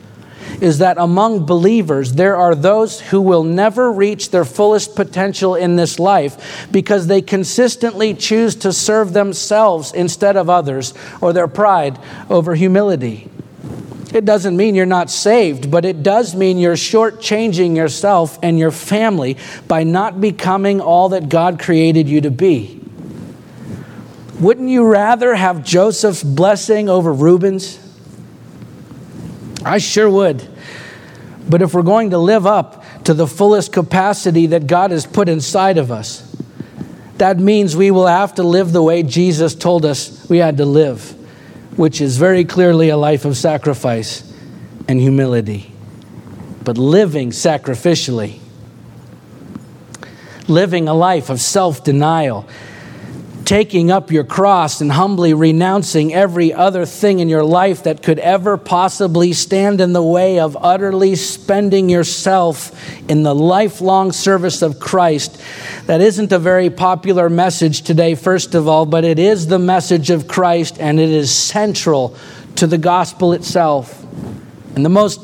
is 0.61 0.79
that 0.79 0.99
among 0.99 1.47
believers, 1.47 2.15
there 2.15 2.37
are 2.37 2.55
those 2.55 3.01
who 3.01 3.21
will 3.21 3.43
never 3.43 3.91
reach 3.93 4.31
their 4.31 4.45
fullest 4.45 4.95
potential 4.95 5.55
in 5.55 5.77
this 5.77 5.99
life 5.99 6.69
because 6.71 7.07
they 7.07 7.23
consistently 7.23 8.15
choose 8.15 8.55
to 8.57 8.73
serve 8.73 9.13
themselves 9.13 9.93
instead 9.93 10.37
of 10.37 10.51
others 10.51 10.95
or 11.21 11.33
their 11.33 11.49
pride 11.49 11.99
over 12.31 12.55
humility. 12.55 13.31
It 14.15 14.25
doesn't 14.25 14.57
mean 14.57 14.75
you're 14.75 14.87
not 14.87 15.11
saved, 15.11 15.71
but 15.71 15.85
it 15.85 16.03
does 16.03 16.35
mean 16.35 16.59
you're 16.59 16.75
shortchanging 16.75 17.77
yourself 17.77 18.39
and 18.43 18.59
your 18.59 18.71
family 18.71 19.37
by 19.69 19.85
not 19.85 20.21
becoming 20.21 20.81
all 20.81 21.11
that 21.11 21.29
God 21.29 21.59
created 21.59 22.09
you 22.09 22.21
to 22.23 22.31
be. 22.31 22.81
Wouldn't 24.41 24.69
you 24.69 24.87
rather 24.87 25.35
have 25.35 25.65
Joseph's 25.65 26.23
blessing 26.23 26.89
over 26.89 27.13
Reuben's? 27.13 27.79
I 29.67 29.79
sure 29.79 30.09
would. 30.09 30.47
But 31.49 31.63
if 31.63 31.75
we're 31.75 31.83
going 31.83 32.11
to 32.11 32.19
live 32.19 32.47
up 32.47 32.85
to 33.05 33.15
the 33.15 33.27
fullest 33.27 33.73
capacity 33.73 34.47
that 34.49 34.67
God 34.67 34.91
has 34.91 35.07
put 35.07 35.29
inside 35.29 35.79
of 35.79 35.93
us, 35.93 36.23
that 37.19 37.39
means 37.39 37.77
we 37.77 37.91
will 37.91 38.07
have 38.07 38.35
to 38.35 38.43
live 38.43 38.73
the 38.73 38.83
way 38.83 39.03
Jesus 39.03 39.55
told 39.55 39.85
us 39.85 40.29
we 40.29 40.39
had 40.39 40.57
to 40.59 40.65
live, 40.65 41.11
which 41.79 42.01
is 42.01 42.17
very 42.17 42.45
clearly 42.45 42.89
a 42.89 42.97
life 42.97 43.25
of 43.25 43.37
sacrifice 43.37 44.23
and 44.89 45.01
humility. 45.01 45.73
But 46.65 46.79
living 46.79 47.31
sacrificially 47.31 48.41
living 50.49 50.89
a 50.89 50.95
life 50.95 51.31
of 51.31 51.41
self 51.41 51.85
denial, 51.85 52.49
taking 53.47 53.93
up 53.93 54.11
your 54.11 54.25
cross 54.25 54.81
and 54.81 54.91
humbly 54.91 55.33
renouncing 55.33 56.13
every 56.13 56.53
other 56.53 56.85
thing 56.85 57.21
in 57.21 57.29
your 57.29 57.45
life 57.45 57.85
that 57.85 58.03
could 58.03 58.19
ever 58.19 58.57
possibly 58.57 59.33
stand 59.33 59.81
in 59.81 59.93
the 59.93 60.03
way 60.03 60.41
of 60.41 60.57
utterly 60.61 61.15
spending 61.15 61.89
yourself 61.89 62.73
in 63.09 63.23
the 63.23 63.35
lifelong 63.35 64.11
service 64.11 64.63
of 64.63 64.81
Christ. 64.81 65.41
That 65.87 66.01
isn't 66.01 66.33
a 66.33 66.41
very 66.41 66.71
popular 66.71 67.31
message 67.31 67.83
today, 67.83 68.17
first 68.17 68.57
of 68.57 68.67
all, 68.67 68.85
but 68.85 69.05
it 69.05 69.21
is 69.21 69.47
the 69.47 69.61
message 69.61 70.11
of 70.11 70.27
Christ 70.27 70.81
and 70.81 70.99
it 70.99 71.11
is 71.11 71.33
central 71.33 72.17
to 72.57 72.67
the 72.67 72.79
gospel 72.79 73.33
itself. 73.33 74.03
And 74.75 74.85
the 74.85 74.91
most 74.91 75.21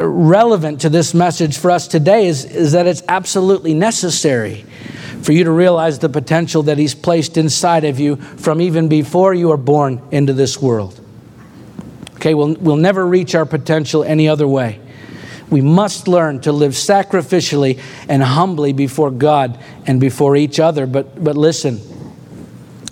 relevant 0.00 0.82
to 0.82 0.88
this 0.88 1.14
message 1.14 1.58
for 1.58 1.72
us 1.72 1.88
today 1.88 2.28
is, 2.28 2.44
is 2.44 2.72
that 2.72 2.86
it's 2.86 3.02
absolutely 3.08 3.74
necessary 3.74 4.64
for 5.22 5.32
you 5.32 5.44
to 5.44 5.50
realize 5.50 5.98
the 5.98 6.08
potential 6.08 6.62
that 6.64 6.78
He's 6.78 6.94
placed 6.94 7.36
inside 7.36 7.84
of 7.84 8.00
you 8.00 8.16
from 8.16 8.60
even 8.60 8.88
before 8.88 9.34
you 9.34 9.50
are 9.52 9.56
born 9.56 10.02
into 10.10 10.32
this 10.32 10.60
world. 10.60 10.98
Okay, 12.16 12.34
we'll, 12.34 12.54
we'll 12.54 12.76
never 12.76 13.06
reach 13.06 13.34
our 13.34 13.46
potential 13.46 14.04
any 14.04 14.28
other 14.28 14.46
way. 14.46 14.80
We 15.48 15.62
must 15.62 16.06
learn 16.06 16.40
to 16.42 16.52
live 16.52 16.72
sacrificially 16.72 17.80
and 18.08 18.22
humbly 18.22 18.72
before 18.72 19.10
God 19.10 19.58
and 19.86 20.00
before 20.00 20.36
each 20.36 20.60
other. 20.60 20.86
But, 20.86 21.22
but 21.22 21.36
listen, 21.36 21.80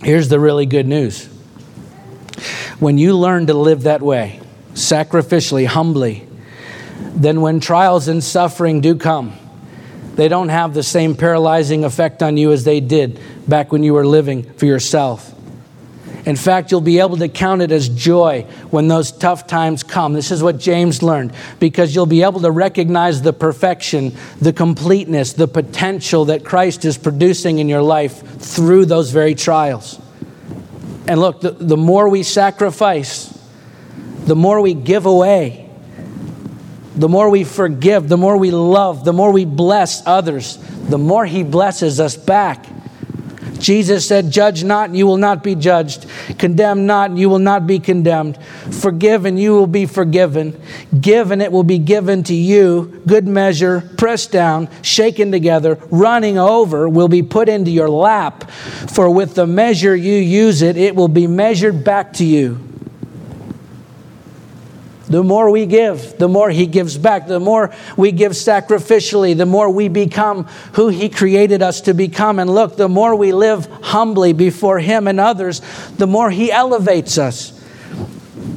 here's 0.03 0.29
the 0.29 0.41
really 0.41 0.67
good 0.67 0.87
news. 0.87 1.27
When 2.81 2.99
you 2.99 3.17
learn 3.17 3.47
to 3.47 3.55
live 3.55 3.83
that 3.83 4.03
way, 4.03 4.41
sacrificially, 4.73 5.67
humbly, 5.67 6.27
then 6.99 7.41
when 7.41 7.61
trials 7.61 8.09
and 8.09 8.23
suffering 8.23 8.81
do 8.81 8.97
come, 8.97 9.37
they 10.19 10.27
don't 10.27 10.49
have 10.49 10.75
the 10.75 10.83
same 10.83 11.15
paralyzing 11.15 11.85
effect 11.85 12.25
on 12.25 12.37
you 12.37 12.51
as 12.51 12.65
they 12.65 12.81
did 12.81 13.21
back 13.47 13.71
when 13.71 13.85
you 13.85 13.95
were 13.95 14.05
living 14.05 14.43
for 14.55 14.67
yourself. 14.67 15.33
In 16.27 16.35
fact, 16.35 16.73
you'll 16.73 16.81
be 16.81 16.99
able 16.99 17.19
to 17.19 17.29
count 17.29 17.63
it 17.63 17.71
as 17.71 17.89
joy 17.89 18.45
when 18.71 18.89
those 18.89 19.13
tough 19.13 19.47
times 19.47 19.85
come. 19.85 20.15
This 20.15 20.33
is 20.33 20.43
what 20.43 20.59
James 20.59 21.05
learned 21.05 21.33
because 21.61 21.95
you'll 21.95 22.05
be 22.05 22.25
able 22.25 22.41
to 22.41 22.51
recognize 22.51 23.23
the 23.23 23.33
perfection, 23.33 24.13
the 24.41 24.53
completeness, 24.53 25.35
the 25.35 25.47
potential 25.47 26.25
that 26.25 26.45
Christ 26.45 26.85
is 26.85 26.99
producing 26.99 27.61
in 27.61 27.69
your 27.69 27.83
life 27.83 28.41
through 28.41 28.87
those 28.87 29.13
very 29.13 29.37
trials. 29.37 30.01
And 31.07 31.21
look, 31.21 31.43
the, 31.43 31.53
the 31.53 31.77
more 31.77 32.09
we 32.09 32.25
sacrifice, 32.25 33.33
the 34.25 34.35
more 34.35 34.61
we 34.61 34.75
give 34.75 35.07
away, 35.07 35.68
the 36.99 37.09
more 37.09 37.31
we 37.31 37.45
forgive, 37.45 38.09
the 38.09 38.17
more 38.17 38.37
we 38.37 38.51
love, 38.51 39.05
the 39.05 39.13
more 39.13 39.31
we 39.31 39.45
bless 39.45 40.05
others, 40.05 40.59
the 40.89 40.99
more 40.99 41.25
He 41.25 41.45
blesses 41.45 42.01
us 42.01 42.17
back. 42.17 42.67
Jesus 43.61 44.07
said, 44.07 44.31
Judge 44.31 44.65
not, 44.65 44.89
and 44.89 44.99
you 44.99 45.07
will 45.07 45.17
not 45.17 45.43
be 45.43 45.55
judged. 45.55 46.07
Condemn 46.39 46.87
not, 46.87 47.11
and 47.11 47.19
you 47.19 47.29
will 47.29 47.39
not 47.39 47.67
be 47.67 47.79
condemned. 47.79 48.37
Forgive, 48.71 49.25
and 49.25 49.39
you 49.39 49.53
will 49.53 49.67
be 49.67 49.87
forgiven. 49.87 50.61
Give, 51.01 51.31
and 51.31 51.43
it 51.43 51.53
will 51.53 51.65
be 51.65 51.79
given 51.79 52.23
to 52.25 52.35
you. 52.35 53.03
Good 53.07 53.27
measure, 53.27 53.89
pressed 53.97 54.33
down, 54.33 54.69
shaken 54.83 55.31
together, 55.33 55.79
running 55.91 56.39
over, 56.39 56.89
will 56.89 57.09
be 57.09 57.23
put 57.23 57.49
into 57.49 57.71
your 57.71 57.89
lap. 57.89 58.51
For 58.51 59.11
with 59.11 59.35
the 59.35 59.47
measure 59.47 59.95
you 59.95 60.15
use 60.15 60.63
it, 60.63 60.77
it 60.77 60.95
will 60.95 61.09
be 61.09 61.27
measured 61.27 61.85
back 61.85 62.13
to 62.15 62.25
you. 62.25 62.68
The 65.09 65.23
more 65.23 65.51
we 65.51 65.65
give, 65.65 66.19
the 66.19 66.29
more 66.29 66.51
He 66.51 66.67
gives 66.67 66.99
back. 66.99 67.27
The 67.27 67.41
more 67.41 67.75
we 67.97 68.13
give 68.13 68.33
sacrificially, 68.33 69.37
the 69.37 69.47
more 69.47 69.71
we 69.71 69.89
become 69.89 70.45
who 70.75 70.89
He 70.89 71.09
created 71.09 71.63
us 71.63 71.81
to 71.83 71.95
become. 71.95 72.39
And 72.39 72.51
look, 72.51 72.77
the 72.77 72.89
more 72.89 73.15
we 73.15 73.33
live 73.33 73.67
humbly 73.83 74.33
before 74.33 74.79
Him 74.79 75.09
and 75.09 75.19
others, 75.19 75.61
the 75.97 76.07
more 76.07 76.31
He 76.31 76.53
elevates 76.53 77.17
us. 77.17 77.55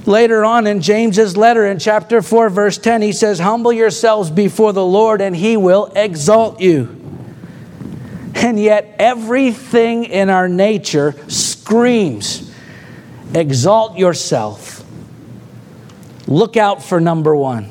Later 0.06 0.44
on 0.44 0.68
in 0.68 0.82
James's 0.82 1.38
letter 1.38 1.66
in 1.66 1.80
chapter 1.80 2.22
4, 2.22 2.50
verse 2.50 2.78
10, 2.78 3.02
he 3.02 3.14
says, 3.14 3.40
Humble 3.40 3.72
yourselves 3.72 4.30
before 4.30 4.74
the 4.74 4.86
Lord, 4.86 5.22
and 5.22 5.36
He 5.36 5.56
will 5.56 5.92
exalt 5.96 6.60
you. 6.60 6.98
And 8.36 8.60
yet, 8.60 8.96
everything 8.98 10.06
in 10.06 10.30
our 10.30 10.50
nature 10.50 11.14
screams, 11.30 12.52
Exalt 13.34 13.98
yourself 13.98 14.81
Look 16.32 16.56
out 16.56 16.82
for 16.82 17.02
number 17.02 17.36
one. 17.36 17.70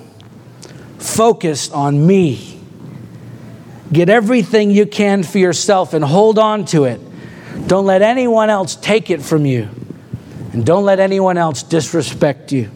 Focus 0.98 1.70
on 1.70 2.06
me. 2.06 2.60
Get 3.90 4.10
everything 4.10 4.70
you 4.70 4.84
can 4.84 5.22
for 5.22 5.38
yourself 5.38 5.94
and 5.94 6.04
hold 6.04 6.38
on 6.38 6.66
to 6.66 6.84
it. 6.84 7.00
Don't 7.66 7.86
let 7.86 8.02
anyone 8.02 8.50
else 8.50 8.76
take 8.76 9.08
it 9.08 9.22
from 9.22 9.46
you. 9.46 9.70
And 10.52 10.66
don't 10.66 10.84
let 10.84 11.00
anyone 11.00 11.38
else 11.38 11.62
disrespect 11.62 12.52
you. 12.52 12.70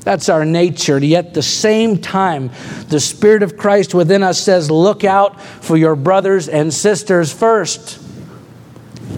That's 0.00 0.28
our 0.28 0.44
nature. 0.44 0.98
Yet 0.98 1.26
at 1.26 1.34
the 1.34 1.42
same 1.42 2.00
time, 2.00 2.52
the 2.88 3.00
Spirit 3.00 3.42
of 3.42 3.56
Christ 3.56 3.94
within 3.94 4.22
us 4.22 4.40
says, 4.40 4.70
Look 4.70 5.02
out 5.02 5.40
for 5.40 5.76
your 5.76 5.96
brothers 5.96 6.48
and 6.48 6.72
sisters 6.72 7.32
first. 7.32 8.00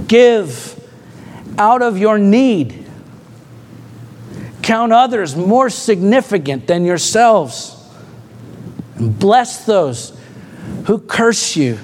Give 0.08 0.74
out 1.58 1.82
of 1.82 1.98
your 1.98 2.18
need 2.18 2.87
count 4.68 4.92
others 4.92 5.34
more 5.34 5.70
significant 5.70 6.66
than 6.66 6.84
yourselves. 6.84 7.74
And 8.96 9.18
bless 9.18 9.64
those 9.64 10.12
who 10.84 10.98
curse 10.98 11.56
you. 11.56 11.78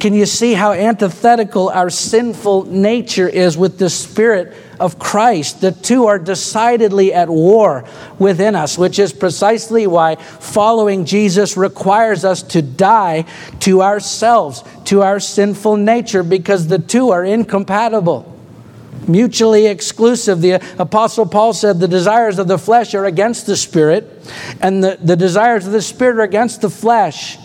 Can 0.00 0.12
you 0.12 0.26
see 0.26 0.54
how 0.54 0.72
antithetical 0.72 1.68
our 1.68 1.88
sinful 1.88 2.64
nature 2.64 3.28
is 3.28 3.56
with 3.56 3.78
the 3.78 3.88
Spirit 3.88 4.56
of 4.80 4.98
Christ? 4.98 5.60
The 5.60 5.70
two 5.70 6.06
are 6.06 6.18
decidedly 6.18 7.14
at 7.14 7.28
war 7.28 7.84
within 8.18 8.56
us, 8.56 8.76
which 8.76 8.98
is 8.98 9.12
precisely 9.12 9.86
why 9.86 10.16
following 10.16 11.04
Jesus 11.04 11.56
requires 11.56 12.24
us 12.24 12.42
to 12.42 12.60
die 12.60 13.24
to 13.60 13.82
ourselves, 13.82 14.64
to 14.86 15.02
our 15.02 15.20
sinful 15.20 15.76
nature, 15.76 16.24
because 16.24 16.66
the 16.66 16.80
two 16.80 17.10
are 17.10 17.24
incompatible 17.24 18.34
mutually 19.06 19.66
exclusive. 19.66 20.40
The 20.40 20.54
Apostle 20.78 21.26
Paul 21.26 21.52
said 21.52 21.80
the 21.80 21.88
desires 21.88 22.38
of 22.38 22.48
the 22.48 22.58
flesh 22.58 22.94
are 22.94 23.04
against 23.04 23.46
the 23.46 23.56
spirit, 23.56 24.06
and 24.60 24.82
the, 24.82 24.98
the 25.00 25.16
desires 25.16 25.66
of 25.66 25.72
the 25.72 25.82
spirit 25.82 26.18
are 26.18 26.22
against 26.22 26.60
the 26.60 26.70
flesh. 26.70 27.38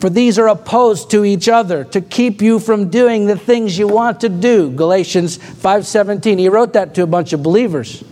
For 0.00 0.10
these 0.10 0.38
are 0.38 0.48
opposed 0.48 1.10
to 1.12 1.24
each 1.24 1.48
other 1.48 1.84
to 1.84 2.00
keep 2.00 2.42
you 2.42 2.58
from 2.58 2.90
doing 2.90 3.26
the 3.26 3.38
things 3.38 3.78
you 3.78 3.88
want 3.88 4.20
to 4.20 4.28
do. 4.28 4.70
Galatians 4.70 5.38
5:17. 5.38 6.38
He 6.38 6.48
wrote 6.48 6.74
that 6.74 6.94
to 6.94 7.02
a 7.02 7.06
bunch 7.06 7.32
of 7.32 7.42
believers. 7.42 8.04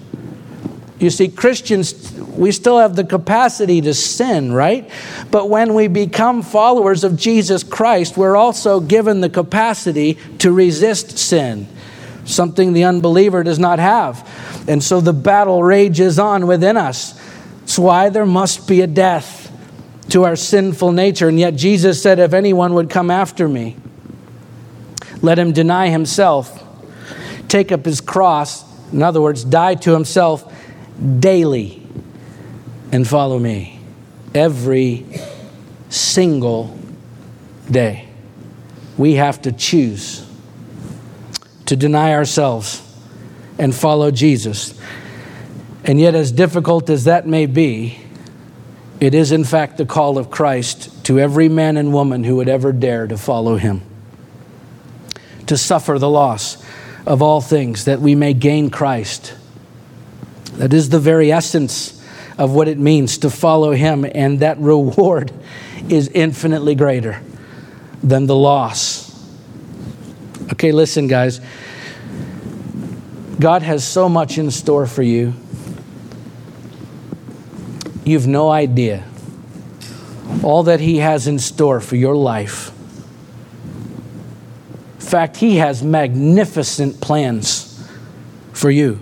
You 0.99 1.11
see, 1.11 1.28
Christians, 1.28 2.12
we 2.34 2.53
still 2.53 2.78
have 2.78 2.97
the 2.97 3.05
capacity 3.05 3.82
to 3.82 3.92
sin, 3.92 4.53
right? 4.53 4.88
But 5.30 5.51
when 5.51 5.74
we 5.74 5.88
become 5.88 6.40
followers 6.40 7.05
of 7.05 7.18
Jesus 7.18 7.62
Christ, 7.62 8.16
we're 8.16 8.36
also 8.36 8.80
given 8.80 9.20
the 9.20 9.28
capacity 9.28 10.16
to 10.38 10.53
resist 10.53 11.18
sin 11.18 11.68
something 12.25 12.72
the 12.72 12.85
unbeliever 12.85 13.43
does 13.43 13.59
not 13.59 13.79
have. 13.79 14.29
And 14.68 14.83
so 14.83 15.01
the 15.01 15.12
battle 15.12 15.62
rages 15.62 16.18
on 16.18 16.47
within 16.47 16.77
us. 16.77 17.20
It's 17.62 17.79
why 17.79 18.09
there 18.09 18.27
must 18.27 18.68
be 18.68 18.81
a 18.83 18.87
death 18.87 19.51
to 20.11 20.25
our 20.25 20.37
sinful 20.37 20.93
nature. 20.93 21.29
And 21.29 21.39
yet 21.39 21.57
Jesus 21.57 22.03
said, 22.03 22.18
If 22.18 22.33
anyone 22.33 22.75
would 22.75 22.91
come 22.91 23.11
after 23.11 23.49
me, 23.49 23.77
let 25.22 25.39
him 25.39 25.53
deny 25.53 25.89
himself, 25.89 26.62
take 27.49 27.72
up 27.72 27.85
his 27.85 28.01
cross, 28.01 28.64
in 28.93 29.03
other 29.03 29.20
words, 29.20 29.45
die 29.45 29.75
to 29.77 29.93
himself 29.93 30.53
daily, 31.18 31.83
and 32.93 33.09
follow 33.09 33.39
me 33.39 33.81
every 34.35 35.07
single 35.89 36.79
day. 37.70 38.09
We 38.97 39.14
have 39.14 39.43
to 39.43 39.53
choose 39.53 40.24
to 41.66 41.76
deny 41.76 42.12
ourselves 42.12 42.82
and 43.58 43.74
follow 43.74 44.10
Jesus. 44.10 44.78
And 45.84 46.00
yet, 46.00 46.14
as 46.14 46.32
difficult 46.32 46.88
as 46.90 47.04
that 47.04 47.26
may 47.26 47.46
be, 47.46 47.98
it 49.00 49.14
is 49.14 49.32
in 49.32 49.44
fact 49.44 49.76
the 49.76 49.86
call 49.86 50.18
of 50.18 50.30
Christ 50.30 51.04
to 51.06 51.18
every 51.18 51.48
man 51.48 51.76
and 51.76 51.92
woman 51.92 52.24
who 52.24 52.36
would 52.36 52.48
ever 52.48 52.72
dare 52.72 53.06
to 53.06 53.16
follow 53.16 53.56
him. 53.56 53.82
To 55.46 55.58
suffer 55.58 55.98
the 55.98 56.08
loss 56.08 56.62
of 57.06 57.20
all 57.20 57.40
things 57.40 57.84
that 57.84 58.00
we 58.00 58.14
may 58.14 58.32
gain 58.32 58.70
Christ. 58.70 59.34
That 60.54 60.72
is 60.72 60.88
the 60.88 61.00
very 61.00 61.30
essence 61.30 62.02
of 62.38 62.52
what 62.52 62.66
it 62.66 62.78
means 62.78 63.18
to 63.18 63.30
follow 63.30 63.72
him, 63.72 64.06
and 64.14 64.40
that 64.40 64.58
reward 64.58 65.32
is 65.88 66.08
infinitely 66.08 66.74
greater 66.74 67.20
than 68.02 68.26
the 68.26 68.36
loss 68.36 69.03
Okay, 70.53 70.72
listen, 70.72 71.07
guys. 71.07 71.40
God 73.40 73.62
has 73.62 73.86
so 73.86 74.09
much 74.09 74.38
in 74.38 74.51
store 74.51 74.86
for 74.86 75.03
you. 75.03 75.34
You've 78.05 78.26
no 78.26 78.51
idea 78.51 79.05
all 80.42 80.64
that 80.64 80.80
He 80.80 80.99
has 80.99 81.26
in 81.26 81.38
store 81.38 81.80
for 81.80 81.97
your 81.97 82.14
life. 82.14 82.70
In 85.01 85.07
fact, 85.07 85.38
He 85.38 85.57
has 85.57 85.82
magnificent 85.82 87.01
plans 87.01 87.88
for 88.53 88.70
you. 88.70 89.01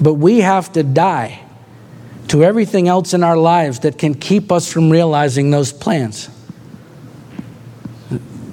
But 0.00 0.14
we 0.14 0.40
have 0.40 0.72
to 0.72 0.82
die 0.82 1.40
to 2.28 2.44
everything 2.44 2.88
else 2.88 3.14
in 3.14 3.24
our 3.24 3.36
lives 3.36 3.80
that 3.80 3.98
can 3.98 4.14
keep 4.14 4.52
us 4.52 4.70
from 4.70 4.90
realizing 4.90 5.50
those 5.50 5.72
plans. 5.72 6.28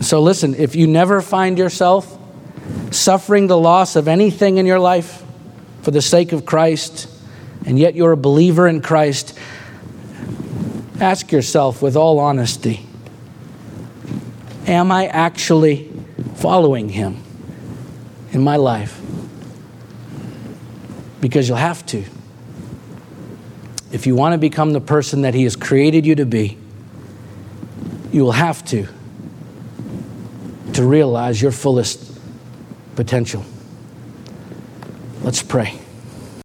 So, 0.02 0.22
listen, 0.22 0.56
if 0.56 0.76
you 0.76 0.88
never 0.88 1.22
find 1.22 1.58
yourself 1.58 2.20
suffering 2.92 3.48
the 3.48 3.58
loss 3.58 3.96
of 3.96 4.08
anything 4.08 4.58
in 4.58 4.66
your 4.66 4.80
life 4.80 5.24
for 5.82 5.92
the 5.92 6.02
sake 6.02 6.32
of 6.32 6.46
Christ, 6.46 7.08
and 7.66 7.80
yet 7.80 7.96
you're 7.96 8.12
a 8.12 8.18
believer 8.18 8.68
in 8.68 8.82
Christ, 8.82 9.38
ask 11.00 11.32
yourself 11.32 11.82
with 11.82 11.96
all 11.96 12.20
honesty 12.20 12.86
Am 14.68 14.92
I 14.92 15.06
actually 15.08 15.92
following 16.36 16.90
Him 16.90 17.22
in 18.32 18.42
my 18.42 18.56
life? 18.56 19.00
Because 21.22 21.48
you'll 21.48 21.58
have 21.58 21.86
to. 21.88 22.04
If 23.92 24.08
you 24.08 24.16
want 24.16 24.34
to 24.34 24.38
become 24.40 24.74
the 24.74 24.82
person 24.82 25.22
that 25.22 25.36
He 25.36 25.44
has 25.44 25.56
created 25.56 26.06
you 26.06 26.16
to 26.16 26.26
be, 26.26 26.58
you 28.12 28.24
will 28.24 28.32
have 28.32 28.66
to 28.66 28.88
to 30.76 30.86
realize 30.86 31.42
your 31.42 31.52
fullest 31.52 32.20
potential. 32.96 33.44
Let's 35.24 35.42
pray. 35.42 35.80